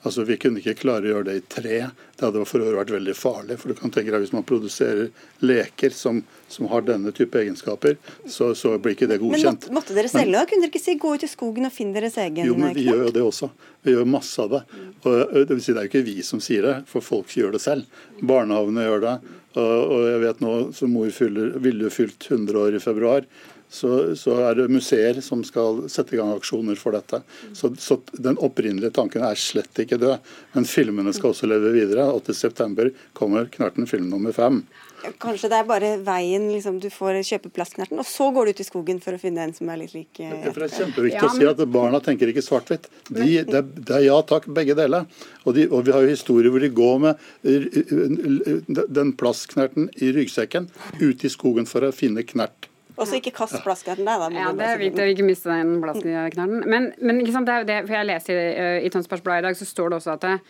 Altså 0.03 0.25
Vi 0.27 0.37
kunne 0.41 0.59
ikke 0.59 0.75
klare 0.81 1.07
å 1.07 1.13
gjøre 1.13 1.27
det 1.29 1.35
i 1.39 1.43
tre. 1.47 1.77
Det 2.17 2.25
hadde 2.25 2.45
for 2.49 2.63
øvrig 2.63 2.81
vært 2.81 2.95
veldig 2.97 3.15
farlig. 3.15 3.59
for 3.61 3.71
du 3.71 3.79
kan 3.79 3.93
tenke 3.95 4.11
deg 4.11 4.25
Hvis 4.25 4.35
man 4.35 4.47
produserer 4.47 5.11
leker 5.41 5.95
som, 5.95 6.23
som 6.51 6.67
har 6.73 6.83
denne 6.87 7.13
type 7.15 7.39
egenskaper, 7.39 7.97
så, 8.27 8.53
så, 8.59 8.75
blir 8.83 8.97
ikke 8.97 9.11
det 9.11 9.21
godkjent. 9.23 9.69
Men 9.69 9.79
måtte, 9.79 9.95
dere 9.95 10.11
selge 10.11 10.35
da? 10.35 10.47
Kunne 10.51 10.67
dere 10.67 10.73
ikke 10.75 10.83
si 10.83 10.97
gå 10.99 11.15
ut 11.15 11.27
i 11.27 11.31
skogen 11.31 11.69
og 11.69 11.75
finne 11.75 11.95
deres 11.99 12.19
egen 12.23 12.51
Jo, 12.51 12.57
men 12.59 12.75
vi 12.75 12.89
gjør 12.89 13.07
jo 13.07 13.13
det 13.15 13.23
også. 13.27 13.51
Vi 13.83 13.95
gjør 13.95 14.11
masse 14.11 14.43
av 14.43 14.57
det. 14.57 14.65
Og 15.05 15.39
det, 15.39 15.55
vil 15.55 15.63
si, 15.63 15.75
det 15.75 15.85
er 15.85 15.87
jo 15.87 15.93
ikke 15.93 16.09
vi 16.11 16.19
som 16.27 16.43
sier 16.43 16.67
det, 16.67 16.75
for 16.91 17.05
folk 17.05 17.31
gjør 17.37 17.55
det 17.55 17.63
selv. 17.63 18.03
Barnehagene 18.23 18.89
gjør 18.89 19.07
det. 19.07 19.17
Og, 19.53 19.81
og 19.93 20.05
jeg 20.09 20.21
vet 20.23 20.39
nå 20.41 20.53
som 20.75 20.95
mor 20.97 21.11
fyller, 21.13 21.57
ville 21.63 21.91
fylt 21.93 22.31
100 22.31 22.57
år 22.59 22.79
i 22.79 22.83
februar 22.83 23.27
så, 23.73 24.17
så, 24.17 24.37
er 24.45 24.59
det 24.59 24.69
museer 24.69 25.21
som 25.25 25.41
skal 25.49 25.87
sette 25.89 26.13
i 26.13 26.19
gang 26.21 26.35
aksjoner 26.35 26.77
for 26.77 26.93
dette. 26.93 27.23
Så, 27.57 27.73
så, 27.81 27.97
Den 28.13 28.37
opprinnelige 28.37 28.93
tanken 28.93 29.25
er 29.25 29.39
slett 29.41 29.81
ikke 29.81 29.97
død. 30.03 30.33
Men 30.53 30.69
filmene 30.69 31.15
skal 31.17 31.33
også 31.33 31.49
leve 31.49 31.73
videre. 31.73 32.05
8.9 32.13 32.91
kommer 33.17 33.49
Knerten 33.53 33.89
film 33.89 34.11
nummer 34.13 34.37
fem. 34.37 34.61
Kanskje 35.19 35.49
det 35.51 35.57
er 35.59 35.67
bare 35.67 35.89
veien 36.05 36.45
liksom, 36.53 36.77
du 36.83 36.87
får 36.93 37.17
kjøpe 37.27 37.51
plastknerten, 37.57 37.99
og 37.99 38.07
så 38.07 38.29
går 38.35 38.47
du 38.47 38.53
ut 38.53 38.61
i 38.63 38.67
skogen 38.67 39.01
for 39.03 39.17
å 39.17 39.19
finne 39.19 39.43
en 39.43 39.55
som 39.57 39.71
er 39.73 39.81
litt 39.81 39.95
lik 39.97 40.21
eh... 40.23 40.35
Det 40.45 40.53
er 40.53 40.75
kjempeviktig 40.77 41.17
ja, 41.17 41.27
men... 41.27 41.33
å 41.33 41.41
si 41.41 41.49
at 41.51 41.63
barna 41.75 42.01
tenker 42.05 42.31
ikke 42.31 42.45
svart-hvitt. 42.45 42.87
De, 43.09 43.31
det, 43.49 43.63
det, 43.81 43.97
er 43.97 44.05
ja 44.07 44.19
takk, 44.29 44.47
begge 44.55 44.77
deler. 44.79 45.09
Og, 45.43 45.57
de, 45.57 45.67
og 45.73 45.89
vi 45.89 45.97
har 45.97 46.07
jo 46.07 46.13
historier 46.13 46.55
hvor 46.55 46.63
de 46.63 46.71
går 46.77 47.03
med 47.03 47.25
den 49.01 49.15
plastknerten 49.19 49.91
i 49.99 50.13
ryggsekken 50.15 50.71
ut 51.01 51.27
i 51.27 51.33
skogen 51.33 51.67
for 51.67 51.89
å 51.89 51.95
finne 51.97 52.23
knert. 52.29 52.71
Og 52.97 53.07
så 53.09 53.19
ikke 53.19 53.33
kast 53.35 53.57
plastknerten 53.65 54.09
der, 54.09 54.21
da. 54.21 54.31
Ja, 54.37 54.51
det 54.57 54.67
er 54.69 54.81
viktig 54.81 55.05
å 55.05 55.11
ikke 55.13 55.27
miste 55.27 55.53
den 55.53 55.79
plastknerten. 55.83 56.59
Men, 56.69 56.91
men 57.01 57.23
sant, 57.33 57.49
det 57.49 57.55
er 57.55 57.63
jo 57.63 57.69
det, 57.71 57.79
for 57.87 57.97
jeg 57.97 58.09
leser 58.09 58.41
i, 58.41 58.49
eh, 58.51 58.81
i 58.87 58.91
Tønsbergs 58.93 59.25
Blad 59.25 59.43
i 59.43 59.47
dag, 59.49 59.59
så 59.59 59.69
står 59.69 59.93
det 59.93 60.01
også 60.01 60.17
at 60.17 60.27
eh, 60.33 60.43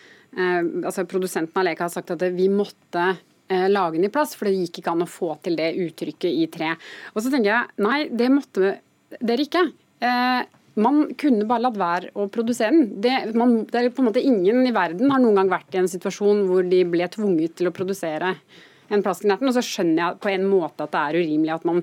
altså 0.83 1.07
produsenten 1.11 1.61
av 1.61 1.69
Leka 1.69 1.87
har 1.87 1.93
sagt 1.95 2.15
at 2.15 2.23
det, 2.23 2.33
vi 2.35 2.49
måtte 2.53 3.05
eh, 3.13 3.69
lage 3.71 3.99
den 3.99 4.09
i 4.09 4.13
plast, 4.13 4.35
for 4.39 4.51
det 4.51 4.57
gikk 4.57 4.83
ikke 4.83 4.97
an 4.97 5.07
å 5.07 5.11
få 5.11 5.37
til 5.45 5.59
det 5.61 5.71
uttrykket 5.85 6.43
i 6.43 6.49
tre. 6.53 6.75
Og 7.15 7.23
så 7.23 7.31
tenker 7.31 7.53
jeg 7.53 7.87
nei, 7.87 8.01
det 8.11 8.33
måtte 8.35 8.75
dere 9.21 9.47
ikke. 9.47 9.69
Eh, 10.03 10.43
man 10.83 11.03
kunne 11.21 11.47
bare 11.49 11.67
latt 11.67 11.79
være 11.79 12.13
å 12.17 12.27
produsere 12.33 12.73
den. 12.73 12.93
Det, 13.05 13.15
man, 13.37 13.59
det 13.69 13.79
er 13.79 13.91
på 13.93 14.03
en 14.03 14.09
måte 14.09 14.25
Ingen 14.25 14.65
i 14.65 14.75
verden 14.75 15.13
har 15.13 15.21
noen 15.21 15.37
gang 15.43 15.51
vært 15.53 15.75
i 15.77 15.83
en 15.83 15.91
situasjon 15.91 16.47
hvor 16.49 16.65
de 16.65 16.81
ble 16.89 17.09
tvunget 17.13 17.59
til 17.59 17.69
å 17.69 17.75
produsere 17.77 18.35
en 18.93 19.05
plastknerten. 19.05 19.49
Og 19.51 19.57
så 19.57 19.65
skjønner 19.67 20.03
jeg 20.03 20.21
på 20.23 20.33
en 20.33 20.49
måte 20.51 20.87
at 20.87 20.95
det 20.95 21.03
er 21.03 21.21
urimelig 21.23 21.55
at 21.57 21.69
man 21.69 21.83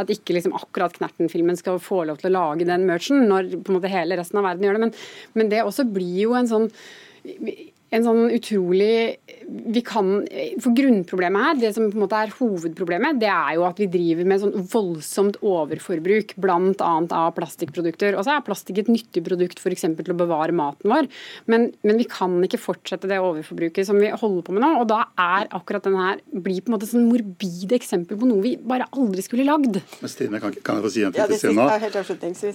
at 0.00 0.08
ikke 0.08 0.32
liksom 0.36 0.54
akkurat 0.56 0.94
Knerten-filmen 0.96 1.58
skal 1.58 1.76
få 1.82 2.02
lov 2.08 2.20
til 2.20 2.30
å 2.30 2.36
lage 2.38 2.64
den 2.68 2.86
merchen, 2.88 3.26
når 3.28 3.50
på 3.58 3.72
en 3.72 3.76
måte 3.76 3.92
hele 3.92 4.16
resten 4.16 4.40
av 4.40 4.46
verden 4.48 4.64
gjør 4.64 4.78
det. 4.78 4.86
Men, 4.86 4.94
men 5.36 5.50
det 5.52 5.60
også 5.66 5.84
blir 5.84 6.22
jo 6.22 6.36
en 6.38 6.48
sånn 6.48 6.70
en 7.92 8.06
sånn 8.06 8.22
utrolig 8.32 9.20
vi 9.72 9.82
kan, 9.84 10.22
for 10.62 10.72
Grunnproblemet 10.76 11.44
her, 11.44 11.58
det 11.60 11.72
som 11.76 11.90
på 11.90 11.98
en 11.98 12.04
måte 12.04 12.16
er 12.16 12.32
hovedproblemet, 12.38 13.18
det 13.20 13.28
er 13.28 13.56
jo 13.58 13.66
at 13.66 13.80
vi 13.80 13.88
driver 13.92 14.28
med 14.28 14.40
sånn 14.40 14.66
voldsomt 14.72 15.38
overforbruk, 15.44 16.34
bl.a. 16.40 16.92
av 17.18 17.32
plastikkprodukter. 17.36 18.16
Og 18.16 18.24
så 18.24 18.36
er 18.36 18.46
plastikk 18.46 18.82
et 18.82 18.90
nyttig 18.92 19.24
produkt 19.26 19.60
f.eks. 19.60 19.84
til 19.98 20.14
å 20.14 20.18
bevare 20.18 20.56
maten 20.56 20.92
vår, 20.92 21.10
men, 21.52 21.68
men, 21.84 22.00
vi 22.00 22.08
kan 22.08 22.38
ikke 22.46 22.60
fortsette 22.62 23.10
det 23.10 23.20
overforbruket 23.20 23.86
som 23.88 24.00
vi 24.00 24.08
holder 24.08 24.46
på 24.46 24.56
med 24.56 24.64
nå. 24.64 24.72
Og 24.80 24.88
da 24.90 25.02
er 25.20 25.50
akkurat 25.52 25.84
denne 25.84 26.08
her 26.08 26.22
blir 26.32 26.62
på 26.62 26.72
en 26.72 26.78
måte 26.78 26.88
sånn 26.88 27.08
morbide 27.10 27.76
eksempel 27.76 28.18
på 28.18 28.28
noe 28.30 28.44
vi 28.44 28.56
bare 28.56 28.88
aldri 28.96 29.24
skulle 29.26 29.46
lagd. 29.48 29.82
Men 30.00 30.12
Stine, 30.12 30.40
kan, 30.42 30.56
kan 30.64 30.80
jeg 30.80 30.88
få 30.88 30.94
si 30.94 31.04
en 31.04 31.12
ting 31.12 31.34
til 31.34 31.42
Stine? 31.44 31.68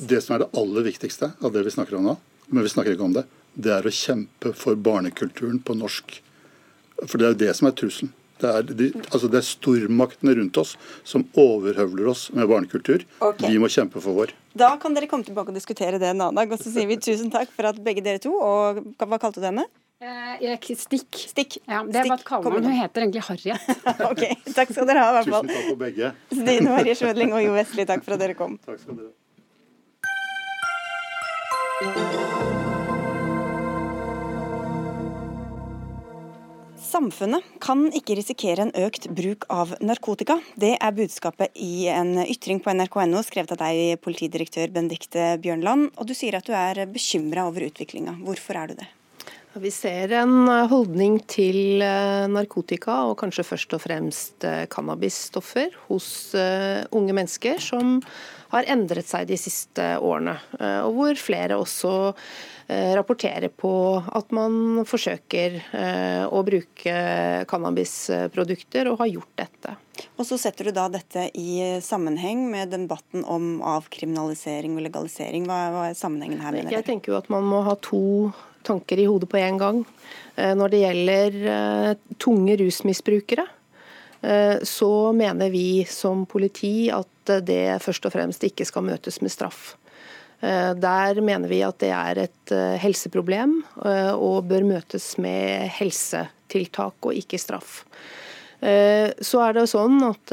Det 0.09 0.23
som 0.25 0.37
er 0.37 0.45
det 0.45 0.53
aller 0.57 0.89
viktigste 0.89 1.35
av 1.37 1.53
det 1.53 1.67
vi 1.67 1.77
snakker 1.77 1.99
om 1.99 2.09
nå, 2.09 2.17
men 2.49 2.65
vi 2.65 2.73
snakker 2.73 2.95
ikke 2.95 3.05
om 3.05 3.15
det, 3.19 3.27
det 3.57 3.73
er 3.73 3.89
å 3.89 3.93
kjempe 3.93 4.53
for 4.57 4.77
barnekulturen 4.77 5.59
på 5.65 5.75
norsk. 5.77 6.19
For 7.05 7.17
det 7.17 7.25
er 7.27 7.33
jo 7.33 7.41
det 7.45 7.53
som 7.57 7.69
er 7.69 7.75
trusselen. 7.77 8.13
Det 8.37 8.49
er, 8.53 8.67
de, 8.69 8.87
altså 9.09 9.27
det 9.33 9.39
er 9.39 9.45
stormaktene 9.47 10.35
rundt 10.37 10.57
oss 10.61 10.75
som 11.07 11.23
overhøvler 11.41 12.05
oss 12.11 12.27
med 12.37 12.45
barnekultur. 12.51 13.01
Okay. 13.17 13.49
Vi 13.49 13.57
må 13.61 13.69
kjempe 13.73 13.97
for 14.03 14.13
vår. 14.13 14.33
Da 14.57 14.75
kan 14.81 14.93
dere 14.93 15.09
komme 15.09 15.25
tilbake 15.25 15.49
og 15.49 15.57
diskutere 15.57 15.97
det 15.97 16.11
en 16.11 16.21
annen 16.21 16.37
dag. 16.37 16.53
Og 16.53 16.61
så 16.61 16.69
sier 16.73 16.85
vi 16.89 16.99
tusen 17.01 17.33
takk 17.33 17.49
for 17.55 17.65
at 17.71 17.81
begge 17.81 18.05
dere 18.05 18.21
to, 18.21 18.35
og 18.37 18.83
hva 19.01 19.17
kalte 19.21 19.41
du 19.41 19.47
henne? 19.49 19.65
Eh, 19.97 20.57
stikk. 20.77 21.09
Stikk. 21.33 21.57
Ja, 21.65 21.81
det 21.81 21.97
er 21.97 22.05
bare 22.05 22.21
et 22.21 22.27
kallenavn. 22.27 22.69
Hun 22.69 22.77
heter 22.77 23.01
egentlig 23.07 23.23
Harriet. 23.25 23.57
ok, 24.11 24.23
Takk 24.53 24.69
skal 24.69 24.85
dere 24.91 25.01
ha. 25.01 25.09
i 25.09 25.13
hvert 25.17 25.31
fall. 25.33 25.47
Tusen 25.47 25.55
takk 25.55 25.71
for 25.71 25.81
begge. 25.81 26.11
Stine 26.29 26.69
Marie 26.69 26.93
Schmødling 26.99 27.33
og 27.33 27.41
Jo 27.41 27.57
Vestli, 27.57 27.87
takk 27.89 28.05
for 28.05 28.13
at 28.13 28.21
dere 28.21 28.37
kom. 28.37 28.59
Takk 28.67 28.77
skal 28.83 29.01
dere 29.01 29.09
ha. 32.45 32.56
Samfunnet 36.87 37.43
kan 37.59 37.81
ikke 37.91 38.15
risikere 38.15 38.63
en 38.63 38.71
økt 38.79 39.09
bruk 39.11 39.43
av 39.51 39.73
narkotika. 39.83 40.37
Det 40.55 40.75
er 40.79 40.93
budskapet 40.95 41.57
i 41.59 41.89
en 41.91 42.13
ytring 42.23 42.61
på 42.63 42.71
nrk.no 42.71 43.23
skrevet 43.27 43.51
av 43.57 43.59
deg, 43.65 43.97
politidirektør 44.03 44.71
Benedicte 44.71 45.33
Bjørnland. 45.43 45.89
Og 45.99 46.07
du 46.07 46.15
sier 46.15 46.37
at 46.39 46.47
du 46.47 46.55
er 46.55 46.85
bekymra 46.87 47.49
over 47.49 47.67
utviklinga. 47.67 48.15
Hvorfor 48.23 48.61
er 48.61 48.71
du 48.71 48.77
det? 48.79 48.87
Vi 49.57 49.71
ser 49.73 50.11
en 50.19 50.47
holdning 50.69 51.17
til 51.29 51.81
eh, 51.81 52.25
narkotika, 52.29 52.99
og 53.09 53.17
kanskje 53.17 53.45
først 53.47 53.73
og 53.73 53.81
fremst 53.81 54.45
eh, 54.45 54.65
cannabisstoffer, 54.69 55.73
hos 55.87 56.09
eh, 56.37 56.83
unge 56.93 57.15
mennesker 57.17 57.61
som 57.63 57.97
har 58.53 58.69
endret 58.69 59.09
seg 59.09 59.25
de 59.27 59.35
siste 59.39 59.83
årene. 59.99 60.37
Og 60.87 60.93
hvor 60.95 61.17
flere 61.19 61.57
også 61.59 61.95
Eh, 62.69 62.95
rapporterer 62.95 63.47
på 63.47 63.69
at 64.11 64.33
man 64.35 64.81
forsøker 64.83 65.53
eh, 65.55 66.23
å 66.27 66.41
bruke 66.43 66.95
cannabisprodukter, 67.47 68.89
og 68.91 68.99
har 68.99 69.11
gjort 69.13 69.39
dette. 69.39 69.75
Og 70.19 70.27
Så 70.27 70.35
setter 70.41 70.67
du 70.67 70.73
da 70.75 70.89
dette 70.91 71.29
i 71.39 71.79
sammenheng 71.79 72.43
med 72.51 72.75
debatten 72.75 73.23
om 73.23 73.61
avkriminalisering 73.63 74.75
og 74.75 74.83
legalisering. 74.83 75.47
Hva, 75.47 75.61
hva 75.71 75.85
er 75.87 75.95
sammenhengen 75.95 76.43
her? 76.43 76.57
mener 76.57 76.75
Jeg 76.75 76.89
tenker 76.89 77.15
jo 77.15 77.21
at 77.21 77.31
man 77.31 77.47
må 77.47 77.63
ha 77.63 77.77
to 77.79 78.33
tanker 78.67 78.99
i 79.01 79.07
hodet 79.09 79.29
på 79.31 79.39
en 79.41 79.59
gang. 79.61 79.81
Eh, 80.35 80.53
når 80.57 80.73
det 80.73 80.83
gjelder 80.83 81.95
tunge 82.19 82.59
rusmisbrukere, 82.63 83.47
så 84.65 85.13
mener 85.13 85.51
vi 85.53 85.85
som 85.87 86.23
politi 86.27 86.89
at 86.91 87.29
det 87.45 87.77
først 87.83 88.07
og 88.09 88.15
fremst 88.15 88.41
ikke 88.43 88.65
skal 88.65 88.87
møtes 88.87 89.21
med 89.21 89.29
straff. 89.31 89.75
Eh, 90.39 90.73
der 90.77 91.21
mener 91.21 91.49
vi 91.49 91.63
at 91.65 91.79
det 91.81 91.89
er 91.89 92.19
et 92.27 92.53
eh, 92.53 92.77
helseproblem 92.77 93.57
eh, 93.85 94.13
og 94.13 94.45
bør 94.51 94.67
møtes 94.69 95.15
med 95.21 95.65
helsetiltak 95.79 97.09
og 97.09 97.17
ikke 97.17 97.39
straff. 97.41 97.81
Så 98.57 99.41
er 99.45 99.53
det 99.53 99.67
sånn 99.69 99.99
at 100.01 100.31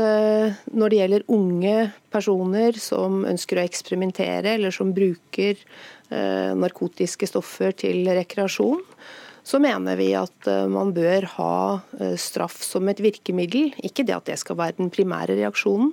Når 0.73 0.89
det 0.89 0.99
gjelder 1.01 1.27
unge 1.35 1.75
personer 2.09 2.79
som 2.81 3.21
ønsker 3.29 3.61
å 3.61 3.65
eksperimentere, 3.67 4.55
eller 4.57 4.73
som 4.73 4.95
bruker 4.97 5.61
narkotiske 6.09 7.29
stoffer 7.29 7.77
til 7.77 8.09
rekreasjon, 8.09 8.81
så 9.45 9.61
mener 9.61 9.99
vi 10.01 10.15
at 10.17 10.49
man 10.73 10.95
bør 10.97 11.27
ha 11.35 11.57
straff 12.17 12.63
som 12.65 12.89
et 12.89 13.03
virkemiddel. 13.05 13.75
Ikke 13.85 14.07
det 14.09 14.17
at 14.17 14.31
det 14.31 14.39
skal 14.41 14.57
være 14.57 14.79
den 14.79 14.93
primære 14.95 15.37
reaksjonen, 15.37 15.93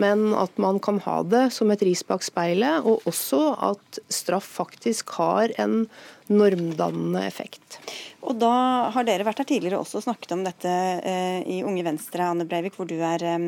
men 0.00 0.32
at 0.36 0.56
man 0.60 0.80
kan 0.80 1.00
ha 1.04 1.22
det 1.24 1.46
som 1.56 1.70
et 1.72 1.84
ris 1.84 2.02
bak 2.08 2.24
speilet, 2.24 2.84
og 2.84 3.04
også 3.08 3.42
at 3.68 4.00
straff 4.12 4.48
faktisk 4.58 5.12
har 5.16 5.52
en 5.60 5.86
normdannende 6.32 7.26
effekt. 7.26 7.80
Og 8.26 8.34
da 8.40 8.50
har 8.90 9.06
dere 9.06 9.26
vært 9.26 9.38
her 9.42 9.46
tidligere 9.46 9.78
også 9.78 10.00
snakket 10.02 10.32
om 10.34 10.42
dette 10.42 10.70
eh, 11.06 11.44
i 11.46 11.60
Unge 11.66 11.84
Venstre, 11.86 12.26
Anne 12.26 12.46
Breivik, 12.48 12.74
hvor 12.74 12.88
du 12.88 12.96
er 12.96 13.22
eh, 13.22 13.38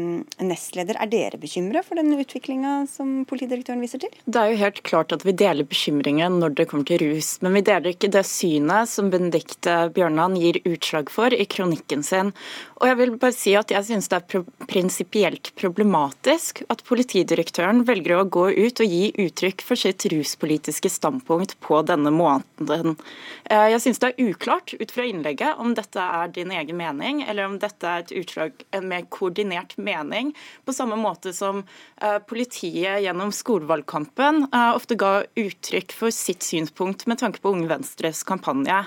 nestleder. 0.45 1.01
Er 1.03 1.11
dere 1.11 1.41
bekymra 1.41 1.83
for 1.87 1.99
den 1.99 2.12
utviklinga 2.14 2.85
som 2.91 3.24
politidirektøren 3.29 3.83
viser 3.83 4.03
til? 4.05 4.14
Det 4.24 4.39
er 4.39 4.53
jo 4.53 4.61
helt 4.62 4.83
klart 4.87 5.14
at 5.16 5.24
vi 5.26 5.35
deler 5.35 5.66
bekymringen 5.66 6.39
når 6.39 6.55
det 6.61 6.68
kommer 6.70 6.87
til 6.87 7.03
rus, 7.03 7.33
men 7.43 7.59
vi 7.59 7.64
deler 7.66 7.91
ikke 7.91 8.12
det 8.14 8.22
synet 8.29 8.93
som 8.93 9.11
Benedicte 9.11 9.76
Bjørnland 9.97 10.39
gir 10.39 10.61
utslag 10.68 11.11
for 11.11 11.35
i 11.35 11.49
kronikken 11.51 12.07
sin. 12.07 12.31
Og 12.79 12.87
jeg 12.87 13.01
vil 13.01 13.16
bare 13.18 13.35
si 13.35 13.57
at 13.59 13.74
jeg 13.74 13.89
synes 13.89 14.11
det 14.12 14.20
er 14.20 14.47
prinsipielt 14.70 15.51
problematisk 15.59 16.62
at 16.70 16.85
politidirektøren 16.87 17.83
velger 17.89 18.20
å 18.20 18.29
gå 18.31 18.47
ut 18.55 18.85
og 18.85 18.95
gi 18.95 19.11
uttrykk 19.26 19.66
for 19.66 19.81
sitt 19.81 20.07
ruspolitiske 20.12 20.93
standpunkt 20.93 21.57
på 21.64 21.83
denne 21.89 22.14
måten. 22.14 22.68
Eh, 22.75 23.69
jeg 23.73 23.81
synes 23.85 24.01
det 24.03 24.11
er 24.11 24.31
uklart 24.31 24.75
ut 24.77 24.93
fra 24.93 25.07
innlegget 25.09 25.61
om 25.62 25.75
dette 25.77 26.03
er 26.03 26.33
din 26.35 26.53
egen 26.55 26.77
mening, 26.79 27.23
eller 27.29 27.49
om 27.49 27.59
dette 27.62 27.89
er 27.89 28.05
et 28.05 28.14
utslag 28.21 28.64
en 28.77 28.89
mer 28.91 29.07
koordinert 29.12 29.77
mening, 29.81 30.35
på 30.69 30.75
samme 30.77 30.99
måte 31.01 31.33
som 31.37 31.62
uh, 31.62 32.19
politiet 32.29 33.03
gjennom 33.05 33.33
skolevalgkampen 33.35 34.49
uh, 34.53 34.73
ofte 34.75 34.99
ga 34.99 35.23
uttrykk 35.39 35.95
for 35.97 36.14
sitt 36.14 36.45
synspunkt 36.47 37.07
med 37.11 37.21
tanke 37.23 37.43
på 37.43 37.53
Unge 37.55 37.69
Venstres 37.71 38.25
kampanje. 38.29 38.81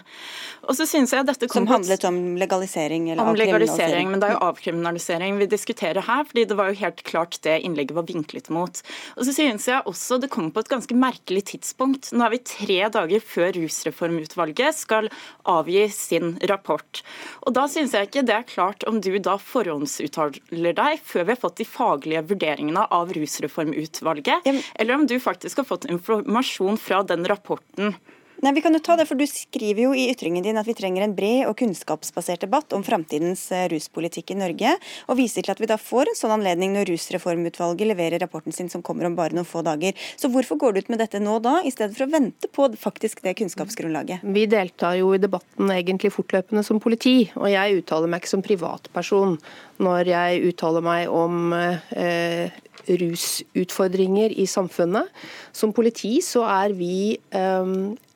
Og 0.68 0.78
så 0.78 0.88
synes 0.90 1.14
jeg 1.16 1.28
dette 1.28 1.50
Som 1.52 1.68
handlet 1.70 2.06
om 2.08 2.20
legalisering 2.40 3.10
eller 3.12 3.32
om 3.32 3.40
legalisering, 3.40 4.12
men 4.12 4.22
det 4.22 4.30
er 4.30 4.38
jo 4.38 4.44
avkriminalisering 4.52 5.40
vi 5.42 5.50
diskuterer 5.52 6.06
her, 6.06 6.26
fordi 6.28 6.46
det 6.50 6.58
var 6.60 6.72
jo 6.72 6.80
helt 6.84 7.04
klart 7.08 7.40
det 7.46 7.60
innlegget 7.66 7.98
var 7.98 8.08
vinklet 8.08 8.52
mot. 8.54 8.82
Og 9.18 9.26
så 9.28 9.36
synes 9.36 9.68
jeg 9.68 9.86
også 9.90 10.20
det 10.22 10.32
kom 10.34 10.52
på 10.54 10.64
et 10.64 10.72
ganske 10.72 10.96
merkelig 10.98 11.46
tidspunkt. 11.54 12.12
Nå 12.16 12.26
er 12.26 12.36
vi 12.36 12.42
tre 12.46 12.80
dager 12.94 13.24
før 13.24 13.58
rusreformutvalget 13.72 14.76
skal 14.76 15.10
avgi 15.50 15.88
sin 15.90 16.36
rapport. 16.50 17.04
Og 17.42 17.54
Da 17.54 17.68
syns 17.72 17.96
jeg 17.96 18.10
ikke 18.10 18.26
det 18.28 18.36
er 18.36 18.48
klart 18.48 18.86
om 18.90 19.02
du 19.02 19.12
da 19.20 19.38
forhåndsuttaler 19.42 20.76
deg 20.78 21.04
før 21.04 21.26
vi 21.26 21.36
har 21.36 21.42
fått 21.42 21.60
de 21.62 21.68
faglige 21.68 22.24
vurderingene 22.32 22.86
av 22.92 23.12
rusreformutvalget, 23.16 24.48
eller 24.76 24.96
om 24.96 25.08
du 25.08 25.18
faktisk 25.20 25.62
har 25.62 25.70
fått 25.70 25.90
informasjon 25.92 26.80
fra 26.82 27.04
den 27.08 27.26
rapporten 27.30 27.96
Nei, 28.42 28.56
vi 28.58 28.62
kan 28.66 28.74
jo 28.74 28.80
ta 28.82 28.96
det, 28.98 29.06
for 29.06 29.20
Du 29.20 29.28
skriver 29.30 29.84
jo 29.84 29.92
i 29.94 30.08
ytringen 30.10 30.42
din 30.42 30.58
at 30.58 30.66
vi 30.66 30.74
trenger 30.74 31.04
en 31.06 31.14
bred 31.14 31.44
og 31.46 31.54
kunnskapsbasert 31.60 32.42
debatt 32.42 32.74
om 32.74 32.82
framtidens 32.82 33.44
eh, 33.54 33.68
ruspolitikk 33.70 34.34
i 34.34 34.38
Norge, 34.40 34.72
og 35.06 35.20
viser 35.20 35.46
til 35.46 35.54
at 35.54 35.62
vi 35.62 35.70
da 35.70 35.78
får 35.78 36.10
en 36.10 36.18
sånn 36.18 36.34
anledning 36.40 36.74
når 36.74 36.90
Rusreformutvalget 36.90 37.92
leverer 37.92 38.24
rapporten 38.24 38.56
sin 38.56 38.72
som 38.74 38.82
kommer 38.82 39.06
om 39.06 39.20
bare 39.20 39.38
noen 39.38 39.46
få 39.46 39.62
dager. 39.68 39.94
Så 40.18 40.32
Hvorfor 40.34 40.58
går 40.58 40.74
du 40.74 40.82
ut 40.82 40.90
med 40.90 41.04
dette 41.04 41.22
nå 41.22 41.38
da, 41.46 41.60
i 41.62 41.70
stedet 41.70 41.94
for 41.94 42.08
å 42.08 42.16
vente 42.16 42.50
på 42.50 42.66
faktisk 42.82 43.22
det 43.22 43.38
kunnskapsgrunnlaget? 43.44 44.26
Vi 44.26 44.50
deltar 44.50 44.98
jo 44.98 45.14
i 45.14 45.22
debatten 45.22 45.70
egentlig 45.78 46.16
fortløpende 46.18 46.66
som 46.66 46.82
politi, 46.82 47.30
og 47.38 47.46
jeg 47.54 47.84
uttaler 47.84 48.10
meg 48.10 48.24
ikke 48.24 48.36
som 48.36 48.46
privatperson 48.50 49.38
når 49.86 50.16
jeg 50.16 50.46
uttaler 50.50 50.86
meg 50.86 51.14
om 51.14 51.52
eh, 51.54 52.62
rusutfordringer 52.90 54.34
i 54.34 54.50
samfunnet. 54.50 55.14
Som 55.54 55.78
politi 55.78 56.18
så 56.26 56.48
er 56.50 56.74
vi 56.74 56.96
eh, 57.38 57.76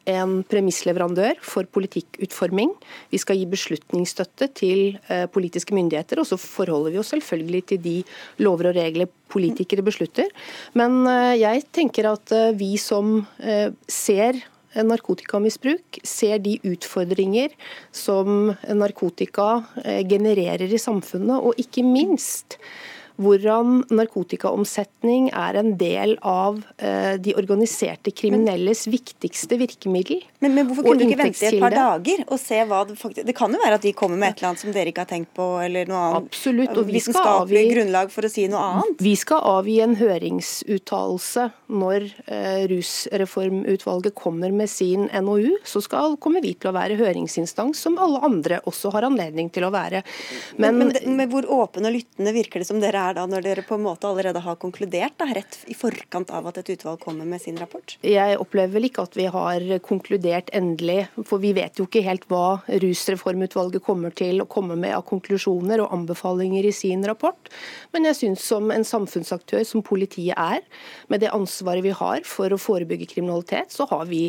en 0.09 0.39
premissleverandør 0.47 1.39
for 1.43 1.67
politikkutforming. 1.73 2.71
Vi 3.11 3.19
skal 3.21 3.39
gi 3.39 3.47
beslutningsstøtte 3.49 4.49
til 4.57 4.81
eh, 5.09 5.25
politiske 5.31 5.75
myndigheter, 5.75 6.21
og 6.21 6.29
så 6.29 6.37
forholder 6.39 6.93
vi 6.93 7.01
oss 7.01 7.13
selvfølgelig 7.15 7.63
til 7.71 7.81
de 7.83 7.95
lover 8.45 8.71
og 8.71 8.77
regler 8.77 9.09
politikere 9.31 9.85
beslutter. 9.85 10.29
Men 10.77 11.03
eh, 11.09 11.35
jeg 11.41 11.65
tenker 11.75 12.11
at 12.13 12.35
eh, 12.35 12.51
vi 12.57 12.75
som 12.81 13.17
ser 13.91 14.37
narkotikamisbruk, 14.75 16.01
ser 16.03 16.41
de 16.43 16.57
utfordringer 16.67 17.53
som 17.95 18.51
narkotika 18.67 19.63
genererer 20.09 20.67
i 20.67 20.81
samfunnet, 20.81 21.37
og 21.39 21.55
ikke 21.61 21.85
minst 21.87 22.57
hvordan 23.21 23.83
narkotikaomsetning 23.95 25.29
er 25.31 25.59
en 25.59 25.75
del 25.79 26.15
av 26.25 26.61
eh, 26.77 27.15
de 27.21 27.35
organiserte 27.39 28.11
kriminelles 28.15 28.85
viktigste 28.91 29.59
virkemiddel. 29.61 30.23
Men, 30.45 30.55
men 30.57 30.67
hvorfor 30.69 30.87
kunne 30.87 31.01
du 31.01 31.07
ikke 31.07 31.21
vente 31.21 31.47
et 31.49 31.59
par 31.61 31.75
dager 31.75 32.25
og 32.25 32.41
se 32.41 32.59
hva 32.67 32.81
det 32.89 32.97
faktisk 32.99 33.29
Det 33.29 33.35
kan 33.37 33.53
jo 33.53 33.61
være 33.61 33.79
at 33.79 33.85
de 33.85 33.93
kommer 33.97 34.19
med 34.21 34.33
et 34.33 34.41
eller 34.41 34.51
annet 34.51 34.63
som 34.65 34.75
dere 34.75 34.91
ikke 34.91 35.05
har 35.05 35.11
tenkt 35.11 35.31
på, 35.37 35.47
eller 35.63 35.89
noe 35.89 36.01
annet 36.09 36.29
Absolutt, 36.29 36.73
og 36.75 36.89
vi 36.89 37.01
skal 37.03 37.31
avgi, 37.31 37.63
grunnlag 37.71 38.11
for 38.13 38.27
å 38.27 38.31
si 38.31 38.45
noe 38.51 38.63
annet? 38.75 39.03
Vi 39.05 39.15
skal 39.19 39.41
avgi 39.55 39.77
en 39.85 39.95
høringsuttalelse 39.99 41.47
når 41.81 42.07
eh, 42.27 42.65
Rusreformutvalget 42.71 44.17
kommer 44.17 44.53
med 44.55 44.69
sin 44.71 45.07
NOU. 45.07 45.55
Så 45.65 45.81
skal, 45.85 46.17
kommer 46.21 46.43
vi 46.43 46.53
til 46.59 46.71
å 46.71 46.75
være 46.75 46.99
høringsinstans, 46.99 47.79
som 47.87 47.97
alle 48.01 48.21
andre 48.25 48.61
også 48.69 48.91
har 48.95 49.07
anledning 49.07 49.49
til 49.53 49.65
å 49.67 49.71
være. 49.73 50.03
Men, 50.59 50.77
men, 50.77 50.93
men, 50.93 51.17
men 51.21 51.31
hvor 51.31 51.47
åpne 51.63 51.89
og 51.89 51.95
lyttende 51.95 52.35
virker 52.35 52.61
det 52.61 52.69
som 52.69 52.81
dere 52.83 52.99
er? 52.99 53.05
er 53.05 53.17
da, 53.17 53.25
når 53.29 53.45
dere 53.45 53.63
på 53.65 53.77
en 53.77 53.85
måte 53.85 54.07
allerede 54.09 54.41
har 54.43 54.57
konkludert, 54.61 55.15
da, 55.19 55.27
rett 55.35 55.57
i 55.71 55.75
forkant 55.77 56.31
av 56.33 56.49
at 56.49 56.59
et 56.61 56.73
utvalg 56.75 57.01
kommer 57.03 57.27
med 57.29 57.41
sin 57.43 57.57
rapport? 57.59 57.97
Jeg 58.05 58.37
opplever 58.41 58.75
vel 58.75 58.89
ikke 58.89 59.05
at 59.05 59.17
vi 59.17 59.27
har 59.31 59.65
konkludert 59.85 60.34
endelig, 60.55 61.07
for 61.27 61.41
vi 61.43 61.53
vet 61.55 61.79
jo 61.79 61.85
ikke 61.87 62.03
helt 62.05 62.25
hva 62.31 62.59
Rusreformutvalget 62.83 63.83
kommer 63.85 64.13
til 64.15 64.43
å 64.43 64.47
komme 64.51 64.77
med 64.79 64.95
av 64.97 65.05
konklusjoner 65.07 65.83
og 65.83 65.93
anbefalinger 65.95 66.67
i 66.67 66.73
sin 66.75 67.05
rapport. 67.07 67.51
Men 67.95 68.09
jeg 68.09 68.19
syns 68.19 68.45
som 68.51 68.71
en 68.73 68.87
samfunnsaktør 68.87 69.65
som 69.67 69.85
politiet 69.85 70.37
er, 70.37 70.63
med 71.07 71.23
det 71.23 71.33
ansvaret 71.35 71.85
vi 71.85 71.95
har 71.95 72.23
for 72.27 72.51
å 72.51 72.61
forebygge 72.61 73.09
kriminalitet, 73.15 73.73
så 73.73 73.87
har 73.91 74.05
vi 74.11 74.27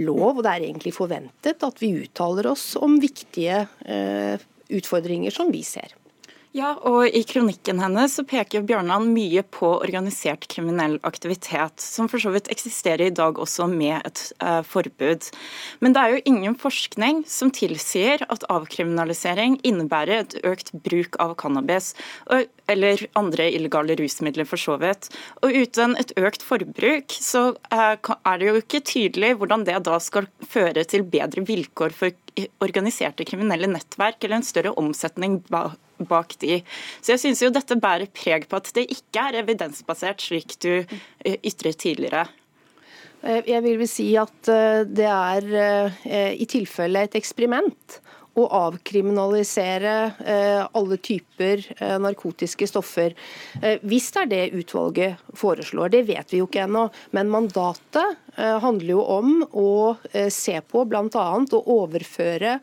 lov, 0.00 0.38
og 0.38 0.44
det 0.44 0.56
er 0.56 0.68
egentlig 0.68 0.94
forventet, 0.96 1.62
at 1.62 1.82
vi 1.82 1.94
uttaler 2.02 2.48
oss 2.52 2.72
om 2.80 2.98
viktige 3.02 3.66
eh, 3.84 4.40
utfordringer 4.72 5.34
som 5.34 5.52
vi 5.52 5.64
ser. 5.66 5.92
Ja, 6.52 6.74
og 6.84 7.06
I 7.08 7.22
kronikken 7.24 7.78
hennes 7.80 8.18
så 8.18 8.26
peker 8.28 8.64
Bjørnland 8.68 9.08
mye 9.14 9.40
på 9.56 9.70
organisert 9.78 10.44
kriminell 10.52 10.98
aktivitet, 11.08 11.80
som 11.80 12.10
for 12.12 12.20
så 12.20 12.28
vidt 12.34 12.50
eksisterer 12.52 13.06
i 13.06 13.14
dag 13.16 13.40
også 13.40 13.70
med 13.72 14.04
et 14.04 14.20
uh, 14.44 14.60
forbud. 14.68 15.30
Men 15.80 15.96
det 15.96 16.02
er 16.02 16.12
jo 16.12 16.20
ingen 16.28 16.58
forskning 16.60 17.22
som 17.24 17.48
tilsier 17.56 18.26
at 18.28 18.44
avkriminalisering 18.52 19.62
innebærer 19.64 20.26
et 20.26 20.36
økt 20.44 20.74
bruk 20.84 21.16
av 21.24 21.32
cannabis. 21.40 21.94
Og, 22.28 22.44
eller 22.70 23.06
andre 23.18 23.48
illegale 23.52 23.96
rusmidler, 23.98 24.46
for 24.48 24.60
så 24.60 24.78
vidt. 24.82 25.08
Og 25.42 25.54
uten 25.64 25.96
et 26.00 26.14
økt 26.20 26.44
forbruk, 26.46 27.12
så 27.12 27.52
uh, 27.74 27.94
er 27.96 28.40
det 28.40 28.48
jo 28.48 28.58
ikke 28.60 28.84
tydelig 28.86 29.34
hvordan 29.40 29.66
det 29.68 29.80
da 29.88 29.98
skal 30.02 30.28
føre 30.48 30.84
til 30.88 31.06
bedre 31.08 31.44
vilkår 31.48 31.96
for 31.96 32.12
organiserte 32.64 33.26
kriminelle 33.28 33.68
nettverk 33.70 34.22
eller 34.24 34.40
en 34.40 34.46
større 34.46 34.72
omsetning 34.80 35.40
bak 36.08 36.36
de. 36.42 36.60
Så 37.00 37.14
jeg 37.14 37.22
synes 37.22 37.42
jo 37.42 37.50
dette 37.54 37.78
bærer 37.80 38.10
preg 38.14 38.48
på 38.48 38.58
at 38.58 38.70
det 38.76 38.88
ikke 38.90 39.26
er 39.28 39.42
evidensbasert, 39.42 40.22
slik 40.22 40.56
du 40.62 40.72
eh, 40.82 41.36
ytret 41.44 41.78
tidligere. 41.82 42.26
Eh, 43.22 43.42
jeg 43.46 43.62
vil 43.66 43.78
vel 43.82 43.90
si 43.90 44.08
at 44.18 44.50
eh, 44.50 44.82
det 44.88 45.08
er 45.08 46.32
i 46.32 46.48
tilfelle 46.50 47.06
et 47.06 47.18
eksperiment 47.18 48.01
å 48.38 48.46
avkriminalisere 48.56 49.94
alle 50.72 50.96
typer 51.04 51.64
narkotiske 52.00 52.68
stoffer. 52.70 53.12
Hvis 53.84 54.08
det 54.14 54.22
er 54.22 54.30
det 54.30 54.62
utvalget 54.62 55.20
foreslår, 55.36 55.92
det 55.92 56.06
vet 56.08 56.32
vi 56.32 56.40
jo 56.40 56.48
ikke 56.48 56.64
ennå. 56.64 56.86
Men 57.12 57.32
mandatet 57.32 58.21
Eh, 58.21 58.21
handler 58.36 58.94
jo 58.94 59.02
om 59.12 59.42
å 59.44 59.94
eh, 60.12 60.30
se 60.32 60.54
på 60.64 60.84
bl.a. 60.88 61.06
å 61.12 61.60
overføre 61.74 62.56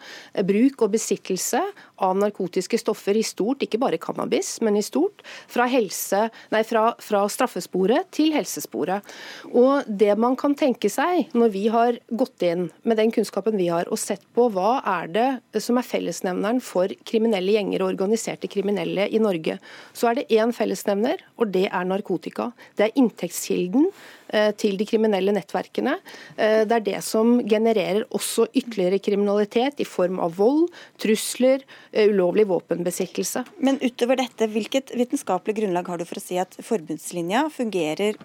bruk 0.48 0.82
og 0.86 0.96
besittelse 0.96 1.62
av 2.02 2.18
narkotiske 2.18 2.80
stoffer 2.80 3.18
i 3.20 3.24
stort, 3.26 3.64
ikke 3.64 3.80
bare 3.82 4.00
cannabis, 4.02 4.58
men 4.66 4.80
i 4.80 4.84
stort, 4.86 5.22
fra, 5.52 5.68
helse, 5.70 6.26
nei, 6.54 6.64
fra, 6.68 6.94
fra 7.04 7.26
straffesporet 7.30 8.10
til 8.16 8.34
helsesporet. 8.36 9.06
Og 9.54 9.88
Det 10.00 10.16
man 10.20 10.38
kan 10.40 10.56
tenke 10.58 10.90
seg 10.92 11.34
når 11.38 11.54
vi 11.54 11.66
har 11.72 12.00
gått 12.10 12.46
inn 12.46 12.70
med 12.88 13.00
den 13.00 13.14
kunnskapen 13.14 13.60
vi 13.60 13.70
har, 13.70 13.90
og 13.92 14.00
sett 14.02 14.24
på 14.36 14.50
hva 14.54 14.80
er 15.00 15.12
det 15.14 15.64
som 15.64 15.78
er 15.80 15.88
fellesnevneren 15.88 16.64
for 16.64 16.92
kriminelle 17.06 17.58
gjenger 17.58 17.84
og 17.84 17.94
organiserte 17.94 18.50
kriminelle 18.52 19.10
i 19.10 19.22
Norge, 19.22 19.60
så 19.94 20.12
er 20.12 20.22
det 20.22 20.30
én 20.40 20.54
fellesnevner, 20.56 21.22
og 21.38 21.52
det 21.54 21.68
er 21.68 21.90
narkotika. 21.90 22.52
Det 22.80 22.88
er 22.88 22.98
inntektskilden 23.00 23.90
Eh, 23.90 24.19
til 24.60 24.78
de 24.80 24.86
kriminelle 24.88 25.34
nettverkene. 25.36 25.96
Eh, 26.38 26.64
det 26.68 26.76
er 26.78 26.86
det 26.86 27.00
som 27.06 27.38
genererer 27.50 28.06
også 28.16 28.48
ytterligere 28.54 29.02
kriminalitet 29.04 29.82
i 29.82 29.88
form 29.88 30.20
av 30.24 30.36
vold, 30.40 30.68
trusler, 31.02 31.64
eh, 31.92 32.10
ulovlig 32.12 32.48
våpenbesittelse. 32.50 33.46
Men 33.60 33.80
utover 33.82 34.20
dette, 34.22 34.50
hvilket 34.50 34.94
vitenskapelig 34.96 35.58
grunnlag 35.62 35.88
har 35.88 35.98
du 35.98 36.06
for 36.06 36.22
å 36.22 36.26
si 36.26 36.38
at 36.42 36.58
forbudslinja 36.62 37.48
fungerer 37.54 38.20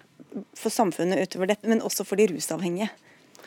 for 0.59 0.71
samfunnet 0.71 1.23
utover 1.29 1.53
dette, 1.53 1.69
men 1.69 1.85
også 1.85 2.07
for 2.07 2.21
de 2.21 2.29
rusavhengige? 2.33 2.91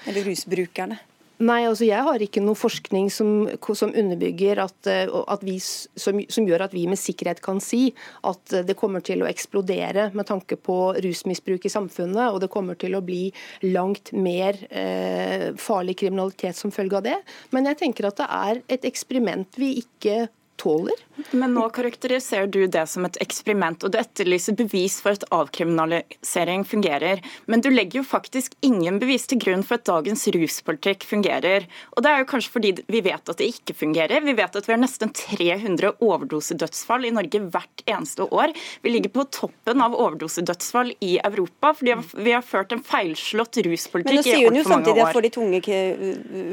Eller 0.08 0.28
rusbrukerne? 0.28 1.00
Nei, 1.38 1.68
altså 1.68 1.86
jeg 1.86 2.02
har 2.02 2.24
ikke 2.24 2.42
noe 2.42 2.58
forskning 2.58 3.12
som, 3.14 3.46
som 3.78 3.92
underbygger 3.94 4.58
at, 4.64 4.90
eh, 4.90 5.06
at 5.06 5.44
vi, 5.46 5.60
som, 5.62 6.18
som, 6.34 6.48
gjør 6.50 6.66
at 6.66 6.74
vi 6.74 6.88
med 6.90 6.98
sikkerhet 6.98 7.44
kan 7.46 7.62
si 7.62 7.92
at 8.26 8.56
det 8.66 8.78
kommer 8.80 9.06
til 9.06 9.22
å 9.22 9.30
eksplodere 9.30 10.08
med 10.18 10.26
tanke 10.30 10.58
på 10.58 10.96
rusmisbruk 11.04 11.68
i 11.70 11.74
samfunnet, 11.74 12.32
og 12.32 12.42
det 12.42 12.50
kommer 12.54 12.80
til 12.80 12.98
å 12.98 13.04
bli 13.06 13.28
langt 13.70 14.14
mer 14.18 14.58
eh, 14.72 15.52
farlig 15.62 16.00
kriminalitet 16.02 16.58
som 16.58 16.74
følge 16.74 16.98
av 16.98 17.06
det. 17.06 17.20
Men 17.54 17.70
jeg 17.70 17.82
tenker 17.84 18.10
at 18.10 18.18
det 18.18 18.32
er 18.40 18.64
et 18.78 18.90
eksperiment 18.90 19.62
vi 19.62 19.76
ikke 19.84 20.26
tåler. 20.58 20.98
Men 21.32 21.54
nå 21.56 21.66
karakteriserer 21.74 22.48
du 22.52 22.60
det 22.70 22.84
som 22.90 23.06
et 23.08 23.18
eksperiment, 23.24 23.84
og 23.84 23.94
du 23.94 23.98
etterlyser 24.00 24.58
bevis 24.58 25.00
for 25.04 25.18
at 25.18 25.26
avkriminalisering 25.34 26.66
fungerer. 26.68 27.24
Men 27.50 27.64
du 27.66 27.70
legger 27.72 28.02
jo 28.02 28.06
faktisk 28.08 28.54
ingen 28.66 29.00
bevis 29.02 29.28
til 29.30 29.42
grunn 29.42 29.66
for 29.66 29.80
at 29.80 29.88
dagens 29.90 30.28
ruspolitikk 30.34 31.08
fungerer. 31.10 31.66
Og 31.96 32.06
det 32.06 32.12
er 32.12 32.22
jo 32.22 32.30
kanskje 32.30 32.54
fordi 32.54 32.74
vi 32.86 33.02
vet 33.06 33.32
at 33.32 33.42
det 33.42 33.50
ikke 33.54 33.76
fungerer. 33.78 34.24
Vi 34.26 34.36
vet 34.38 34.60
at 34.60 34.70
vi 34.70 34.76
har 34.76 34.82
nesten 34.82 35.14
300 35.14 35.96
overdosedødsfall 36.06 37.08
i 37.10 37.14
Norge 37.16 37.42
hvert 37.48 37.86
eneste 37.88 38.28
år. 38.28 38.54
Vi 38.86 38.94
ligger 38.94 39.14
på 39.18 39.28
toppen 39.34 39.84
av 39.84 39.98
overdosedødsfall 39.98 40.94
i 41.06 41.18
Europa 41.18 41.74
fordi 41.78 41.98
vi 42.18 42.34
har 42.36 42.46
ført 42.46 42.74
en 42.76 42.84
feilslått 42.84 43.62
ruspolitikk 43.66 44.22
i 44.28 44.38
altfor 44.38 44.38
mange 44.38 44.48
år. 44.48 44.48
Men 44.48 44.48
nå 44.48 44.48
sier 44.48 44.52
hun 44.52 44.60
jo 44.62 44.68
samtidig 44.68 45.06
at 45.06 45.18
for 45.18 45.26
de 45.26 45.34
tunge 45.34 45.62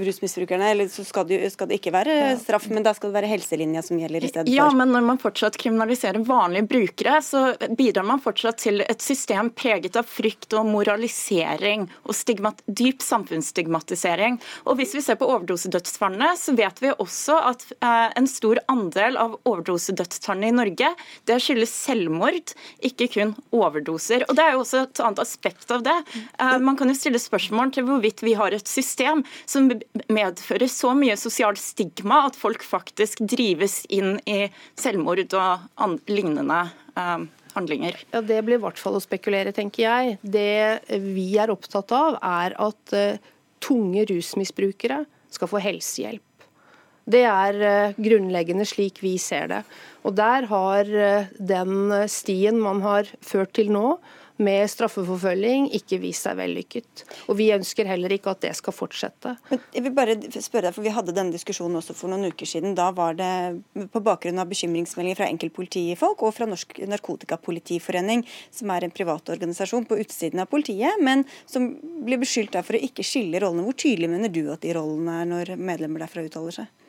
rusmisbrukerne 0.09 0.89
så 0.91 1.05
skal 1.07 1.29
det, 1.29 1.41
skal 1.55 1.71
det 1.71 1.81
ikke 1.81 1.95
være 1.95 2.17
straff, 2.43 2.69
men 2.73 2.85
da 2.87 2.95
skal 2.97 3.11
det 3.11 3.19
være 3.21 3.33
helselinja 3.35 3.85
som 3.85 3.94
som 3.95 4.01
gjelder 4.01 4.25
i 4.25 4.29
stedet 4.29 4.47
for. 4.47 4.57
Ja, 4.57 4.71
men 4.71 4.93
når 4.93 5.01
man 5.01 5.19
fortsatt 5.19 5.57
kriminaliserer 5.61 6.25
vanlige 6.27 6.67
brukere, 6.69 7.23
så 7.23 7.55
bidrar 7.79 8.07
man 8.09 8.23
fortsatt 8.23 8.59
til 8.65 8.83
et 8.83 9.03
system 9.03 9.51
preget 9.55 9.97
av 9.97 10.09
frykt 10.09 10.55
og 10.59 10.67
moralisering 10.67 11.87
og 12.05 12.15
stigmat, 12.17 12.63
dyp 12.67 13.03
samfunnsstigmatisering. 13.05 14.41
Og 14.67 14.79
hvis 14.81 14.95
vi 14.97 15.05
ser 15.05 15.19
på 15.21 15.29
overdosedødsfallene, 15.31 16.35
så 16.39 16.55
vet 16.59 16.83
vi 16.83 16.93
også 16.93 17.39
at 17.53 17.67
eh, 17.79 18.11
en 18.19 18.29
stor 18.31 18.61
andel 18.73 19.19
av 19.21 19.39
overdosedødsfallene 19.45 20.51
i 20.51 20.57
Norge 20.57 20.93
det 21.29 21.39
skyldes 21.43 21.73
selvmord, 21.85 22.55
ikke 22.85 23.09
kun 23.15 23.35
overdoser. 23.55 24.27
Og 24.29 24.37
Det 24.37 24.45
er 24.45 24.57
jo 24.57 24.65
også 24.65 24.85
et 24.85 25.03
annet 25.05 25.23
aspekt 25.23 25.71
av 25.75 25.85
det. 25.87 25.97
Eh, 26.39 26.59
man 26.59 26.79
kan 26.79 26.91
jo 26.91 26.99
stille 26.99 27.23
spørsmål 27.23 27.75
til 27.75 27.87
hvorvidt 27.89 28.25
vi 28.25 28.35
har 28.39 28.55
et 28.55 28.69
system 28.69 29.23
som 29.47 29.71
medfører 30.13 30.69
så 30.71 30.95
mye 30.99 31.17
sosialt 31.21 31.61
stigma 31.61 32.25
at 32.29 32.39
folk 32.39 32.65
faktisk 32.67 33.23
drives 33.31 33.84
inn 33.93 34.19
i 34.29 34.45
selvmord 34.79 35.23
og 35.37 35.97
lignende 36.11 36.61
uh, 36.97 37.25
handlinger. 37.55 37.99
Ja, 38.13 38.23
Det 38.23 38.41
blir 38.47 38.59
i 38.59 38.65
hvert 38.65 38.81
fall 38.81 38.99
å 38.99 39.03
spekulere, 39.03 39.55
tenker 39.57 39.87
jeg. 39.87 40.19
Det 40.23 41.01
vi 41.05 41.33
er 41.41 41.53
opptatt 41.55 41.93
av, 41.95 42.19
er 42.21 42.57
at 42.61 42.95
uh, 42.97 43.33
tunge 43.65 44.07
rusmisbrukere 44.11 45.05
skal 45.35 45.51
få 45.51 45.63
helsehjelp. 45.65 46.49
Det 47.05 47.25
er 47.29 47.61
uh, 47.61 47.97
grunnleggende 48.01 48.67
slik 48.69 49.03
vi 49.05 49.17
ser 49.21 49.51
det. 49.53 49.63
Og 50.05 50.17
Der 50.17 50.49
har 50.51 50.91
den 51.41 51.95
stien 52.13 52.59
man 52.61 52.83
har 52.85 53.09
ført 53.25 53.55
til 53.57 53.71
nå, 53.73 53.97
med 54.43 54.67
straffeforfølging 54.71 55.69
ikke 55.79 56.01
vist 56.03 56.27
seg 56.27 56.39
vellykket. 56.41 57.05
Og 57.31 57.39
Vi 57.39 57.51
ønsker 57.55 57.87
heller 57.87 58.13
ikke 58.15 58.33
at 58.35 58.43
det 58.43 58.53
skal 58.59 58.75
fortsette. 58.75 59.37
Men 59.51 59.63
jeg 59.75 59.85
vil 59.87 59.95
bare 59.95 60.17
spørre 60.33 60.69
deg, 60.69 60.75
for 60.75 60.87
Vi 60.87 60.95
hadde 60.95 61.15
denne 61.15 61.35
diskusjonen 61.35 61.79
også 61.79 61.95
for 61.97 62.11
noen 62.11 62.33
uker 62.33 62.49
siden. 62.49 62.75
Da 62.75 62.91
var 62.97 63.15
det 63.19 63.31
på 63.95 64.03
bakgrunn 64.05 64.43
av 64.43 64.51
bekymringsmeldinger 64.51 65.21
fra 65.21 65.31
enkeltpolitifolk 65.31 66.27
og 66.27 66.35
fra 66.35 66.49
Norsk 66.51 66.83
Narkotikapolitiforening, 66.91 68.25
som 68.51 68.73
er 68.75 68.87
en 68.87 68.95
privat 68.95 69.35
organisasjon 69.35 69.87
på 69.87 70.01
utsiden 70.03 70.43
av 70.43 70.51
politiet, 70.51 70.99
men 71.03 71.25
som 71.47 71.71
blir 72.05 72.23
beskyldt 72.23 72.59
for 72.65 72.77
å 72.77 72.85
ikke 72.87 73.07
skille 73.07 73.41
rollene. 73.43 73.67
Hvor 73.67 73.79
tydelig 73.79 74.11
mener 74.11 74.33
du 74.33 74.47
at 74.53 74.63
de 74.65 74.75
rollene 74.77 75.21
er 75.23 75.31
når 75.31 75.55
medlemmer 75.59 76.05
derfra 76.05 76.27
uttaler 76.27 76.63
seg? 76.63 76.84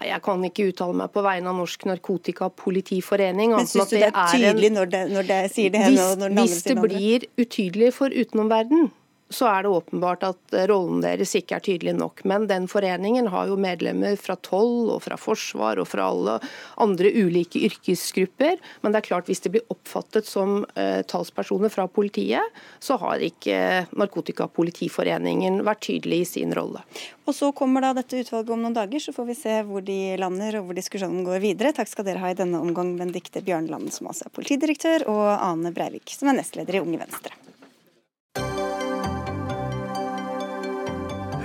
Nei, 0.00 0.08
Jeg 0.10 0.22
kan 0.26 0.44
ikke 0.48 0.68
uttale 0.72 0.96
meg 1.02 1.12
på 1.14 1.24
vegne 1.26 1.52
av 1.52 1.58
Norsk 1.60 1.86
Narkotikapolitiforening. 1.90 3.56
Men 3.56 3.70
syns 3.70 3.90
du 3.90 3.96
det 3.96 4.10
er 4.10 4.30
tydelig 4.34 4.72
når 4.76 4.92
det, 4.92 5.02
når 5.14 5.30
det 5.30 5.40
sier 5.54 5.74
det 5.74 5.82
ene 5.88 6.06
og 6.10 6.22
når 6.22 6.34
den 6.34 6.44
andre 6.44 6.46
Hvis 6.46 6.68
det 6.68 6.76
blir 6.82 7.26
utydelig 7.40 7.92
for 7.96 8.14
utenomverden, 8.14 8.90
så 9.28 9.48
er 9.50 9.62
det 9.62 9.72
åpenbart 9.74 10.22
at 10.26 10.54
rollen 10.70 11.00
deres 11.02 11.34
ikke 11.34 11.56
er 11.58 11.64
tydelig 11.66 11.96
nok. 11.98 12.22
Men 12.28 12.46
den 12.46 12.68
foreningen 12.70 13.26
har 13.32 13.48
jo 13.50 13.58
medlemmer 13.58 14.14
fra 14.20 14.36
toll 14.38 14.92
og 14.94 15.02
fra 15.02 15.18
forsvar 15.18 15.80
og 15.82 15.88
fra 15.90 16.06
alle 16.12 16.36
andre 16.82 17.10
ulike 17.10 17.64
yrkesgrupper. 17.66 18.60
Men 18.82 18.94
det 18.94 19.00
er 19.00 19.08
klart 19.08 19.30
hvis 19.30 19.42
det 19.42 19.54
blir 19.56 19.66
oppfattet 19.72 20.28
som 20.30 20.60
uh, 20.76 21.02
talspersoner 21.10 21.72
fra 21.74 21.88
politiet, 21.90 22.62
så 22.78 22.98
har 23.02 23.24
ikke 23.24 23.58
Narkotikapolitiforeningen 23.98 25.62
vært 25.66 25.82
tydelig 25.88 26.22
i 26.22 26.30
sin 26.36 26.54
rolle. 26.54 26.84
Og 27.26 27.34
Så 27.34 27.50
kommer 27.56 27.82
da 27.82 27.90
dette 27.96 28.20
utvalget 28.22 28.52
om 28.54 28.62
noen 28.62 28.76
dager, 28.76 29.02
så 29.02 29.14
får 29.16 29.26
vi 29.26 29.38
se 29.38 29.56
hvor 29.66 29.82
de 29.82 29.98
lander 30.20 30.60
og 30.60 30.68
hvor 30.68 30.78
diskusjonen 30.78 31.26
går 31.26 31.42
videre. 31.42 31.74
Takk 31.74 31.90
skal 31.90 32.06
dere 32.06 32.22
ha 32.22 32.30
i 32.30 32.38
denne 32.38 32.62
omgang, 32.62 32.94
Benedicte 33.00 33.42
Bjørnland, 33.42 33.90
som 33.94 34.06
altså 34.12 34.28
er 34.28 34.36
politidirektør, 34.38 35.08
og 35.10 35.26
Ane 35.34 35.74
Breivik, 35.74 36.14
som 36.14 36.30
er 36.30 36.38
nestleder 36.38 36.78
i 36.78 36.84
Unge 36.86 37.02
Venstre. 37.02 37.34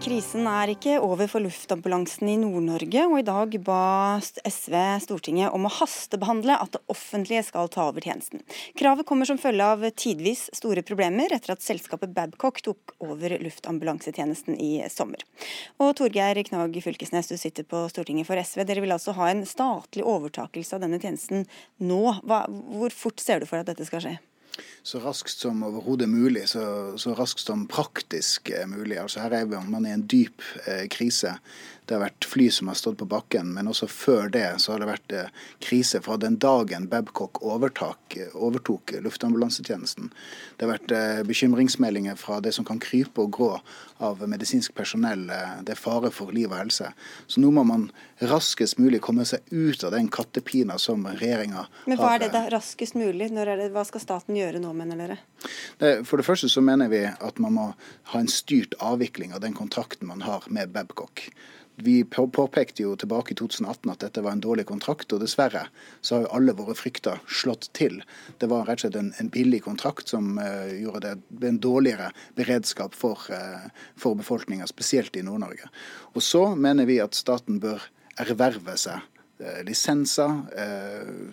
Krisen 0.00 0.46
er 0.48 0.70
ikke 0.72 0.94
over 1.04 1.28
for 1.28 1.44
luftambulansen 1.44 2.28
i 2.32 2.38
Nord-Norge, 2.40 3.02
og 3.04 3.18
i 3.18 3.24
dag 3.26 3.56
ba 3.66 3.80
SV 4.48 4.76
Stortinget 5.04 5.52
om 5.52 5.66
å 5.68 5.72
hastebehandle 5.76 6.56
at 6.56 6.72
det 6.72 6.80
offentlige 6.88 7.42
skal 7.44 7.68
ta 7.68 7.84
over 7.90 8.06
tjenesten. 8.06 8.40
Kravet 8.80 9.04
kommer 9.10 9.28
som 9.28 9.36
følge 9.40 9.66
av 9.74 9.84
tidvis 9.92 10.46
store 10.56 10.80
problemer 10.88 11.36
etter 11.36 11.52
at 11.52 11.66
selskapet 11.66 12.14
Babcock 12.16 12.62
tok 12.64 12.94
over 13.04 13.36
luftambulansetjenesten 13.44 14.56
i 14.56 14.70
sommer. 14.88 15.20
Og 15.76 15.92
Torgeir 16.00 16.40
Knag 16.48 16.80
Fylkesnes, 16.80 17.28
du 17.28 17.36
sitter 17.36 17.68
på 17.68 17.84
Stortinget 17.92 18.30
for 18.30 18.40
SV. 18.40 18.64
Dere 18.64 18.86
vil 18.86 18.96
altså 18.96 19.12
ha 19.20 19.28
en 19.28 19.44
statlig 19.44 20.08
overtakelse 20.08 20.78
av 20.78 20.86
denne 20.86 21.02
tjenesten 21.02 21.44
nå. 21.76 22.02
Hva, 22.24 22.46
hvor 22.48 22.96
fort 22.96 23.20
ser 23.20 23.44
du 23.44 23.50
for 23.52 23.60
at 23.60 23.68
dette 23.68 23.84
skal 23.84 24.08
skje? 24.08 24.16
Så 24.82 25.00
raskt 25.04 25.42
som 25.42 25.62
overhodet 25.66 26.08
mulig, 26.08 26.46
så, 26.48 26.62
så, 27.00 27.14
raskt 27.18 27.44
som 27.44 27.66
praktisk 27.68 28.50
mulig. 28.66 28.98
Altså 29.00 29.20
Her 29.24 29.42
er 29.42 29.50
man 29.68 29.86
i 29.86 29.92
en 29.94 30.06
dyp 30.08 30.42
eh, 30.66 30.86
krise. 30.92 31.36
Det 31.90 31.96
har 31.96 32.04
vært 32.04 32.26
fly 32.30 32.44
som 32.54 32.68
har 32.70 32.76
stått 32.78 33.00
på 33.00 33.06
bakken, 33.10 33.48
men 33.56 33.66
også 33.66 33.88
før 33.90 34.28
det 34.30 34.44
så 34.62 34.70
har 34.70 34.78
det 34.78 34.86
vært 34.86 35.14
eh, 35.18 35.32
krise 35.58 35.98
fra 36.04 36.14
den 36.22 36.36
dagen 36.38 36.84
Babcock 36.86 37.40
overtak, 37.42 38.14
overtok 38.30 38.92
luftambulansetjenesten. 39.02 40.12
Det 40.54 40.68
har 40.68 40.70
vært 40.76 40.94
eh, 40.94 41.22
bekymringsmeldinger 41.26 42.14
fra 42.14 42.38
det 42.44 42.52
som 42.54 42.68
kan 42.68 42.78
krype 42.78 43.24
og 43.24 43.34
grå 43.34 43.50
av 44.06 44.22
medisinsk 44.22 44.70
personell. 44.78 45.26
Eh, 45.34 45.58
det 45.66 45.74
er 45.74 45.82
fare 45.82 46.14
for 46.14 46.30
liv 46.30 46.46
og 46.52 46.60
helse. 46.60 46.92
Så 47.26 47.42
nå 47.42 47.50
må 47.58 47.66
man 47.66 47.90
raskest 48.22 48.78
mulig 48.78 49.02
komme 49.02 49.26
seg 49.26 49.42
ut 49.50 49.82
av 49.82 49.90
den 49.98 50.06
kattepina 50.14 50.78
som 50.78 51.10
regjeringa 51.10 51.64
har. 51.64 51.76
Men 51.90 51.98
hva 51.98 52.14
er 52.14 52.28
det 52.28 52.32
da 52.38 52.46
raskest 52.54 52.94
mulig? 52.94 53.32
Det, 53.34 53.70
hva 53.74 53.88
skal 53.88 54.06
staten 54.06 54.38
gjøre 54.38 54.62
nå, 54.62 54.70
mener 54.78 55.08
dere? 55.08 55.22
For 56.06 56.20
det 56.20 56.30
første 56.30 56.46
så 56.52 56.62
mener 56.62 56.86
vi 56.92 57.02
at 57.10 57.42
man 57.42 57.58
må 57.58 57.70
ha 58.14 58.20
en 58.22 58.30
styrt 58.30 58.78
avvikling 58.78 59.34
av 59.34 59.42
den 59.42 59.58
kontrakten 59.58 60.06
man 60.06 60.22
har 60.22 60.46
med 60.54 60.70
Babcock. 60.70 61.32
Vi 61.76 62.04
påpekte 62.04 62.82
jo 62.82 62.96
tilbake 62.96 63.32
i 63.32 63.36
2018 63.38 63.90
at 63.92 64.02
dette 64.02 64.22
var 64.24 64.34
en 64.36 64.42
dårlig 64.44 64.66
kontrakt, 64.68 65.12
og 65.14 65.22
dessverre 65.22 65.62
så 66.00 66.16
har 66.16 66.24
jo 66.24 66.32
alle 66.36 66.54
våre 66.58 66.74
frykter 66.76 67.22
slått 67.24 67.70
til. 67.76 68.02
Det 68.42 68.50
var 68.50 68.66
rett 68.68 68.82
og 68.82 68.84
slett 68.84 68.98
en, 69.00 69.12
en 69.22 69.30
billig 69.32 69.62
kontrakt 69.64 70.12
som 70.12 70.34
uh, 70.36 70.68
gjorde 70.68 71.14
det 71.28 71.48
en 71.48 71.60
dårligere 71.62 72.10
beredskap 72.36 72.96
for, 72.98 73.24
uh, 73.32 73.70
for 73.96 74.18
befolkninga, 74.18 74.68
spesielt 74.68 75.16
i 75.16 75.24
Nord-Norge. 75.24 75.70
Og 76.12 76.24
så 76.24 76.50
mener 76.54 76.90
vi 76.90 77.00
at 77.00 77.16
staten 77.16 77.62
bør 77.62 77.86
erverve 78.20 78.76
seg 78.80 79.00
uh, 79.40 79.62
lisenser, 79.64 80.44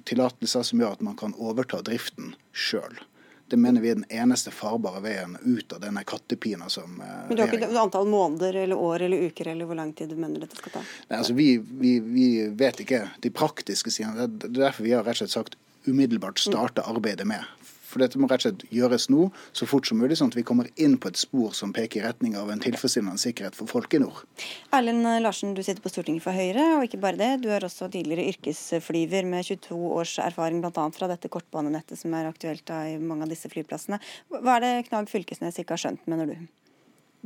tillatelser 0.08 0.64
som 0.64 0.84
gjør 0.84 0.96
at 0.96 1.06
man 1.10 1.20
kan 1.20 1.36
overta 1.36 1.84
driften 1.84 2.36
sjøl. 2.56 2.96
Det 3.48 3.58
mener 3.58 3.82
vi 3.82 3.92
er 3.94 4.00
den 4.00 4.10
eneste 4.12 4.52
farbare 4.52 5.00
veien 5.04 5.38
ut 5.44 5.74
av 5.74 5.80
denne 5.84 6.04
kattepina 6.08 6.68
som 6.70 6.98
uh, 7.00 7.28
Men 7.30 7.38
du 7.38 7.44
har 7.44 7.54
ikke 7.56 7.70
antall 7.80 8.10
måneder 8.12 8.60
eller 8.64 8.76
år 8.76 9.06
eller 9.08 9.30
uker 9.30 9.54
eller 9.54 9.70
hvor 9.70 9.80
lang 9.80 9.94
tid 9.96 10.12
du 10.12 10.18
mener 10.20 10.44
dette 10.44 10.60
skal 10.60 10.80
ta? 10.80 10.84
Nei, 11.08 11.20
altså 11.22 11.38
vi, 11.38 11.54
vi, 11.58 11.94
vi 12.04 12.28
vet 12.60 12.84
ikke 12.84 13.06
de 13.24 13.32
praktiske 13.32 13.94
sidene. 13.94 14.28
Det 14.28 14.52
er 14.52 14.60
derfor 14.68 14.88
vi 14.88 14.96
har 14.98 15.08
rett 15.08 15.22
og 15.22 15.24
slett 15.24 15.38
sagt 15.38 15.58
umiddelbart 15.88 16.44
starte 16.44 16.84
arbeidet 16.84 17.28
med. 17.28 17.46
For 17.98 18.06
dette 18.06 18.20
må 18.22 18.28
rett 18.30 18.44
og 18.46 18.52
slett 18.52 18.64
gjøres 18.70 19.08
nå, 19.10 19.24
så 19.58 19.66
fort 19.66 19.88
som 19.90 19.98
mulig, 19.98 20.20
sånn 20.20 20.30
at 20.30 20.36
vi 20.38 20.44
kommer 20.46 20.68
inn 20.78 21.00
på 21.02 21.10
et 21.10 21.18
spor 21.18 21.56
som 21.58 21.72
peker 21.74 22.04
i 22.04 22.04
retning 22.06 22.36
av 22.38 22.52
en 22.54 22.62
tilfredsstillende 22.62 23.18
sikkerhet 23.18 23.58
for 23.58 23.66
folk 23.72 23.96
i 23.98 24.02
nord. 24.04 24.20
Erlend 24.78 25.08
Larsen, 25.26 25.56
du 25.58 25.64
sitter 25.66 25.82
på 25.82 25.90
Stortinget 25.90 26.22
for 26.28 26.38
Høyre, 26.38 26.68
og 26.76 26.86
ikke 26.86 27.02
bare 27.02 27.18
det. 27.18 27.32
Du 27.42 27.50
er 27.50 27.66
også 27.66 27.90
tidligere 27.90 28.28
yrkesflyver 28.36 29.26
med 29.26 29.50
22 29.50 29.80
års 29.98 30.14
erfaring 30.22 30.62
bl.a. 30.62 30.86
fra 30.94 31.10
dette 31.10 31.32
kortbanenettet 31.34 31.98
som 31.98 32.14
er 32.14 32.30
aktuelt 32.30 32.70
i 32.70 33.00
mange 33.02 33.26
av 33.26 33.34
disse 33.34 33.50
flyplassene. 33.50 33.98
Hva 34.30 34.60
er 34.60 34.66
det 34.68 34.74
Knag 34.92 35.10
Fylkesnes 35.10 35.58
ikke 35.58 35.74
har 35.74 35.88
skjønt, 35.88 36.06
mener 36.06 36.30
du? 36.30 36.38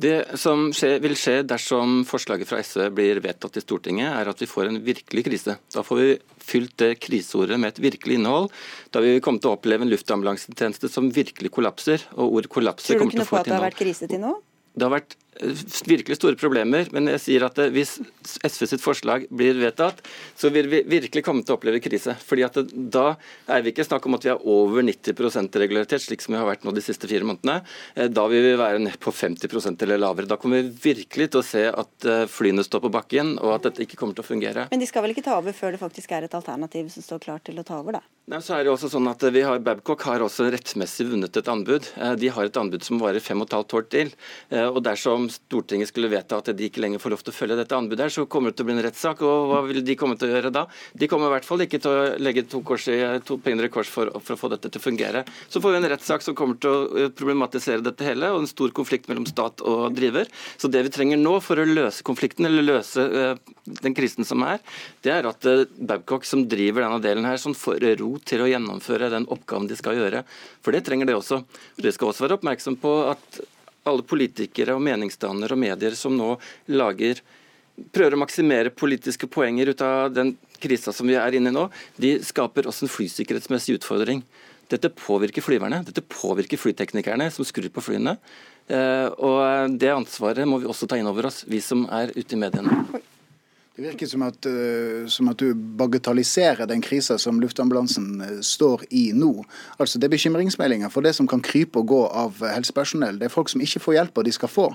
Det 0.01 0.39
som 0.39 0.69
skje, 0.73 0.95
vil 1.03 1.13
skje 1.19 1.41
dersom 1.45 2.01
forslaget 2.09 2.49
fra 2.49 2.61
SV 2.63 2.87
blir 2.95 3.19
vedtatt 3.21 3.59
i 3.59 3.63
Stortinget, 3.63 4.09
er 4.17 4.31
at 4.31 4.39
vi 4.41 4.49
får 4.49 4.69
en 4.69 4.79
virkelig 4.81 5.25
krise. 5.27 5.57
Da 5.75 5.83
får 5.85 5.99
vi 5.99 6.07
fylt 6.41 6.73
det 6.81 6.93
kriseordet 7.03 7.59
med 7.61 7.75
et 7.75 7.81
virkelig 7.83 8.17
innhold. 8.17 8.49
Da 8.93 9.03
vil 9.03 9.17
vi 9.17 9.23
komme 9.23 9.43
til 9.43 9.51
å 9.51 9.57
oppleve 9.59 9.85
en 9.85 9.91
luftambulansetjeneste 9.93 10.89
som 10.89 11.11
virkelig 11.13 11.53
kollapser. 11.53 12.07
og 12.17 12.39
ord 12.39 12.49
kollapser 12.49 12.97
kommer 12.97 13.13
til 13.13 13.25
å 13.25 13.29
få 13.29 13.41
et 13.43 13.51
innhold. 13.51 13.51
Tror 13.51 13.51
du 13.51 13.51
ikke 13.51 13.51
noe 13.51 13.51
på 13.51 13.51
at 13.51 13.51
det 13.51 13.57
har 13.59 13.67
vært 13.69 13.81
krise 13.83 14.09
til 14.09 14.23
nå? 14.23 14.33
Det 14.71 14.87
har 14.87 14.95
vært 14.95 15.17
virkelig 15.39 16.17
store 16.19 16.35
problemer. 16.35 16.87
Men 16.93 17.07
jeg 17.13 17.21
sier 17.23 17.45
at 17.47 17.57
eh, 17.61 17.71
hvis 17.73 17.97
SV 18.45 18.67
sitt 18.67 18.83
forslag 18.83 19.25
blir 19.31 19.57
vedtatt, 19.59 20.01
så 20.37 20.51
vil 20.53 20.67
vi 20.71 20.81
virkelig 20.89 21.23
komme 21.25 21.45
til 21.45 21.55
å 21.55 21.59
oppleve 21.59 21.81
krise. 21.83 22.15
Fordi 22.27 22.45
at 22.45 22.59
Da 22.71 23.15
er 23.47 23.63
vi 23.63 23.71
ikke 23.71 23.85
snakk 23.87 24.05
om 24.07 24.17
at 24.17 24.27
vi 24.27 24.33
er 24.33 24.43
over 24.43 24.83
90 24.83 25.55
regularitet, 25.61 26.03
slik 26.03 26.23
som 26.23 26.35
vi 26.35 26.41
har 26.41 26.49
vært 26.49 26.65
nå 26.67 26.73
de 26.75 26.83
siste 26.83 27.07
fire 27.09 27.25
månedene. 27.27 27.61
Eh, 27.95 28.09
da 28.11 28.27
vil 28.31 28.43
vi 28.43 28.55
være 28.59 28.83
ned 28.83 28.99
på 29.01 29.13
50% 29.15 29.81
eller 29.87 30.01
lavere. 30.01 30.29
Da 30.29 30.37
kommer 30.41 30.61
vi 30.61 30.91
virkelig 30.91 31.31
til 31.31 31.41
å 31.41 31.47
se 31.47 31.65
at 31.71 32.09
eh, 32.09 32.25
flyene 32.29 32.65
står 32.67 32.85
på 32.85 32.93
bakken, 32.93 33.37
og 33.39 33.55
at 33.55 33.69
dette 33.69 33.85
ikke 33.87 33.99
kommer 33.99 34.17
til 34.17 34.25
å 34.25 34.29
fungere. 34.29 34.67
Men 34.71 34.83
de 34.83 34.89
skal 34.89 35.05
vel 35.05 35.15
ikke 35.15 35.25
ta 35.25 35.37
over 35.39 35.55
før 35.55 35.75
det 35.75 35.81
faktisk 35.81 36.11
er 36.15 36.27
et 36.27 36.37
alternativ 36.37 36.91
som 36.93 37.05
står 37.05 37.23
klart 37.23 37.47
til 37.47 37.59
å 37.61 37.67
ta 37.67 37.79
over, 37.79 38.01
da? 38.01 38.03
Nei, 38.31 38.39
så 38.43 38.53
er 38.55 38.63
det 38.63 38.71
også 38.71 38.91
sånn 38.91 39.09
at 39.09 39.23
vi 39.33 39.41
har, 39.43 39.57
Babcock 39.63 40.03
har 40.07 40.21
også 40.23 40.45
rettmessig 40.53 41.07
vunnet 41.09 41.35
et 41.35 41.49
anbud. 41.51 41.87
De 42.21 42.29
har 42.31 42.47
et 42.47 42.59
anbud 42.61 42.85
som 42.85 43.01
varer 43.01 43.23
fem 43.23 43.41
og 43.41 43.49
et 43.49 43.55
halvt 43.57 43.75
år 43.79 43.87
til. 43.91 44.11
og 44.61 44.77
dersom 44.85 45.20
Stortinget 45.29 45.91
skulle 45.91 46.09
vedta 46.11 46.39
at 46.41 46.49
de 46.55 46.67
ikke 46.67 46.81
lenger 46.83 47.01
får 47.03 47.13
lov 47.13 47.23
til 47.25 47.33
å 47.33 47.35
følge 47.35 47.57
dette 47.59 47.77
anbudet, 47.77 48.05
her, 48.05 48.13
så 48.13 48.25
kommer 48.25 48.51
det 48.51 48.59
til 48.59 48.65
å 48.65 48.69
bli 48.69 48.75
en 48.77 48.83
rettssak. 48.85 49.23
Og 49.27 49.51
hva 49.51 49.61
vil 49.67 49.81
de 49.85 49.95
komme 49.99 50.17
til 50.19 50.31
å 50.31 50.35
gjøre 50.35 50.53
da? 50.55 50.65
De 50.97 51.09
kommer 51.11 51.29
i 51.29 51.35
hvert 51.35 51.47
fall 51.47 51.65
ikke 51.65 51.81
til 51.83 51.91
å 51.91 52.07
legge 52.21 52.45
to, 52.49 52.63
kors 52.65 52.87
i, 52.91 52.97
to 53.27 53.37
penger 53.43 53.67
i 53.67 53.71
kors 53.73 53.91
for, 53.91 54.11
for, 54.19 54.35
å 54.37 54.41
få 54.41 54.51
dette 54.53 54.71
til 54.71 54.81
å 54.81 54.85
fungere. 54.85 55.23
Så 55.51 55.61
får 55.63 55.75
vi 55.75 55.81
en 55.81 55.89
rettssak 55.93 56.25
som 56.25 56.37
kommer 56.37 56.57
til 56.61 56.71
å 56.71 57.09
problematisere 57.17 57.85
dette 57.85 58.07
hele, 58.07 58.31
og 58.33 58.43
en 58.43 58.49
stor 58.49 58.73
konflikt 58.75 59.09
mellom 59.11 59.27
stat 59.29 59.63
og 59.67 59.95
driver. 59.97 60.29
Så 60.57 60.71
det 60.71 60.85
vi 60.87 60.93
trenger 60.93 61.21
nå 61.21 61.37
for 61.43 61.61
å 61.61 61.67
løse 61.67 62.05
konflikten, 62.07 62.47
eller 62.49 62.65
løse 62.65 63.05
uh, 63.05 63.53
den 63.83 63.97
krisen 63.97 64.27
som 64.27 64.45
er, 64.47 64.61
det 65.05 65.15
er 65.15 65.29
at 65.29 65.47
uh, 65.49 65.65
Babcock, 65.77 66.25
som 66.27 66.47
driver 66.49 66.87
denne 66.87 67.01
delen 67.03 67.27
her, 67.27 67.39
sånn 67.41 67.57
får 67.57 67.83
ro 67.99 68.13
til 68.25 68.43
å 68.43 68.49
gjennomføre 68.49 69.11
den 69.13 69.27
oppgaven 69.31 69.69
de 69.69 69.77
skal 69.79 69.99
gjøre. 69.99 70.23
For 70.63 70.75
det 70.75 70.85
trenger 70.87 71.09
det 71.09 71.17
også. 71.17 71.41
De 71.81 71.93
skal 71.93 72.11
også 72.11 72.25
være 72.25 72.39
oppmerksom 72.39 72.77
på 72.81 72.93
at 73.11 73.41
alle 73.87 74.05
politikere 74.05 74.75
og 74.75 74.83
meningsdannere 74.85 75.55
og 75.55 75.61
medier 75.61 75.95
som 75.97 76.15
nå 76.17 76.35
lager 76.71 77.21
prøver 77.95 78.15
å 78.15 78.21
maksimere 78.21 78.73
politiske 78.75 79.29
poenger 79.31 79.71
ut 79.71 79.81
av 79.85 80.11
den 80.13 80.35
krisa 80.61 80.93
som 80.93 81.09
vi 81.09 81.17
er 81.17 81.37
inne 81.37 81.49
i 81.49 81.55
nå, 81.55 81.67
de 81.97 82.17
skaper 82.25 82.67
også 82.69 82.85
en 82.85 82.93
flysikkerhetsmessig 82.93 83.79
utfordring. 83.79 84.21
Dette 84.71 84.91
påvirker 84.93 85.43
flyverne, 85.43 85.81
dette 85.87 86.03
påvirker 86.05 86.59
flyteknikerne 86.61 87.27
som 87.33 87.47
skrur 87.47 87.71
på 87.73 87.83
flyene. 87.83 88.15
Eh, 88.71 89.07
og 89.17 89.79
Det 89.81 89.91
ansvaret 89.91 90.47
må 90.47 90.61
vi 90.61 90.69
også 90.69 90.87
ta 90.87 90.99
inn 90.99 91.09
over 91.09 91.27
oss, 91.31 91.43
vi 91.47 91.59
som 91.63 91.87
er 91.91 92.13
ute 92.15 92.37
i 92.37 92.39
mediene. 92.39 93.01
Det 93.75 93.85
virker 93.85 94.07
som 94.07 94.23
at, 94.25 94.45
uh, 94.45 95.07
som 95.07 95.29
at, 95.31 95.39
du 95.39 95.55
bagatelliserer 95.55 96.67
den 96.67 96.81
krisa 96.83 97.15
som 97.17 97.39
luftambulansen 97.39 98.09
uh, 98.19 98.41
står 98.43 98.83
i 98.89 99.11
nå. 99.15 99.45
Altså 99.79 99.99
Det 99.99 100.09
er 100.09 100.15
bekymringsmeldinger 100.17 100.91
for 100.91 101.07
det 101.07 101.15
som 101.15 101.27
kan 101.27 101.41
krype 101.41 101.79
og 101.79 101.87
gå 101.87 102.01
av 102.07 102.43
helsepersonell. 102.43 103.19
Det 103.19 103.29
er 103.29 103.33
folk 103.33 103.49
som 103.49 103.63
ikke 103.63 103.79
får 103.79 103.97
hjelp, 103.97 104.17
og 104.17 104.27
de 104.27 104.35
skal 104.35 104.51
få. 104.51 104.67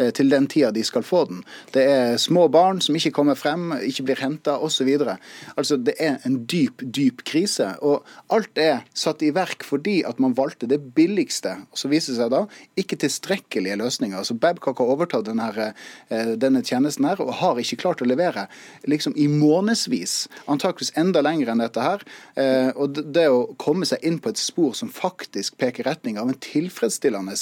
Eh, 0.00 0.10
til 0.16 0.30
den 0.32 0.46
tida 0.48 0.70
de 0.72 0.82
skal 0.86 1.04
få 1.04 1.24
den. 1.28 1.42
Det 1.74 1.84
er 1.84 2.16
små 2.20 2.46
barn 2.52 2.80
som 2.80 2.96
ikke 2.96 3.12
kommer 3.18 3.36
frem, 3.38 3.70
ikke 3.84 4.06
blir 4.08 4.20
henta 4.22 4.56
osv. 4.62 4.88
Altså, 5.56 5.76
det 5.76 5.94
er 6.00 6.18
en 6.26 6.40
dyp, 6.48 6.80
dyp 6.80 7.24
krise. 7.28 7.74
Og 7.84 8.06
alt 8.32 8.58
er 8.60 8.84
satt 8.96 9.22
i 9.26 9.32
verk 9.36 9.64
fordi 9.66 10.00
at 10.08 10.20
man 10.22 10.36
valgte 10.38 10.68
det 10.70 10.80
billigste. 10.96 11.56
Og 11.70 11.82
så 11.82 11.90
viser 11.92 12.14
det 12.14 12.20
seg 12.22 12.32
da 12.32 12.44
ikke 12.80 13.00
tilstrekkelige 13.04 13.78
løsninger. 13.80 14.16
Altså, 14.18 14.38
Babcock 14.40 14.80
har 14.80 14.92
overtatt 14.94 15.28
denne, 15.28 15.50
eh, 16.08 16.34
denne 16.40 16.62
tjenesten 16.64 17.08
her 17.08 17.20
og 17.20 17.34
har 17.42 17.60
ikke 17.60 17.80
klart 17.84 18.02
å 18.02 18.08
levere 18.08 18.46
liksom 18.88 19.16
i 19.16 19.26
månedsvis. 19.28 20.28
Antakeligvis 20.48 20.96
enda 20.96 21.20
lenger 21.24 21.52
enn 21.52 21.64
dette 21.64 21.84
her. 21.84 22.06
Eh, 22.36 22.70
og 22.76 22.96
det 23.12 23.28
å 23.28 23.54
komme 23.60 23.84
seg 23.88 24.00
inn 24.02 24.18
på 24.18 24.32
et 24.32 24.40
spor 24.40 24.72
som 24.74 24.88
faktisk 24.88 25.58
peker 25.58 25.84
retning 25.84 26.18
av 26.18 26.28
en 26.28 26.40
tilfredsstillende 26.40 27.36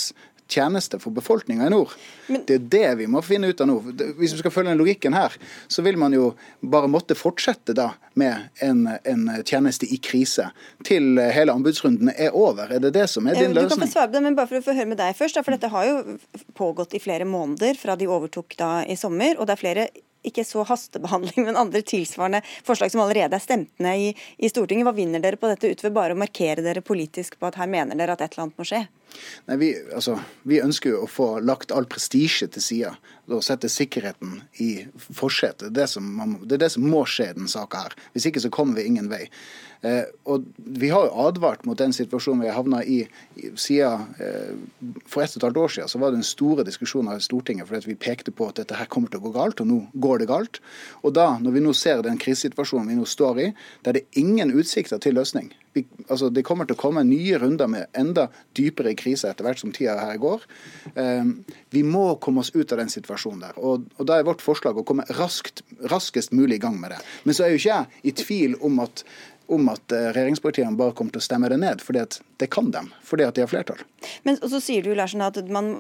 tjeneste 0.48 0.98
for 0.98 1.14
befolkninga 1.14 1.66
i 1.66 1.72
nord. 1.72 1.92
Men, 2.26 2.42
det 2.48 2.56
er 2.56 2.64
det 2.72 2.88
vi 3.02 3.08
må 3.10 3.22
finne 3.24 3.50
ut 3.52 3.60
av 3.60 3.68
nå. 3.70 3.78
Hvis 4.18 4.34
vi 4.34 4.40
skal 4.40 4.54
følge 4.54 4.72
den 4.72 4.80
logikken 4.80 5.16
her, 5.16 5.36
så 5.68 5.84
vil 5.84 5.98
man 6.00 6.16
jo 6.16 6.32
bare 6.60 6.90
måtte 6.90 7.16
fortsette 7.18 7.76
da 7.76 7.90
med 8.18 8.48
en, 8.64 8.86
en 9.04 9.28
tjeneste 9.44 9.86
i 9.86 10.00
krise 10.02 10.48
til 10.88 11.20
hele 11.20 11.54
anbudsrunden 11.54 12.12
er 12.14 12.34
over. 12.36 12.72
Er 12.74 12.82
det 12.82 12.94
det 12.96 13.06
som 13.12 13.28
er 13.28 13.38
din 13.38 13.54
løsning? 13.54 13.70
Du 13.70 13.76
kan 13.76 13.86
få 13.86 13.92
svare 13.92 14.10
på 14.10 14.18
det, 14.18 14.24
men 14.26 14.38
bare 14.38 14.50
for 14.50 14.60
å 14.62 14.66
få 14.70 14.76
høre 14.76 14.92
med 14.94 15.00
deg 15.00 15.16
først. 15.18 15.40
for 15.44 15.54
dette 15.54 15.72
har 15.72 15.88
jo 15.88 16.18
pågått 16.58 16.96
i 16.98 17.02
flere 17.02 17.28
måneder 17.28 17.78
fra 17.78 17.96
de 17.96 18.08
overtok 18.10 18.58
da 18.58 18.72
i 18.84 18.96
sommer. 18.98 19.36
og 19.38 19.46
det 19.46 19.56
er 19.56 19.64
flere 19.64 19.88
ikke 20.26 20.44
så 20.44 20.64
hastebehandling, 20.66 21.46
men 21.46 21.56
andre 21.56 21.82
tilsvarende 21.86 22.42
forslag 22.66 22.92
som 22.92 23.04
allerede 23.04 23.36
er 23.36 23.42
stemt 23.42 23.70
ned 23.82 24.08
i, 24.08 24.08
i 24.38 24.50
Stortinget. 24.50 24.88
Hva 24.88 24.96
vinner 24.96 25.22
dere 25.22 25.38
på 25.40 25.50
dette 25.50 25.70
utover 25.70 25.94
bare 25.94 26.16
å 26.16 26.20
markere 26.20 26.64
dere 26.64 26.84
politisk 26.84 27.38
på 27.38 27.48
at 27.48 27.58
her 27.60 27.70
mener 27.70 27.98
dere 27.98 28.16
at 28.16 28.24
et 28.24 28.34
eller 28.34 28.48
annet 28.48 28.58
må 28.58 28.66
skje? 28.68 28.82
Nei, 29.48 29.56
vi, 29.60 29.68
altså, 29.94 30.18
vi 30.48 30.60
ønsker 30.62 30.92
jo 30.92 31.04
å 31.04 31.10
få 31.10 31.28
lagt 31.44 31.72
all 31.74 31.88
prestisje 31.90 32.50
til 32.52 32.64
side 32.64 32.92
og 33.28 33.44
sette 33.44 33.68
sikkerheten 33.72 34.42
i 34.64 34.70
forsetet. 34.96 35.72
Det, 35.76 35.86
det, 35.88 36.56
er 36.56 36.64
det 36.64 36.72
som 36.74 36.86
må 36.88 37.04
skje 37.08 37.30
i 37.30 37.36
denne 37.36 37.52
saka 37.52 37.86
her. 37.86 37.96
Hvis 38.14 38.28
ikke 38.30 38.42
så 38.44 38.52
kommer 38.52 38.78
vi 38.78 38.86
ingen 38.88 39.10
vei. 39.12 39.26
Eh, 39.86 40.08
og 40.26 40.46
Vi 40.56 40.88
har 40.90 41.06
jo 41.06 41.26
advart 41.28 41.62
mot 41.68 41.78
den 41.78 41.92
situasjonen 41.94 42.42
vi 42.42 42.48
har 42.50 42.56
havna 42.56 42.80
i, 42.82 43.04
siden, 43.54 44.08
eh, 44.18 44.56
For 45.06 45.22
ett 45.22 45.36
og 45.36 45.38
et 45.38 45.46
halvt 45.46 45.60
år 45.62 45.74
siden 45.74 45.92
så 45.92 46.00
var 46.02 46.10
det 46.10 46.18
en 46.18 46.26
store 46.26 46.64
diskusjoner 46.66 47.16
i 47.16 47.22
Stortinget 47.22 47.68
fordi 47.68 47.92
vi 47.92 47.94
pekte 47.94 48.34
på 48.34 48.48
at 48.48 48.58
dette 48.58 48.74
her 48.74 48.90
kommer 48.90 49.08
til 49.08 49.20
å 49.20 49.28
gå 49.28 49.34
galt, 49.36 49.60
og 49.60 49.70
nå 49.70 49.78
går 49.94 50.18
det 50.18 50.28
galt. 50.32 50.60
Og 51.04 51.14
da, 51.14 51.38
når 51.38 51.54
vi 51.54 51.62
nå 51.62 51.72
ser 51.76 52.02
den 52.02 52.18
krisesituasjonen 52.18 52.90
vi 52.90 52.98
nå 52.98 53.06
står 53.06 53.40
i, 53.44 53.48
der 53.84 53.92
det 53.94 54.02
er 54.02 54.20
ingen 54.24 54.50
utsikter 54.50 54.98
til 54.98 55.14
løsning 55.14 55.52
vi, 55.78 55.84
altså, 56.08 56.28
Det 56.34 56.44
kommer 56.46 56.68
til 56.68 56.76
å 56.76 56.80
komme 56.80 57.04
nye 57.06 57.38
runder 57.40 57.70
med 57.70 57.88
enda 57.98 58.28
dypere 58.58 58.94
krise 58.98 59.30
etter 59.30 59.46
hvert 59.46 59.62
som 59.62 59.72
tida 59.74 59.96
her 60.00 60.20
går. 60.20 60.44
Eh, 60.94 61.32
vi 61.74 61.84
må 61.86 62.04
komme 62.22 62.44
oss 62.44 62.52
ut 62.54 62.72
av 62.74 62.82
den 62.82 62.92
situasjonen 62.92 63.46
der. 63.46 63.58
Og, 63.58 63.88
og 63.96 64.08
Da 64.08 64.18
er 64.18 64.28
vårt 64.28 64.44
forslag 64.44 64.78
å 64.78 64.86
komme 64.86 65.06
raskt, 65.18 65.64
raskest 65.90 66.34
mulig 66.36 66.58
i 66.60 66.64
gang 66.66 66.78
med 66.80 66.96
det. 66.96 67.02
Men 67.24 67.38
så 67.38 67.46
er 67.46 67.54
jo 67.54 67.62
ikke 67.62 67.74
jeg 67.74 68.12
i 68.12 68.16
tvil 68.24 68.60
om 68.64 68.80
at 68.84 69.04
om 69.48 69.68
at 69.72 69.92
eh, 69.96 70.10
regjeringspartiene 70.12 70.76
bare 70.76 70.92
kommer 70.96 71.14
til 71.14 71.22
å 71.22 71.24
stemme 71.24 71.48
det 71.48 71.56
ned, 71.62 71.80
at 71.80 72.18
det 72.40 72.50
kan 72.52 72.68
dem, 72.70 72.90
fordi 73.04 73.24
at 73.24 73.36
de 73.36 73.44
har 73.44 73.48
flertall. 73.48 73.80
Men 74.26 74.38
så 74.38 74.60
sier 74.62 74.84
du 74.84 74.92
Larsen, 74.96 75.22
at 75.24 75.38
man, 75.52 75.70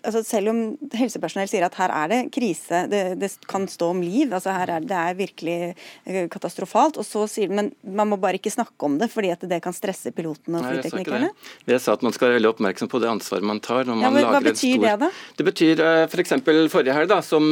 altså 0.00 0.22
selv 0.26 0.52
om 0.52 0.60
helsepersonell 0.96 1.50
sier 1.50 1.66
at 1.66 1.76
her 1.78 1.92
er 1.94 2.12
det 2.12 2.20
krise, 2.34 2.84
det, 2.90 3.02
det 3.20 3.30
kan 3.48 3.66
stå 3.70 3.90
om 3.94 4.02
liv, 4.04 4.32
altså 4.32 4.54
her 4.54 4.72
er 4.76 4.84
det, 4.84 4.90
det 4.90 4.98
er 4.98 5.18
virkelig 5.18 5.56
eh, 5.68 6.20
katastrofalt, 6.32 6.98
og 7.00 7.06
så 7.06 7.26
sier 7.30 7.52
men 7.52 7.70
man 7.82 8.10
må 8.12 8.18
bare 8.20 8.40
ikke 8.40 8.52
snakke 8.52 8.88
om 8.88 8.98
det 9.00 9.10
fordi 9.12 9.32
at 9.34 9.44
det 9.50 9.60
kan 9.64 9.76
stresse 9.76 10.12
pilotene 10.16 10.60
og 10.60 10.68
flyteknikerne? 10.68 11.30
Det. 11.32 11.74
Jeg 11.74 11.84
sa 11.84 11.96
at 11.96 12.04
man 12.06 12.14
skal 12.16 12.28
være 12.28 12.38
veldig 12.38 12.52
oppmerksom 12.54 12.92
på 12.92 13.02
det 13.02 13.10
ansvaret 13.10 13.48
man 13.48 13.62
tar. 13.64 13.84
når 13.88 13.98
man 13.98 14.06
ja, 14.06 14.12
men, 14.14 14.24
lager 14.26 14.38
Hva 14.38 14.52
betyr 14.52 14.74
stor... 14.76 14.86
det, 14.86 14.94
da? 15.04 15.10
Det 15.38 15.48
betyr 15.50 15.84
f.eks. 16.08 16.36
For 16.48 16.72
forrige 16.72 16.94
helg, 16.96 17.10
da, 17.10 17.18
som 17.24 17.48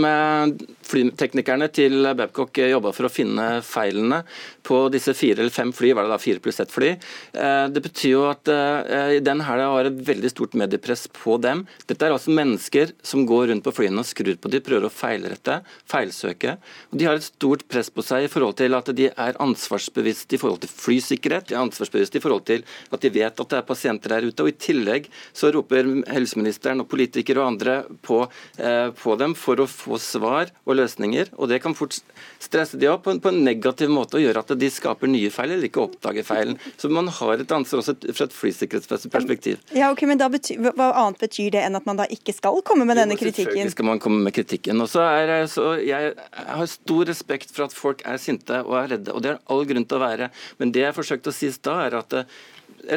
flyteknikerne 0.87 1.69
til 1.75 2.09
Babcock 2.17 2.61
jobba 2.63 2.93
for 2.97 3.09
å 3.09 3.13
finne 3.13 3.47
feilene 3.67 4.23
på 4.67 4.79
disse 4.93 5.13
fire 5.17 5.43
eller 5.43 5.55
fem 5.55 5.73
fly, 5.75 5.93
var 5.97 6.07
det 6.07 6.15
da 6.15 6.21
fire 6.21 6.43
pluss 6.43 6.61
ett 6.63 6.73
fly. 6.73 6.93
Det 7.33 7.83
betyr 7.83 8.13
jo 8.13 8.25
at 8.31 8.51
i 9.15 9.21
den 9.25 9.43
helga 9.47 9.69
var 9.75 9.89
det 9.89 10.06
veldig 10.07 10.31
stort 10.33 10.57
mediepress 10.59 11.07
på 11.13 11.37
dem. 11.43 11.65
Dette 11.89 12.07
er 12.07 12.15
altså 12.15 12.35
mennesker 12.35 12.93
som 13.07 13.27
går 13.29 13.51
rundt 13.51 13.65
på 13.67 13.75
flyene 13.75 14.03
og 14.03 14.09
skrur 14.09 14.37
på 14.41 14.53
de, 14.53 14.63
prøver 14.65 14.89
å 14.89 14.93
feilrette, 14.93 15.61
feilsøke. 15.91 16.57
Og 16.93 17.01
de 17.01 17.09
har 17.09 17.19
et 17.19 17.27
stort 17.27 17.67
press 17.71 17.91
på 17.93 18.05
seg 18.07 18.27
i 18.27 18.31
forhold 18.33 18.59
til 18.61 18.77
at 18.79 18.91
de 18.97 19.11
er 19.11 19.41
ansvarsbevisste 19.43 20.37
i 20.37 20.41
forhold 20.41 20.63
til 20.65 20.73
flysikkerhet, 20.73 21.49
de 21.51 21.57
er 21.57 21.65
ansvarsbevisste 21.65 22.21
i 22.21 22.25
forhold 22.25 22.47
til 22.49 22.65
at 22.93 23.03
de 23.03 23.13
vet 23.15 23.43
at 23.43 23.53
det 23.53 23.61
er 23.61 23.67
pasienter 23.67 24.17
der 24.17 24.29
ute. 24.29 24.43
og 24.43 24.51
I 24.53 24.59
tillegg 24.67 25.11
så 25.37 25.51
roper 25.55 25.91
helseministeren 26.13 26.83
og 26.83 26.91
politikere 26.91 27.43
og 27.43 27.53
andre 27.55 27.77
på, 28.07 28.23
eh, 28.59 28.91
på 28.97 29.17
dem 29.21 29.35
for 29.35 29.63
å 29.63 29.69
få 29.71 30.01
svar 30.03 30.53
og 30.65 30.77
løsninger. 30.77 31.33
og 31.37 31.49
Det 31.49 31.63
kan 31.63 31.75
fort 31.75 31.99
stresse 32.41 32.79
de 32.79 32.89
opp 32.91 33.05
på 33.05 33.15
en, 33.15 33.21
på 33.21 33.33
en 33.33 33.45
negativ 33.45 33.91
måte 33.93 34.19
og 34.19 34.25
gjøre 34.25 34.43
at 34.45 34.59
de 34.59 34.71
skaper 34.71 35.11
nye 35.11 35.31
feil 35.31 35.55
eller 35.55 35.69
ikke 35.69 35.85
oppdager 35.85 36.27
feilen. 36.27 36.59
Så 36.77 36.91
man 36.93 37.09
har 37.09 37.43
et 37.43 37.53
ansvar 37.53 37.83
også 37.83 37.97
fra 38.13 38.29
et 38.29 38.37
flysikkerhetsmessig 38.37 39.11
perspektiv. 39.13 39.61
Ja, 39.77 39.93
ok, 39.97 40.05
men 40.11 40.21
betyr, 40.21 40.61
Hva 40.77 40.91
annet 41.01 41.23
betyr 41.25 41.51
det 41.57 41.65
enn 41.65 41.79
at 41.79 41.89
man 41.89 41.99
da 41.99 42.07
ikke 42.13 42.35
skal 42.37 42.61
komme 42.67 42.87
med 42.89 43.01
denne 43.01 43.17
kritikken? 43.17 43.49
Selvfølgelig 43.49 43.75
skal 43.75 43.89
man 43.89 44.03
komme 44.03 44.21
med 44.27 44.37
kritikken. 44.37 44.85
Og 44.85 44.91
så 44.93 45.03
er 45.09 45.49
så 45.51 45.73
Jeg 45.81 46.15
har 46.37 46.71
stor 46.71 47.09
respekt 47.09 47.53
for 47.57 47.67
at 47.67 47.75
folk 47.75 48.05
er 48.05 48.21
sinte 48.21 48.61
og 48.63 48.77
er 48.83 48.95
redde, 48.97 49.15
og 49.17 49.25
det 49.25 49.35
er 49.35 49.43
all 49.51 49.65
grunn 49.67 49.89
til 49.89 49.99
å 49.99 50.05
være. 50.05 50.31
Men 50.61 50.77
det 50.77 50.85
jeg 50.85 50.97
forsøkte 50.97 51.33
å 51.33 51.37
si 51.37 51.49
i 51.49 51.57
stad, 51.57 51.89
er 51.89 51.99
at 52.05 52.19
eh, 52.21 52.39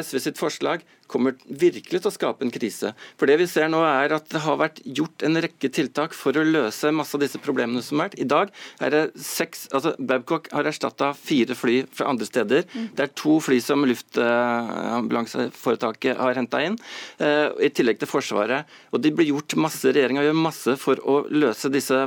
SV 0.04 0.20
sitt 0.28 0.40
forslag 0.40 0.84
kommer 1.10 1.34
virkelig 1.46 2.00
til 2.00 2.10
å 2.10 2.14
skape 2.14 2.44
en 2.46 2.54
krise. 2.54 2.88
For 3.18 3.26
det 3.30 3.36
vi 3.40 3.46
ser 3.50 3.68
nå 3.72 3.80
er 3.86 4.08
at 4.16 4.26
Det 4.30 4.40
har 4.44 4.56
vært 4.60 4.78
gjort 4.84 5.22
en 5.26 5.40
rekke 5.42 5.68
tiltak 5.74 6.10
for 6.16 6.32
å 6.38 6.44
løse 6.46 6.92
masse 6.94 7.14
av 7.16 7.22
disse 7.24 7.38
problemene 7.42 7.82
som 7.82 7.98
har 7.98 8.06
vært. 8.08 8.20
I 8.22 8.30
dag 8.30 8.46
er 8.80 8.88
det 8.94 9.04
seks, 9.24 9.58
altså 9.74 9.90
Babcock 9.98 10.44
har 10.54 10.64
erstatta 10.70 11.08
fire 11.18 11.54
fly 11.58 11.76
fra 11.90 12.08
andre 12.12 12.26
steder. 12.28 12.62
Mm. 12.72 12.88
Det 12.96 13.02
er 13.04 13.16
to 13.18 13.40
fly 13.42 13.58
som 13.64 13.88
luftambulanseforetaket 13.90 16.14
har 16.20 16.34
henta 16.38 16.58
inn, 16.66 16.76
uh, 17.22 17.48
i 17.58 17.68
tillegg 17.74 17.98
til 18.00 18.08
Forsvaret. 18.10 18.62
Og 18.94 18.98
det 19.02 19.14
blir 19.16 19.30
gjort 19.32 19.60
masse, 19.60 19.88
Regjeringa 19.90 20.26
gjør 20.26 20.36
masse 20.38 20.72
for 20.80 20.96
å 21.02 21.14
løse 21.30 21.68
disse 21.72 21.98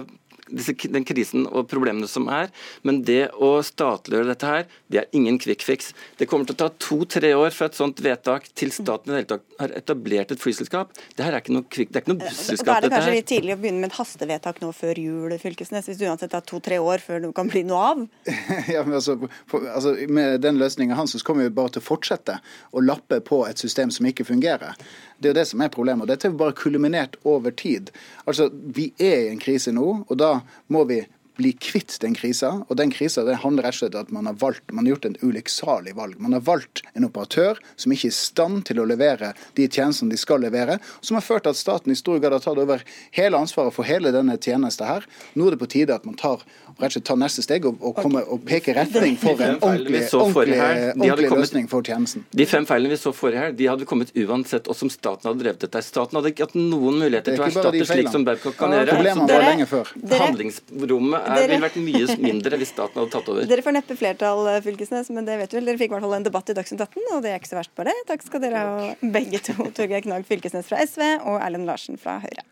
den 0.50 1.06
krisen 1.08 1.46
og 1.48 1.68
problemene 1.72 2.08
som 2.10 2.28
er. 2.32 2.50
Men 2.84 3.02
det 3.08 3.32
å 3.34 3.56
statliggjøre 3.66 4.32
dette 4.32 4.50
her, 4.50 4.66
det 4.92 5.04
er 5.04 5.18
ingen 5.18 5.40
quick 5.42 5.64
fix. 5.66 5.94
Det 6.20 6.28
kommer 6.30 6.48
til 6.50 6.58
å 6.58 6.62
ta 6.66 6.70
to-tre 6.84 7.34
år 7.38 7.56
fra 7.56 7.70
et 7.70 7.78
sånt 7.78 8.02
vedtak 8.04 8.50
til 8.58 8.74
staten 8.76 9.12
i 9.12 9.14
det 9.14 9.22
hele 9.22 9.32
tatt 9.34 9.60
har 9.62 9.76
etablert 9.78 10.34
et 10.34 10.42
flyselskap. 10.42 10.94
Det 11.16 11.26
her 11.26 11.36
er 11.36 11.44
ikke 11.44 11.56
noe, 11.56 11.68
quick, 11.70 11.92
det 11.94 12.02
er 12.02 12.06
ikke 12.06 12.14
noe 12.14 12.24
busselskap. 12.24 12.68
Da 12.68 12.78
er 12.78 12.86
det 12.86 12.92
kanskje 12.94 13.16
litt 13.16 13.30
tidlig 13.32 13.56
å 13.56 13.62
begynne 13.62 13.84
med 13.84 13.92
et 13.92 14.00
hastevedtak 14.00 14.62
nå 14.64 14.72
før 14.76 15.00
jul, 15.00 15.38
Fylkesnes, 15.44 15.88
hvis 15.90 16.02
det 16.02 16.10
uansett 16.10 16.34
tar 16.34 16.46
to-tre 16.48 16.80
år 16.84 17.04
før 17.04 17.24
det 17.24 17.32
kan 17.38 17.50
bli 17.52 17.64
noe 17.68 17.86
av? 17.94 18.04
ja, 18.76 18.84
men 18.86 18.98
altså, 19.00 19.18
for, 19.50 19.66
altså 19.70 19.96
Med 20.10 20.42
den 20.44 20.60
løsninga 20.62 20.98
hans 20.98 21.16
så 21.16 21.24
kommer 21.26 21.48
vi 21.48 21.56
bare 21.56 21.76
til 21.76 21.84
å 21.84 21.88
fortsette 21.88 22.40
å 22.74 22.84
lappe 22.84 23.20
på 23.26 23.44
et 23.48 23.62
system 23.62 23.92
som 23.94 24.08
ikke 24.10 24.28
fungerer. 24.28 24.78
Det 25.24 25.30
er 25.30 25.36
jo 25.36 25.40
det 25.40 25.48
som 25.48 25.64
er 25.64 25.72
problemet. 25.72 26.10
Dette 26.12 26.28
er 26.28 26.36
bare 26.36 26.56
kulminert 26.60 27.16
over 27.24 27.56
tid. 27.56 27.94
Altså, 28.28 28.50
Vi 28.52 28.92
er 29.00 29.20
i 29.24 29.30
en 29.32 29.40
krise 29.40 29.72
nå, 29.72 30.04
og 30.10 30.18
da 30.20 30.42
må 30.68 30.84
vi 30.90 31.06
bli 31.38 31.54
kvitt 31.58 31.98
den 32.02 32.14
krisa. 32.18 32.52
Og 32.68 32.78
den 32.78 32.92
krisa 32.94 33.24
det 33.26 33.40
handler 33.42 33.68
rett 33.68 33.78
og 33.78 33.82
slett 33.82 33.96
om 33.98 34.06
at 34.06 34.12
man 34.14 34.30
har 34.30 34.38
valgt, 34.42 34.66
man 34.72 34.86
har 34.86 34.96
gjort 34.96 35.08
en 35.10 35.18
ulykksalig 35.22 35.96
valg. 35.98 36.20
Man 36.22 36.36
har 36.36 36.44
valgt 36.46 36.84
en 36.94 37.08
operatør 37.08 37.62
som 37.76 37.94
ikke 37.94 38.10
er 38.10 38.14
i 38.14 38.18
stand 38.18 38.66
til 38.70 38.82
å 38.82 38.88
levere 38.90 39.34
de 39.58 39.68
tjenestene 39.68 40.14
de 40.14 40.20
skal 40.22 40.44
levere, 40.44 40.80
som 41.02 41.18
har 41.18 41.26
ført 41.26 41.48
til 41.48 41.56
at 41.56 41.62
staten 41.62 41.94
i 41.94 41.98
stor 41.98 42.22
grad 42.22 42.38
har 42.38 42.44
tatt 42.46 42.62
over 42.62 42.84
hele 43.16 43.40
ansvaret 43.40 43.74
for 43.76 43.88
hele 43.88 44.14
denne 44.14 44.38
tjenesten 44.38 44.90
her. 44.90 45.08
Nå 45.34 45.48
er 45.48 45.56
det 45.56 45.64
på 45.64 45.72
tide 45.74 45.98
at 45.98 46.06
man 46.06 46.20
tar 46.20 46.46
rett 46.80 46.90
og 46.90 46.96
slett 46.96 47.06
ta 47.08 47.16
neste 47.20 47.44
steg 47.46 47.66
og, 47.70 47.78
og, 47.82 47.96
komme, 47.98 48.24
og 48.26 48.42
peke 48.48 48.74
retning 48.76 49.16
for 49.22 49.40
en 49.44 49.58
ordentlig, 49.60 50.04
ordentlig, 50.18 50.60
ordentlig 50.60 51.30
løsning 51.32 51.70
for 51.72 51.86
tjenesten. 51.86 52.26
De 52.34 52.48
fem 52.50 52.66
feilene 52.70 52.94
vi 52.94 53.00
så 53.02 53.14
forrige 53.16 53.44
her, 53.44 53.56
de 53.58 53.70
hadde 53.70 53.88
kommet 53.90 54.14
uansett, 54.18 54.70
og 54.72 54.78
som 54.78 54.92
staten 54.94 55.30
hadde 55.30 55.44
drevet 55.44 55.66
dette. 55.66 55.84
Staten 55.86 56.20
hadde 56.20 56.34
ikke 56.34 56.48
hatt 56.48 56.58
noen 56.58 57.00
muligheter 57.02 57.38
til 57.38 57.44
å 57.44 57.50
erstatte 57.50 57.88
slik 57.90 58.12
som 58.14 58.26
Babcock 58.28 58.58
kan 58.60 58.76
gjøre. 58.76 58.98
Problemene 58.98 59.28
var 59.30 59.48
lenge 59.50 59.70
før. 59.70 59.94
Handlingsrommet 60.14 61.30
ville 61.44 61.60
vært 61.68 61.80
mye 61.84 62.18
mindre 62.24 62.62
hvis 62.62 62.74
staten 62.74 63.02
hadde 63.02 63.14
tatt 63.18 63.34
over. 63.34 63.50
Dere 63.50 63.66
får 63.66 63.78
neppe 63.78 63.98
flertall, 64.00 64.46
eh, 64.54 64.62
Fylkesnes, 64.66 65.12
men 65.14 65.28
det 65.30 65.38
vet 65.42 65.54
du 65.54 65.60
vel. 65.60 65.70
Dere 65.72 65.82
fikk 65.82 65.92
i 65.92 65.96
hvert 65.98 66.08
fall 66.08 66.18
en 66.20 66.28
debatt 66.30 66.50
i 66.50 66.58
Dagsnytt 66.58 66.86
18, 66.88 67.12
og 67.18 67.24
det 67.26 67.34
er 67.34 67.42
ikke 67.42 67.54
så 67.54 67.60
verst 67.60 67.76
på 67.76 67.88
det. 67.88 67.96
Takk 68.10 68.26
skal 68.26 68.44
dere 68.44 68.64
ha 68.64 68.94
begge 69.18 69.42
to. 69.44 69.56
Torgeir 69.78 70.04
Knag 70.06 70.26
Fylkesnes 70.30 70.70
fra 70.70 70.82
SV 70.84 71.04
og 71.22 71.40
Erlend 71.40 71.70
Larsen 71.70 72.00
fra 72.02 72.20
Høyre. 72.24 72.46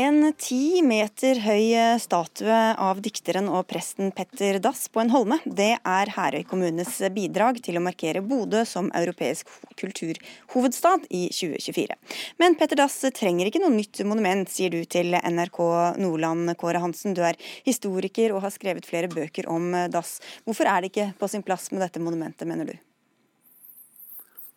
En 0.00 0.30
ti 0.38 0.80
meter 0.86 1.40
høy 1.44 1.74
statue 2.00 2.58
av 2.80 3.00
dikteren 3.04 3.50
og 3.52 3.66
presten 3.68 4.12
Petter 4.16 4.56
Dass 4.62 4.86
på 4.88 5.02
en 5.02 5.10
holme, 5.12 5.36
det 5.44 5.74
er 5.76 6.12
Herøy 6.14 6.44
kommunes 6.48 6.94
bidrag 7.12 7.58
til 7.66 7.76
å 7.76 7.82
markere 7.84 8.22
Bodø 8.24 8.62
som 8.68 8.88
europeisk 8.96 9.50
kulturhovedstad 9.80 11.04
i 11.10 11.26
2024. 11.34 11.98
Men 12.40 12.56
Petter 12.56 12.80
Dass 12.80 12.96
trenger 13.18 13.50
ikke 13.50 13.60
noe 13.60 13.74
nytt 13.74 14.00
monument, 14.08 14.48
sier 14.48 14.72
du 14.72 14.78
til 14.88 15.18
NRK 15.18 15.60
Nordland, 16.00 16.54
Kåre 16.60 16.80
Hansen. 16.80 17.16
Du 17.18 17.24
er 17.26 17.36
historiker 17.66 18.32
og 18.32 18.46
har 18.46 18.54
skrevet 18.56 18.88
flere 18.88 19.10
bøker 19.12 19.50
om 19.52 19.74
Dass. 19.92 20.16
Hvorfor 20.46 20.70
er 20.70 20.80
det 20.80 20.94
ikke 20.94 21.10
på 21.20 21.28
sin 21.28 21.44
plass 21.44 21.68
med 21.74 21.84
dette 21.84 22.00
monumentet, 22.00 22.48
mener 22.48 22.72
du? 22.72 22.76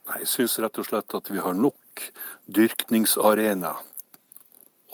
Nei, 0.08 0.22
Jeg 0.22 0.36
syns 0.38 0.62
rett 0.62 0.80
og 0.80 0.88
slett 0.88 1.20
at 1.20 1.34
vi 1.34 1.44
har 1.44 1.58
nok 1.58 2.12
dyrkningsarena 2.48 3.80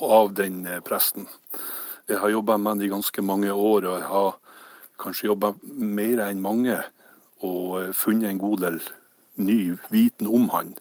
av 0.01 0.33
den 0.33 0.65
eh, 0.67 0.81
presten. 0.85 1.27
Jeg 2.09 2.19
har 2.21 2.33
jobba 2.33 2.57
med 2.57 2.71
han 2.71 2.81
i 2.81 2.91
ganske 2.91 3.21
mange 3.21 3.51
år, 3.51 3.85
og 3.85 3.99
jeg 3.99 4.07
har 4.09 4.37
kanskje 4.99 5.29
jobba 5.29 5.53
mer 5.63 6.23
enn 6.25 6.41
mange 6.43 6.77
og 7.45 7.81
eh, 7.81 7.91
funnet 7.95 8.31
en 8.31 8.41
god 8.41 8.65
del 8.65 8.79
ny 9.39 9.59
viten 9.93 10.27
om 10.27 10.49
han. 10.53 10.73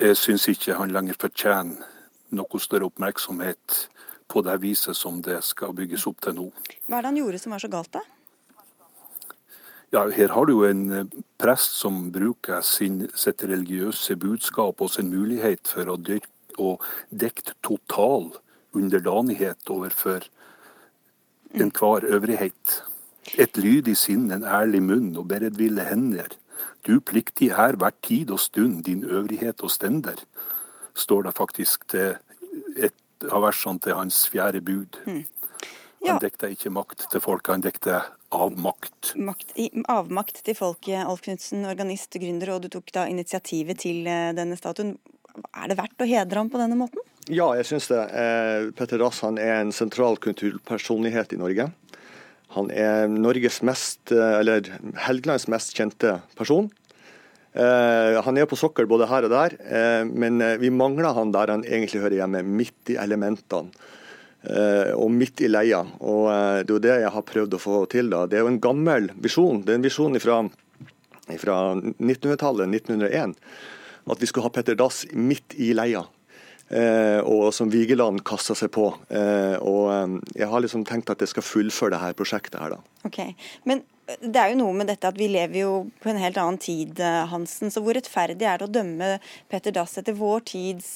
Jeg 0.00 0.16
syns 0.16 0.48
ikke 0.48 0.78
han 0.78 0.94
lenger 0.94 1.18
fortjener 1.20 1.88
noe 2.32 2.60
større 2.62 2.88
oppmerksomhet 2.88 3.86
på 4.32 4.40
det 4.46 4.56
viset 4.62 4.96
som 4.96 5.20
det 5.24 5.42
skal 5.44 5.74
bygges 5.76 6.06
opp 6.08 6.22
til 6.24 6.38
nå. 6.38 6.48
Hva 6.88 6.98
er 6.98 7.04
det 7.04 7.10
han 7.10 7.20
gjorde 7.20 7.40
som 7.42 7.52
var 7.52 7.62
så 7.62 7.70
galt, 7.72 7.92
da? 7.92 8.00
Ja, 9.92 10.06
Her 10.08 10.32
har 10.32 10.46
du 10.48 10.54
jo 10.54 10.64
en 10.64 10.84
eh, 10.92 11.16
prest 11.36 11.76
som 11.76 12.06
bruker 12.14 12.62
sin, 12.64 13.10
sitt 13.14 13.44
religiøse 13.44 14.16
budskap 14.16 14.80
og 14.80 14.88
sin 14.90 15.10
mulighet 15.12 15.68
for 15.68 15.90
å 15.92 15.98
dyrke 16.00 16.31
og 16.58 16.84
dekt 17.10 17.54
total 17.62 18.30
underdanighet 18.72 19.70
overfor 19.70 20.26
enhver 21.52 22.04
øvrighet. 22.04 22.82
Et 23.38 23.56
lydig 23.56 23.96
sinn, 23.96 24.30
en 24.32 24.44
ærlig 24.44 24.82
munn 24.82 25.12
og 25.16 25.28
beredville 25.30 25.84
hender. 25.86 26.32
Du 26.86 26.98
pliktig 27.00 27.52
er 27.54 27.76
hver 27.78 27.94
tid 28.02 28.30
og 28.30 28.40
stund 28.40 28.84
din 28.84 29.04
øvrighet 29.04 29.60
og 29.62 29.70
stender, 29.70 30.18
står 30.94 31.22
det 31.22 31.36
faktisk 31.36 31.86
til 31.88 32.16
et 32.76 33.28
av 33.30 33.44
versene 33.44 33.78
til 33.78 33.94
hans 33.94 34.24
fjerde 34.28 34.60
bud. 34.60 34.98
Mm. 35.06 35.24
Ja. 36.02 36.16
Han 36.16 36.22
dekket 36.24 36.56
ikke 36.56 36.72
makt 36.74 37.06
til 37.12 37.22
folket, 37.22 37.52
han 37.54 37.62
dekket 37.62 38.10
avmakt. 38.34 39.12
Makt, 39.14 39.54
avmakt 39.92 40.40
til 40.42 40.56
folket, 40.58 41.04
Alf 41.04 41.22
Knutsen, 41.22 41.66
organist, 41.68 42.16
gründer, 42.18 42.56
og 42.56 42.64
du 42.64 42.72
tok 42.72 42.90
da 42.94 43.06
initiativet 43.10 43.84
til 43.84 44.08
eh, 44.10 44.32
denne 44.34 44.58
statuen. 44.58 44.96
Er 45.32 45.70
det 45.70 45.78
verdt 45.78 46.04
å 46.04 46.08
hedre 46.08 46.42
ham 46.42 46.50
på 46.52 46.60
denne 46.60 46.76
måten? 46.78 47.00
Ja, 47.30 47.52
jeg 47.54 47.68
syns 47.68 47.86
det. 47.90 48.00
Eh, 48.18 48.68
Petter 48.76 49.00
Dass 49.00 49.22
er 49.22 49.38
en 49.60 49.72
sentral 49.74 50.18
kulturpersonlighet 50.20 51.32
i 51.36 51.40
Norge. 51.40 51.68
Han 52.56 52.70
er 52.74 53.06
Norges 53.08 53.60
mest, 53.64 54.10
eh, 54.12 54.40
eller 54.40 54.66
Helgelands 55.06 55.46
mest 55.48 55.76
kjente 55.76 56.20
person. 56.36 56.70
Eh, 57.54 58.20
han 58.24 58.38
er 58.38 58.48
på 58.50 58.58
sokkel 58.58 58.88
både 58.90 59.06
her 59.08 59.24
og 59.28 59.30
der, 59.30 60.04
men 60.08 60.40
vi 60.58 60.70
mangler 60.70 61.14
han 61.14 61.32
der 61.32 61.52
han 61.52 61.64
egentlig 61.64 62.00
hører 62.00 62.18
hjemme, 62.22 62.42
midt 62.42 62.92
i 62.92 62.96
elementene. 62.96 63.70
Og 64.98 65.10
midt 65.14 65.38
i 65.40 65.46
leia. 65.46 65.84
Og 66.00 66.26
Det 66.66 66.70
er 66.70 66.74
jo 66.74 66.78
det 66.82 67.00
jeg 67.02 67.12
har 67.14 67.22
prøvd 67.22 67.54
å 67.54 67.60
få 67.62 67.88
til. 67.88 68.10
da. 68.10 68.26
Det 68.26 68.38
er 68.38 68.42
jo 68.42 68.48
en 68.48 68.58
gammel 68.58 69.12
visjon. 69.14 69.62
Det 69.62 69.70
er 69.70 69.78
en 69.78 69.86
visjon 69.86 70.18
fra 70.18 70.42
1900-tallet, 71.28 72.66
1901 72.66 73.36
at 74.10 74.20
vi 74.22 74.26
skulle 74.26 74.48
ha 74.48 74.52
Petter 74.54 74.78
Dass 74.78 75.04
midt 75.12 75.54
i 75.60 75.72
leia. 75.76 76.04
Eh, 76.72 77.20
og 77.28 77.50
som 77.52 77.68
Vigeland 77.68 78.22
kasta 78.24 78.56
seg 78.56 78.70
på. 78.72 78.86
Eh, 79.12 79.56
og 79.60 79.90
eh, 79.92 80.18
Jeg 80.40 80.48
har 80.48 80.62
liksom 80.64 80.86
tenkt 80.88 81.10
at 81.12 81.20
jeg 81.20 81.32
skal 81.34 81.44
fullføre 81.44 81.92
det 81.94 82.00
her 82.00 82.14
prosjektet. 82.16 82.60
her 82.60 82.76
da. 82.76 82.78
Okay. 83.04 83.34
Men 83.68 83.84
det 84.20 84.38
er 84.40 84.52
jo 84.52 84.62
noe 84.62 84.76
med 84.76 84.88
dette 84.88 85.08
at 85.08 85.18
vi 85.20 85.28
lever 85.30 85.62
jo 85.62 85.74
på 86.02 86.10
en 86.10 86.20
helt 86.20 86.38
annen 86.40 86.58
tid, 86.60 86.98
Hansen. 87.30 87.70
Så 87.70 87.82
hvor 87.84 87.96
rettferdig 87.96 88.48
er 88.48 88.58
det 88.58 88.66
å 88.66 88.72
dømme 88.72 89.18
Petter 89.52 89.74
Dass 89.76 89.98
etter 90.00 90.16
vår 90.16 90.42
tids 90.48 90.88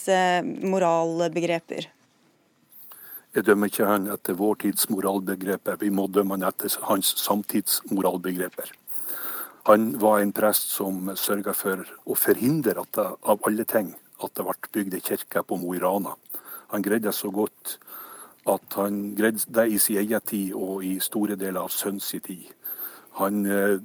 moralbegreper? 0.65 1.87
Jeg 3.37 3.45
dømmer 3.45 3.69
ikke 3.69 3.87
han 3.89 4.09
etter 4.09 4.37
vår 4.37 4.59
tids 4.65 4.89
moralbegreper, 4.89 5.77
vi 5.81 5.93
må 5.93 6.07
dømme 6.09 6.39
han 6.39 6.49
etter 6.49 6.73
hans 6.89 7.13
samtids 7.21 7.83
moralbegreper. 7.93 8.73
Han 9.67 9.97
var 9.99 10.21
en 10.21 10.31
prest 10.33 10.71
som 10.77 11.09
sørga 11.19 11.51
for 11.57 11.83
å 12.07 12.15
forhindre 12.15 12.79
at 12.79 12.93
det, 12.95 13.07
av 13.27 13.49
alle 13.49 13.65
ting 13.67 13.89
at 14.23 14.35
det 14.39 14.45
ble 14.47 14.71
bygd 14.77 14.95
ei 14.95 15.03
kirke 15.03 15.43
på 15.43 15.59
Mo 15.59 15.73
i 15.75 15.81
Rana. 15.83 16.13
Han 16.71 16.85
greide 16.87 17.11
så 17.13 17.33
godt 17.35 17.79
at 18.47 18.77
han 18.79 19.17
greide 19.19 19.43
det 19.51 19.67
i 19.75 19.81
sin 19.83 19.99
egen 20.05 20.23
tid 20.23 20.55
og 20.55 20.85
i 20.87 20.97
store 21.03 21.35
deler 21.35 21.67
av 21.67 21.75
sønns 21.75 22.13
tid. 22.15 22.47
Han, 23.19 23.43
eh, 23.47 23.79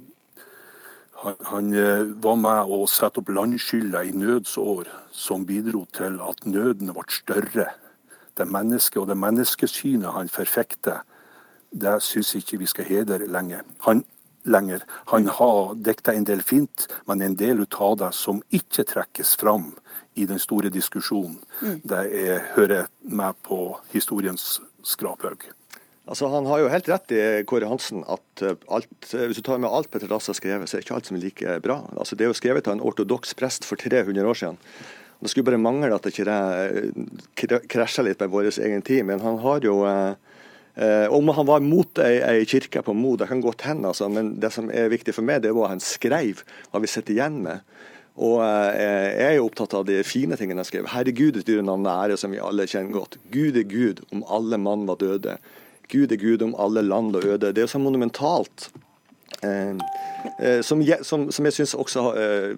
han, 1.24 1.36
han, 1.50 1.74
eh, 1.74 2.14
var 2.14 2.38
med 2.38 2.70
å 2.70 2.86
sette 2.86 3.18
opp 3.18 3.34
landskylda 3.34 4.04
i 4.06 4.14
nødsår, 4.14 4.86
som 5.10 5.46
bidro 5.46 5.82
til 5.92 6.20
at 6.22 6.46
nøden 6.46 6.94
ble 6.94 7.08
større. 7.10 7.72
Det 8.38 8.46
mennesket 8.46 9.02
og 9.02 9.10
det 9.10 9.18
menneskesynet 9.18 10.14
han 10.14 10.30
forfekter, 10.30 11.02
det 11.74 11.98
syns 12.06 12.36
ikke 12.38 12.62
vi 12.62 12.70
skal 12.70 12.84
hedre 12.84 13.26
lenge. 13.26 13.64
Han, 13.88 14.04
lenger. 14.44 14.84
Han 15.12 15.28
har 15.28 15.74
dekket 15.74 16.14
en 16.14 16.26
del 16.28 16.42
fint, 16.42 16.86
men 17.06 17.22
en 17.22 17.36
del 17.38 17.64
av 17.70 17.96
det 18.00 18.12
som 18.16 18.42
ikke 18.50 18.86
trekkes 18.88 19.36
fram, 19.40 19.72
i 20.14 20.26
den 20.28 20.40
store 20.42 20.68
diskusjonen. 20.68 21.38
Mm. 21.62 21.80
Det 21.88 22.00
er, 22.20 22.42
hører 22.56 22.88
med 23.00 23.38
på 23.46 23.78
historiens 23.94 24.60
skraphaug. 24.84 25.46
Altså, 26.02 26.26
han 26.28 26.46
har 26.50 26.58
jo 26.60 26.70
helt 26.72 26.88
rett 26.90 27.14
i 27.14 27.22
Kåre 27.48 27.68
Hansen 27.70 28.02
at 28.10 28.42
eh, 28.42 28.58
alt, 28.74 28.90
eh, 29.14 29.28
hvis 29.30 29.38
du 29.38 29.44
tar 29.46 29.60
med 29.62 29.70
alt 29.70 29.88
Petter 29.88 30.10
Dass 30.10 30.26
har 30.28 30.36
skrevet, 30.36 30.68
så 30.68 30.76
er 30.76 30.84
ikke 30.84 30.96
alt 30.98 31.08
som 31.08 31.16
er 31.16 31.22
like 31.22 31.60
bra. 31.64 31.78
Altså, 31.94 32.18
det 32.18 32.26
er 32.26 32.32
jo 32.32 32.36
skrevet 32.36 32.66
av 32.66 32.74
en 32.76 32.84
ortodoks 32.84 33.36
prest 33.38 33.64
for 33.68 33.80
300 33.80 34.26
år 34.26 34.40
siden. 34.40 34.58
Det 35.22 35.30
skulle 35.30 35.46
bare 35.46 35.62
mangle 35.62 35.94
at 35.94 36.02
det 36.02 36.16
ikke 36.16 36.34
eh, 37.46 37.68
krasja 37.70 38.02
litt 38.02 38.20
med 38.20 38.32
vår 38.34 38.50
egen 38.50 38.82
tid. 38.82 39.06
Men 39.06 39.22
han 39.22 39.38
har 39.44 39.62
jo 39.62 39.78
eh, 39.86 40.18
Om 40.72 41.28
han 41.36 41.44
var 41.44 41.60
mot 41.60 41.98
ei, 42.00 42.14
ei 42.24 42.44
kirke 42.48 42.80
på 42.80 42.94
Mo, 42.96 43.10
det 43.20 43.26
kan 43.28 43.42
godt 43.44 43.66
hende, 43.68 43.90
altså, 43.90 44.06
men 44.08 44.30
det 44.40 44.48
som 44.54 44.70
er 44.72 44.88
viktig 44.88 45.12
for 45.12 45.26
meg, 45.28 45.42
det 45.44 45.50
er 45.50 45.56
hva 45.58 45.68
han 45.68 45.82
skrev, 45.84 46.40
hva 46.72 46.80
vi 46.80 46.88
sitter 46.88 47.12
igjen 47.12 47.42
med. 47.44 47.60
Og 48.20 48.42
eh, 48.44 49.08
jeg 49.16 49.38
er 49.38 49.40
opptatt 49.40 49.72
av 49.76 49.86
de 49.88 50.02
fine 50.04 50.36
tingene 50.36 50.60
han 50.60 50.68
skrev. 50.68 50.88
Herregud, 50.92 51.38
et 51.38 51.48
dyrenavn 51.48 51.88
ære, 51.88 52.18
som 52.20 52.34
vi 52.34 52.42
alle 52.42 52.68
kjenner 52.68 52.92
godt. 52.92 53.16
Gud 53.32 53.56
er 53.56 53.68
Gud, 53.68 54.02
om 54.12 54.24
alle 54.28 54.60
mann 54.60 54.84
var 54.88 55.00
døde. 55.00 55.38
Gud 55.92 56.12
er 56.12 56.20
Gud, 56.20 56.44
om 56.44 56.54
alle 56.60 56.84
land 56.84 57.16
og 57.16 57.24
øde. 57.24 57.54
Det 57.56 57.64
er 57.64 57.72
så 57.72 57.80
monumentalt. 57.80 58.68
Eh, 59.42 59.74
eh, 60.38 60.60
som, 60.62 60.82
jeg, 60.84 61.02
som, 61.06 61.26
som 61.34 61.46
jeg 61.48 61.56
syns 61.56 61.74
også 61.74 62.04
eh, 62.18 62.50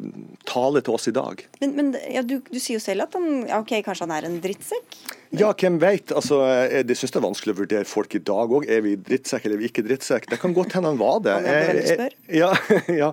taler 0.49 0.85
til 0.85 0.97
oss 0.97 1.09
i 1.09 1.15
dag. 1.17 1.45
Men, 1.63 1.75
men 1.79 1.93
ja, 2.13 2.25
du, 2.27 2.39
du, 2.45 2.59
sier 2.59 2.79
jo 2.79 2.85
selv 2.85 3.07
at 3.07 3.17
han, 3.17 3.45
ok, 3.61 3.79
kanskje 3.87 4.07
han 4.07 4.17
er 4.17 4.29
en 4.29 4.41
drittsekk? 4.45 4.99
Ja, 5.35 5.51
hvem 5.59 5.81
veit. 5.83 6.13
Altså, 6.15 6.43
jeg 6.71 6.99
syns 6.99 7.15
det 7.15 7.19
er 7.19 7.25
vanskelig 7.25 7.55
å 7.55 7.61
vurdere 7.63 7.89
folk 7.89 8.15
i 8.15 8.23
dag 8.23 8.53
òg. 8.55 8.69
Er 8.71 8.85
vi 8.85 8.95
drittsekk 9.01 9.49
eller 9.49 9.59
er 9.59 9.65
vi 9.65 9.71
ikke 9.73 9.87
drittsekk? 9.87 10.29
Det 10.31 10.39
kan 10.43 10.55
godt 10.55 10.77
hende 10.77 10.93
han 10.93 11.01
var 11.01 11.19
det. 11.25 11.39
Jeg, 11.49 12.13
ja, 12.43 12.53
ja, 12.93 13.11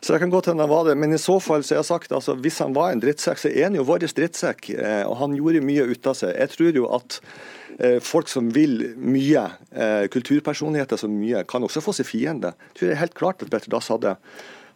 så 0.00 0.16
det 0.16 0.22
kan 0.24 0.32
godt 0.32 0.50
hende 0.50 0.66
han 0.66 0.72
var 0.72 0.88
det. 0.88 0.96
Men 0.98 1.14
i 1.14 1.20
så 1.20 1.38
fall 1.42 1.62
så 1.62 1.76
har 1.76 1.84
jeg 1.84 1.90
sagt 1.92 2.16
altså, 2.16 2.34
hvis 2.40 2.58
han 2.64 2.74
var 2.76 2.94
en 2.94 3.04
drittsekk, 3.04 3.44
så 3.44 3.52
er 3.52 3.68
han 3.68 3.78
jo 3.78 3.86
vår 3.86 4.08
drittsekk. 4.08 4.72
Eh, 4.74 5.04
og 5.06 5.18
han 5.22 5.38
gjorde 5.38 5.62
mye 5.64 5.86
ut 5.92 6.10
av 6.10 6.18
seg. 6.18 6.34
Jeg 6.34 6.56
tror 6.56 6.82
jo 6.82 6.90
at 6.98 7.20
eh, 7.20 7.59
folk 8.04 8.28
som 8.28 8.50
vil 8.52 8.94
mye, 8.96 9.46
eh, 9.72 10.06
kulturpersonligheter 10.12 11.00
som 11.00 11.12
mye, 11.16 11.44
kan 11.48 11.64
også 11.64 11.82
få 11.84 11.94
seg 11.96 12.08
fiende. 12.08 12.54
Jeg 12.70 12.78
tror 12.78 12.88
det 12.88 12.96
er 12.96 13.04
helt 13.04 13.18
klart 13.18 13.44
at 13.44 13.52
Petter 13.52 13.72
Dass 13.72 13.88
hadde. 13.88 14.16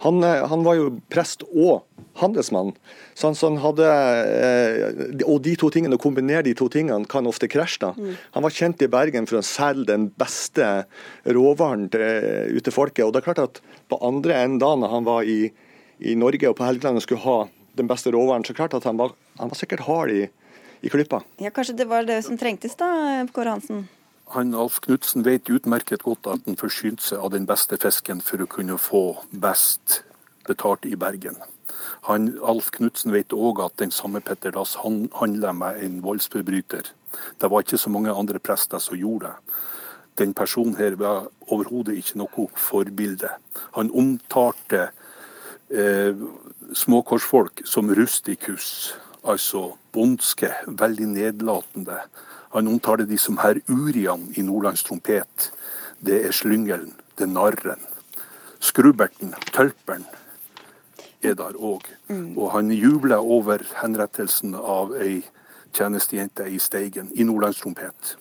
Han, 0.05 0.23
han 0.23 0.65
var 0.67 0.77
jo 0.77 0.89
prest 1.13 1.45
og 1.55 1.85
handelsmann. 2.21 2.73
Så 3.15 3.29
han, 3.29 3.37
så 3.39 3.49
han 3.49 3.61
hadde, 3.63 3.89
eh, 3.89 5.23
og 5.25 5.43
de 5.45 5.55
to 5.61 5.71
tingene, 5.73 5.97
å 5.97 6.03
kombinere 6.03 6.45
de 6.49 6.55
to 6.59 6.69
tingene 6.73 7.09
kan 7.09 7.29
ofte 7.31 7.49
krasje. 7.49 7.81
da. 7.87 7.93
Mm. 7.97 8.17
Han 8.37 8.47
var 8.47 8.57
kjent 8.57 8.83
i 8.85 8.91
Bergen 8.91 9.29
for 9.31 9.41
å 9.41 9.47
selge 9.47 9.89
den 9.93 10.09
beste 10.21 10.87
råvaren 11.25 11.89
til, 11.93 12.05
ut 12.57 12.65
til 12.67 12.75
folket. 12.75 13.05
og 13.07 13.15
det 13.15 13.23
er 13.23 13.29
klart 13.33 13.45
at 13.45 13.61
På 13.89 14.01
andre 14.01 14.35
enden 14.43 14.59
da, 14.59 14.75
når 14.75 14.91
han 14.91 15.05
var 15.05 15.29
i, 15.29 15.53
i 16.01 16.15
Norge 16.17 16.49
og 16.49 16.57
på 16.57 16.65
Helgeland 16.65 16.97
og 16.97 17.05
skulle 17.05 17.25
ha 17.25 17.39
den 17.77 17.89
beste 17.91 18.11
råvaren, 18.15 18.45
så 18.47 18.55
klart 18.57 18.75
at 18.75 18.85
han 18.85 18.97
var, 18.97 19.13
han 19.39 19.51
var 19.51 19.59
sikkert 19.59 19.85
hard 19.87 20.11
i, 20.11 20.29
i 20.81 20.91
klippa. 20.93 21.23
Ja, 21.43 21.51
Kanskje 21.55 21.77
det 21.79 21.89
var 21.91 22.07
det 22.09 22.23
som 22.27 22.39
trengtes 22.41 22.77
da, 22.81 22.89
Kåre 23.33 23.57
Hansen? 23.57 23.87
Han 24.35 24.55
Alf 24.57 24.81
Knutsen 24.81 25.23
vet 25.23 25.51
utmerket 25.53 26.03
godt 26.03 26.27
at 26.27 26.47
han 26.49 26.57
forsynte 26.59 27.05
seg 27.05 27.21
av 27.21 27.35
den 27.35 27.45
beste 27.47 27.77
fisken 27.81 28.23
for 28.25 28.41
å 28.41 28.49
kunne 28.51 28.79
få 28.81 29.05
best 29.31 30.01
betalt 30.49 30.87
i 30.89 30.97
Bergen. 30.97 31.37
Han, 32.09 32.33
Alf 32.45 32.71
Knutsen 32.75 33.13
vet 33.15 33.33
òg 33.37 33.61
at 33.65 33.77
den 33.81 33.93
samme 33.95 34.23
Petter 34.25 34.53
Dass 34.57 34.75
han, 34.83 35.07
handla 35.21 35.53
med 35.57 35.81
en 35.85 36.01
voldsforbryter. 36.05 36.91
Det 37.41 37.51
var 37.51 37.65
ikke 37.65 37.81
så 37.81 37.93
mange 37.93 38.13
andre 38.13 38.41
prester 38.43 38.83
som 38.83 38.99
gjorde 38.99 39.31
det. 39.31 39.61
Den 40.19 40.35
personen 40.35 40.77
her 40.79 40.95
var 40.95 41.29
overhodet 41.51 41.97
ikke 41.99 42.21
noe 42.21 42.49
forbilde. 42.61 43.33
Han 43.75 43.91
omtalte 43.91 44.89
eh, 45.71 46.15
småkorsfolk 46.75 47.65
som 47.67 47.91
rustikus, 47.91 48.95
altså 49.27 49.73
bondske, 49.95 50.51
veldig 50.67 51.09
nedlatende. 51.15 52.01
Han 52.55 52.69
omtaler 52.71 53.09
de 53.11 53.19
som 53.19 53.39
herr 53.43 53.61
Urian 53.71 54.29
i 54.37 54.45
Nordlands 54.47 54.85
trompet. 54.87 55.51
Det 56.05 56.21
er 56.27 56.35
slyngelen, 56.35 56.93
det 57.19 57.29
er 57.29 57.33
narren. 57.33 57.89
Skrubberten, 58.65 59.35
tølperen, 59.53 60.07
er 61.25 61.35
der 61.39 61.57
òg. 61.57 61.89
Mm. 62.09 62.37
Og 62.37 62.53
han 62.53 62.71
jubler 62.75 63.23
over 63.23 63.65
henrettelsen 63.81 64.55
av 64.55 64.95
ei 65.01 65.23
tjenestejente 65.75 66.47
i 66.49 66.61
Steigen, 66.63 67.11
i 67.15 67.27
Nordlands 67.27 67.61
trompet. 67.63 68.15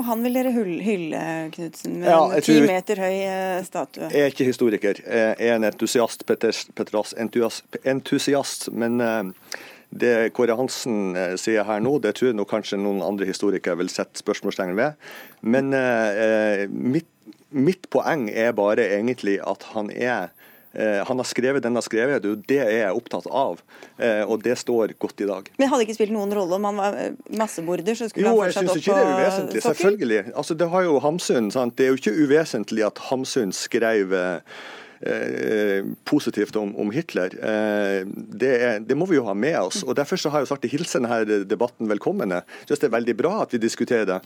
Og 0.00 0.06
han 0.08 0.22
vil 0.24 0.38
dere 0.38 0.52
hylle, 0.54 1.22
Knutsen, 1.52 1.98
med 2.00 2.08
ja, 2.08 2.20
en 2.32 2.44
ti 2.44 2.54
meter 2.64 3.02
høy 3.02 3.16
eh, 3.18 3.58
statue? 3.66 4.08
Jeg 4.08 4.22
er 4.24 4.32
ikke 4.32 4.46
historiker. 4.48 5.02
Jeg 5.04 5.34
er 5.36 5.58
en 5.58 5.66
entusiast, 5.68 6.24
Petter, 6.28 6.56
Petteras 6.78 7.12
entusiast. 7.18 8.70
Men 8.72 8.96
uh, 9.04 9.58
det 9.90 10.32
Kåre 10.36 10.56
Hansen 10.58 11.16
uh, 11.18 11.34
sier 11.40 11.66
her 11.66 11.82
nå, 11.82 11.96
det 12.02 12.14
tror 12.18 12.30
jeg 12.30 12.38
nok 12.38 12.50
kanskje 12.52 12.80
noen 12.80 13.02
andre 13.04 13.28
historikere 13.28 13.78
vil 13.80 13.90
sette 13.92 14.22
spørsmålstegn 14.22 14.76
ved. 14.78 14.98
Men 15.40 15.74
eh, 15.76 16.66
mitt, 16.70 17.08
mitt 17.50 17.88
poeng 17.90 18.28
er 18.30 18.52
bare 18.56 18.86
egentlig 18.98 19.38
at 19.42 19.66
han 19.74 19.90
er 19.90 20.30
Eh, 20.72 21.06
han 21.06 21.18
har 21.18 21.26
skrevet 21.26 21.62
den 21.62 21.72
han 21.72 21.80
har 21.80 21.82
skrevet, 21.82 22.22
det 22.22 22.28
er 22.28 22.30
jo 22.30 22.42
det 22.46 22.58
jeg 22.60 22.82
er 22.84 22.94
opptatt 22.94 23.26
av. 23.26 23.58
Eh, 23.98 24.22
og 24.22 24.42
det 24.44 24.54
står 24.58 24.94
godt 25.02 25.24
i 25.24 25.26
dag. 25.26 25.48
Men 25.58 25.70
hadde 25.72 25.86
ikke 25.86 25.96
spilt 25.98 26.14
noen 26.14 26.30
rolle 26.36 26.60
om 26.60 26.68
han 26.68 26.78
var 26.78 26.98
eh, 27.00 27.16
massemorder? 27.34 27.96
så 27.98 28.06
skulle 28.10 28.28
jo, 28.28 28.36
han 28.38 28.52
fortsatt 28.52 28.70
opp 28.70 28.76
på 28.76 28.78
Jo, 28.78 28.84
jeg 28.84 28.84
syns 28.84 28.84
ikke 28.84 28.98
det 28.98 29.06
er 29.06 29.24
uvesentlig. 29.24 29.62
Selvfølgelig. 29.66 30.20
Altså, 30.34 30.58
det 30.62 30.68
har 30.70 30.86
jo 30.86 31.00
Hamsun. 31.02 31.50
Sant? 31.50 31.78
Det 31.78 31.86
er 31.86 31.90
jo 31.90 31.98
ikke 31.98 32.14
uvesentlig 32.14 32.86
at 32.86 33.02
Hamsun 33.10 33.56
skrev 33.56 34.14
Eh, 34.14 34.38
positivt 36.04 36.56
om, 36.56 36.76
om 36.76 36.90
Hitler. 36.92 37.32
Eh, 37.32 38.06
det, 38.06 38.50
er, 38.50 38.80
det, 38.84 38.96
må 38.98 39.06
vi 39.08 39.16
jo 39.16 39.24
ha 39.24 39.34
med 39.34 39.56
oss. 39.60 39.82
og 39.82 39.96
Derfor 39.96 40.20
så 40.20 40.32
har 40.32 40.42
jeg 40.42 40.50
sagt 40.50 40.66
å 40.68 40.70
hilse 40.70 41.00
denne 41.00 41.40
debatten 41.48 41.88
velkommen. 41.88 42.34
Jeg 42.36 42.68
synes 42.68 42.82
det 42.82 42.88
er 42.90 42.96
veldig 42.98 43.14
bra 43.16 43.32
at 43.46 43.54
vi 43.54 43.62
diskuterer 43.62 44.04
det. 44.08 44.18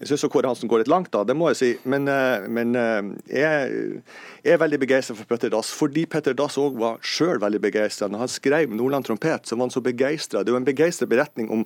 Jeg 0.00 0.10
synes 0.10 0.26
Kåre 0.32 0.50
Hansen 0.50 0.70
går 0.70 0.82
litt 0.82 0.90
langt, 0.90 1.12
da, 1.14 1.22
det 1.24 1.36
må 1.38 1.52
jeg 1.52 1.60
si. 1.60 1.70
Men, 1.86 2.10
eh, 2.10 2.48
men 2.50 2.74
jeg 3.30 4.02
er 4.42 4.62
veldig 4.62 4.82
begeistra 4.82 5.14
for 5.14 5.30
Petter 5.30 5.52
Dass, 5.54 5.70
fordi 5.74 6.08
Petter 6.10 6.34
Dass 6.36 6.58
òg 6.58 6.74
var 6.82 6.98
sjøl 7.06 7.38
veldig 7.42 7.62
begeistra. 7.62 8.10
Når 8.10 8.26
han 8.26 8.34
skrev 8.34 8.74
'Nordland 8.74 9.06
trompet', 9.06 9.46
så 9.46 9.54
var 9.54 9.70
han 9.70 9.76
så 9.76 9.84
begeistra. 9.84 10.42
Det 10.42 10.50
er 10.50 10.58
jo 10.58 10.62
en 10.64 10.72
begeistra 10.72 11.06
beretning 11.06 11.50
om, 11.50 11.64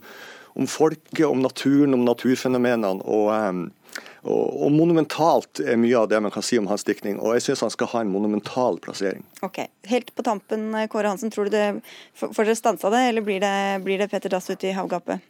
om 0.54 0.66
folket, 0.66 1.24
om 1.24 1.40
naturen, 1.40 1.94
om 1.94 2.04
naturfenomenene. 2.04 3.00
og 3.08 3.70
og, 4.22 4.62
og, 4.62 4.68
monumentalt 4.74 5.62
er 5.64 5.78
mye 5.80 5.96
av 5.96 6.10
det 6.10 6.20
man 6.20 6.32
kan 6.34 6.44
si 6.44 6.58
om 6.60 6.68
hans 6.70 6.84
diktning, 6.84 7.18
og 7.20 7.36
jeg 7.36 7.46
syns 7.46 7.64
han 7.64 7.72
skal 7.72 7.90
ha 7.94 8.02
en 8.04 8.12
monumental 8.12 8.80
plassering. 8.84 9.24
Ok, 9.46 9.62
Helt 9.90 10.12
på 10.14 10.24
tampen, 10.26 10.70
Kåre 10.92 11.12
Hansen, 11.12 11.32
tror 11.32 11.48
du 11.48 11.56
det 11.56 11.66
får 12.20 12.44
dere 12.44 12.58
stansa 12.58 12.92
det, 12.92 13.06
eller 13.08 13.24
blir 13.24 13.40
det, 13.42 13.54
blir 13.86 14.00
det 14.00 14.10
Petter 14.12 14.32
Dass 14.32 14.50
ute 14.52 14.68
i 14.68 14.76
havgapet? 14.76 15.24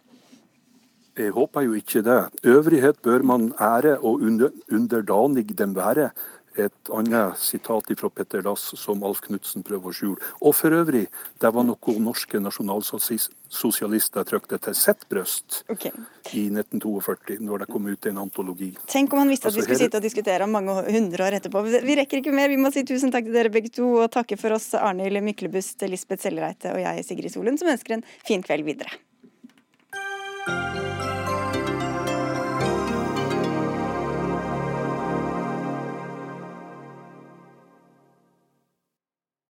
Jeg 1.18 1.34
håper 1.34 1.64
jo 1.66 1.74
ikke 1.76 2.02
det. 2.06 2.20
Øvrighet 2.48 3.00
bør 3.02 3.24
man 3.26 3.50
ære 3.60 3.96
og 3.98 4.22
under, 4.24 4.52
underdanig 4.72 5.48
dem 5.58 5.74
være 5.76 6.10
et 6.58 6.90
annet 6.94 7.38
sitat 7.38 7.90
fra 7.98 8.08
Petter 8.10 8.42
Dass 8.42 8.72
som 8.78 9.02
Alf 9.06 9.20
Knutsen 9.26 9.62
prøver 9.66 9.90
å 9.90 9.94
skjule. 9.94 10.30
Og 10.40 10.54
for 10.56 10.74
øvrig, 10.74 11.06
det 11.40 11.50
var 11.54 11.64
noe 11.66 11.94
norske 12.02 12.40
nasjonalsosialister 12.42 14.26
trykte 14.28 14.58
til 14.66 14.76
sitt 14.78 15.06
bryst 15.10 15.62
okay. 15.70 15.92
i 16.32 16.48
1942, 16.50 17.38
når 17.46 17.64
det 17.64 17.68
kom 17.72 17.86
ut 17.90 18.10
en 18.10 18.22
antologi. 18.24 18.72
Tenk 18.90 19.12
om 19.14 19.22
han 19.22 19.30
visste 19.32 19.48
at 19.48 19.52
altså, 19.52 19.60
vi 19.60 19.68
skulle 19.68 19.82
sitte 19.84 20.00
og 20.00 20.06
diskutere 20.06 20.46
om 20.46 20.56
mange 20.56 20.74
hundre 20.88 21.28
år 21.28 21.38
etterpå. 21.40 21.64
Vi 21.70 21.98
rekker 22.02 22.22
ikke 22.22 22.34
mer. 22.34 22.50
Vi 22.52 22.60
må 22.60 22.72
si 22.74 22.86
tusen 22.88 23.14
takk 23.14 23.28
til 23.28 23.36
dere 23.36 23.52
begge 23.52 23.70
to, 23.74 23.86
og 24.04 24.10
takke 24.14 24.38
for 24.40 24.56
oss 24.56 24.72
Arnhild 24.78 25.22
Myklebust, 25.26 25.86
Lisbeth 25.90 26.26
Sellereite 26.26 26.74
og 26.74 26.82
jeg, 26.82 27.06
Sigrid 27.06 27.32
Solund, 27.34 27.62
som 27.62 27.70
ønsker 27.72 27.98
en 27.98 28.06
fin 28.26 28.42
kveld 28.46 28.66
videre. 28.66 28.90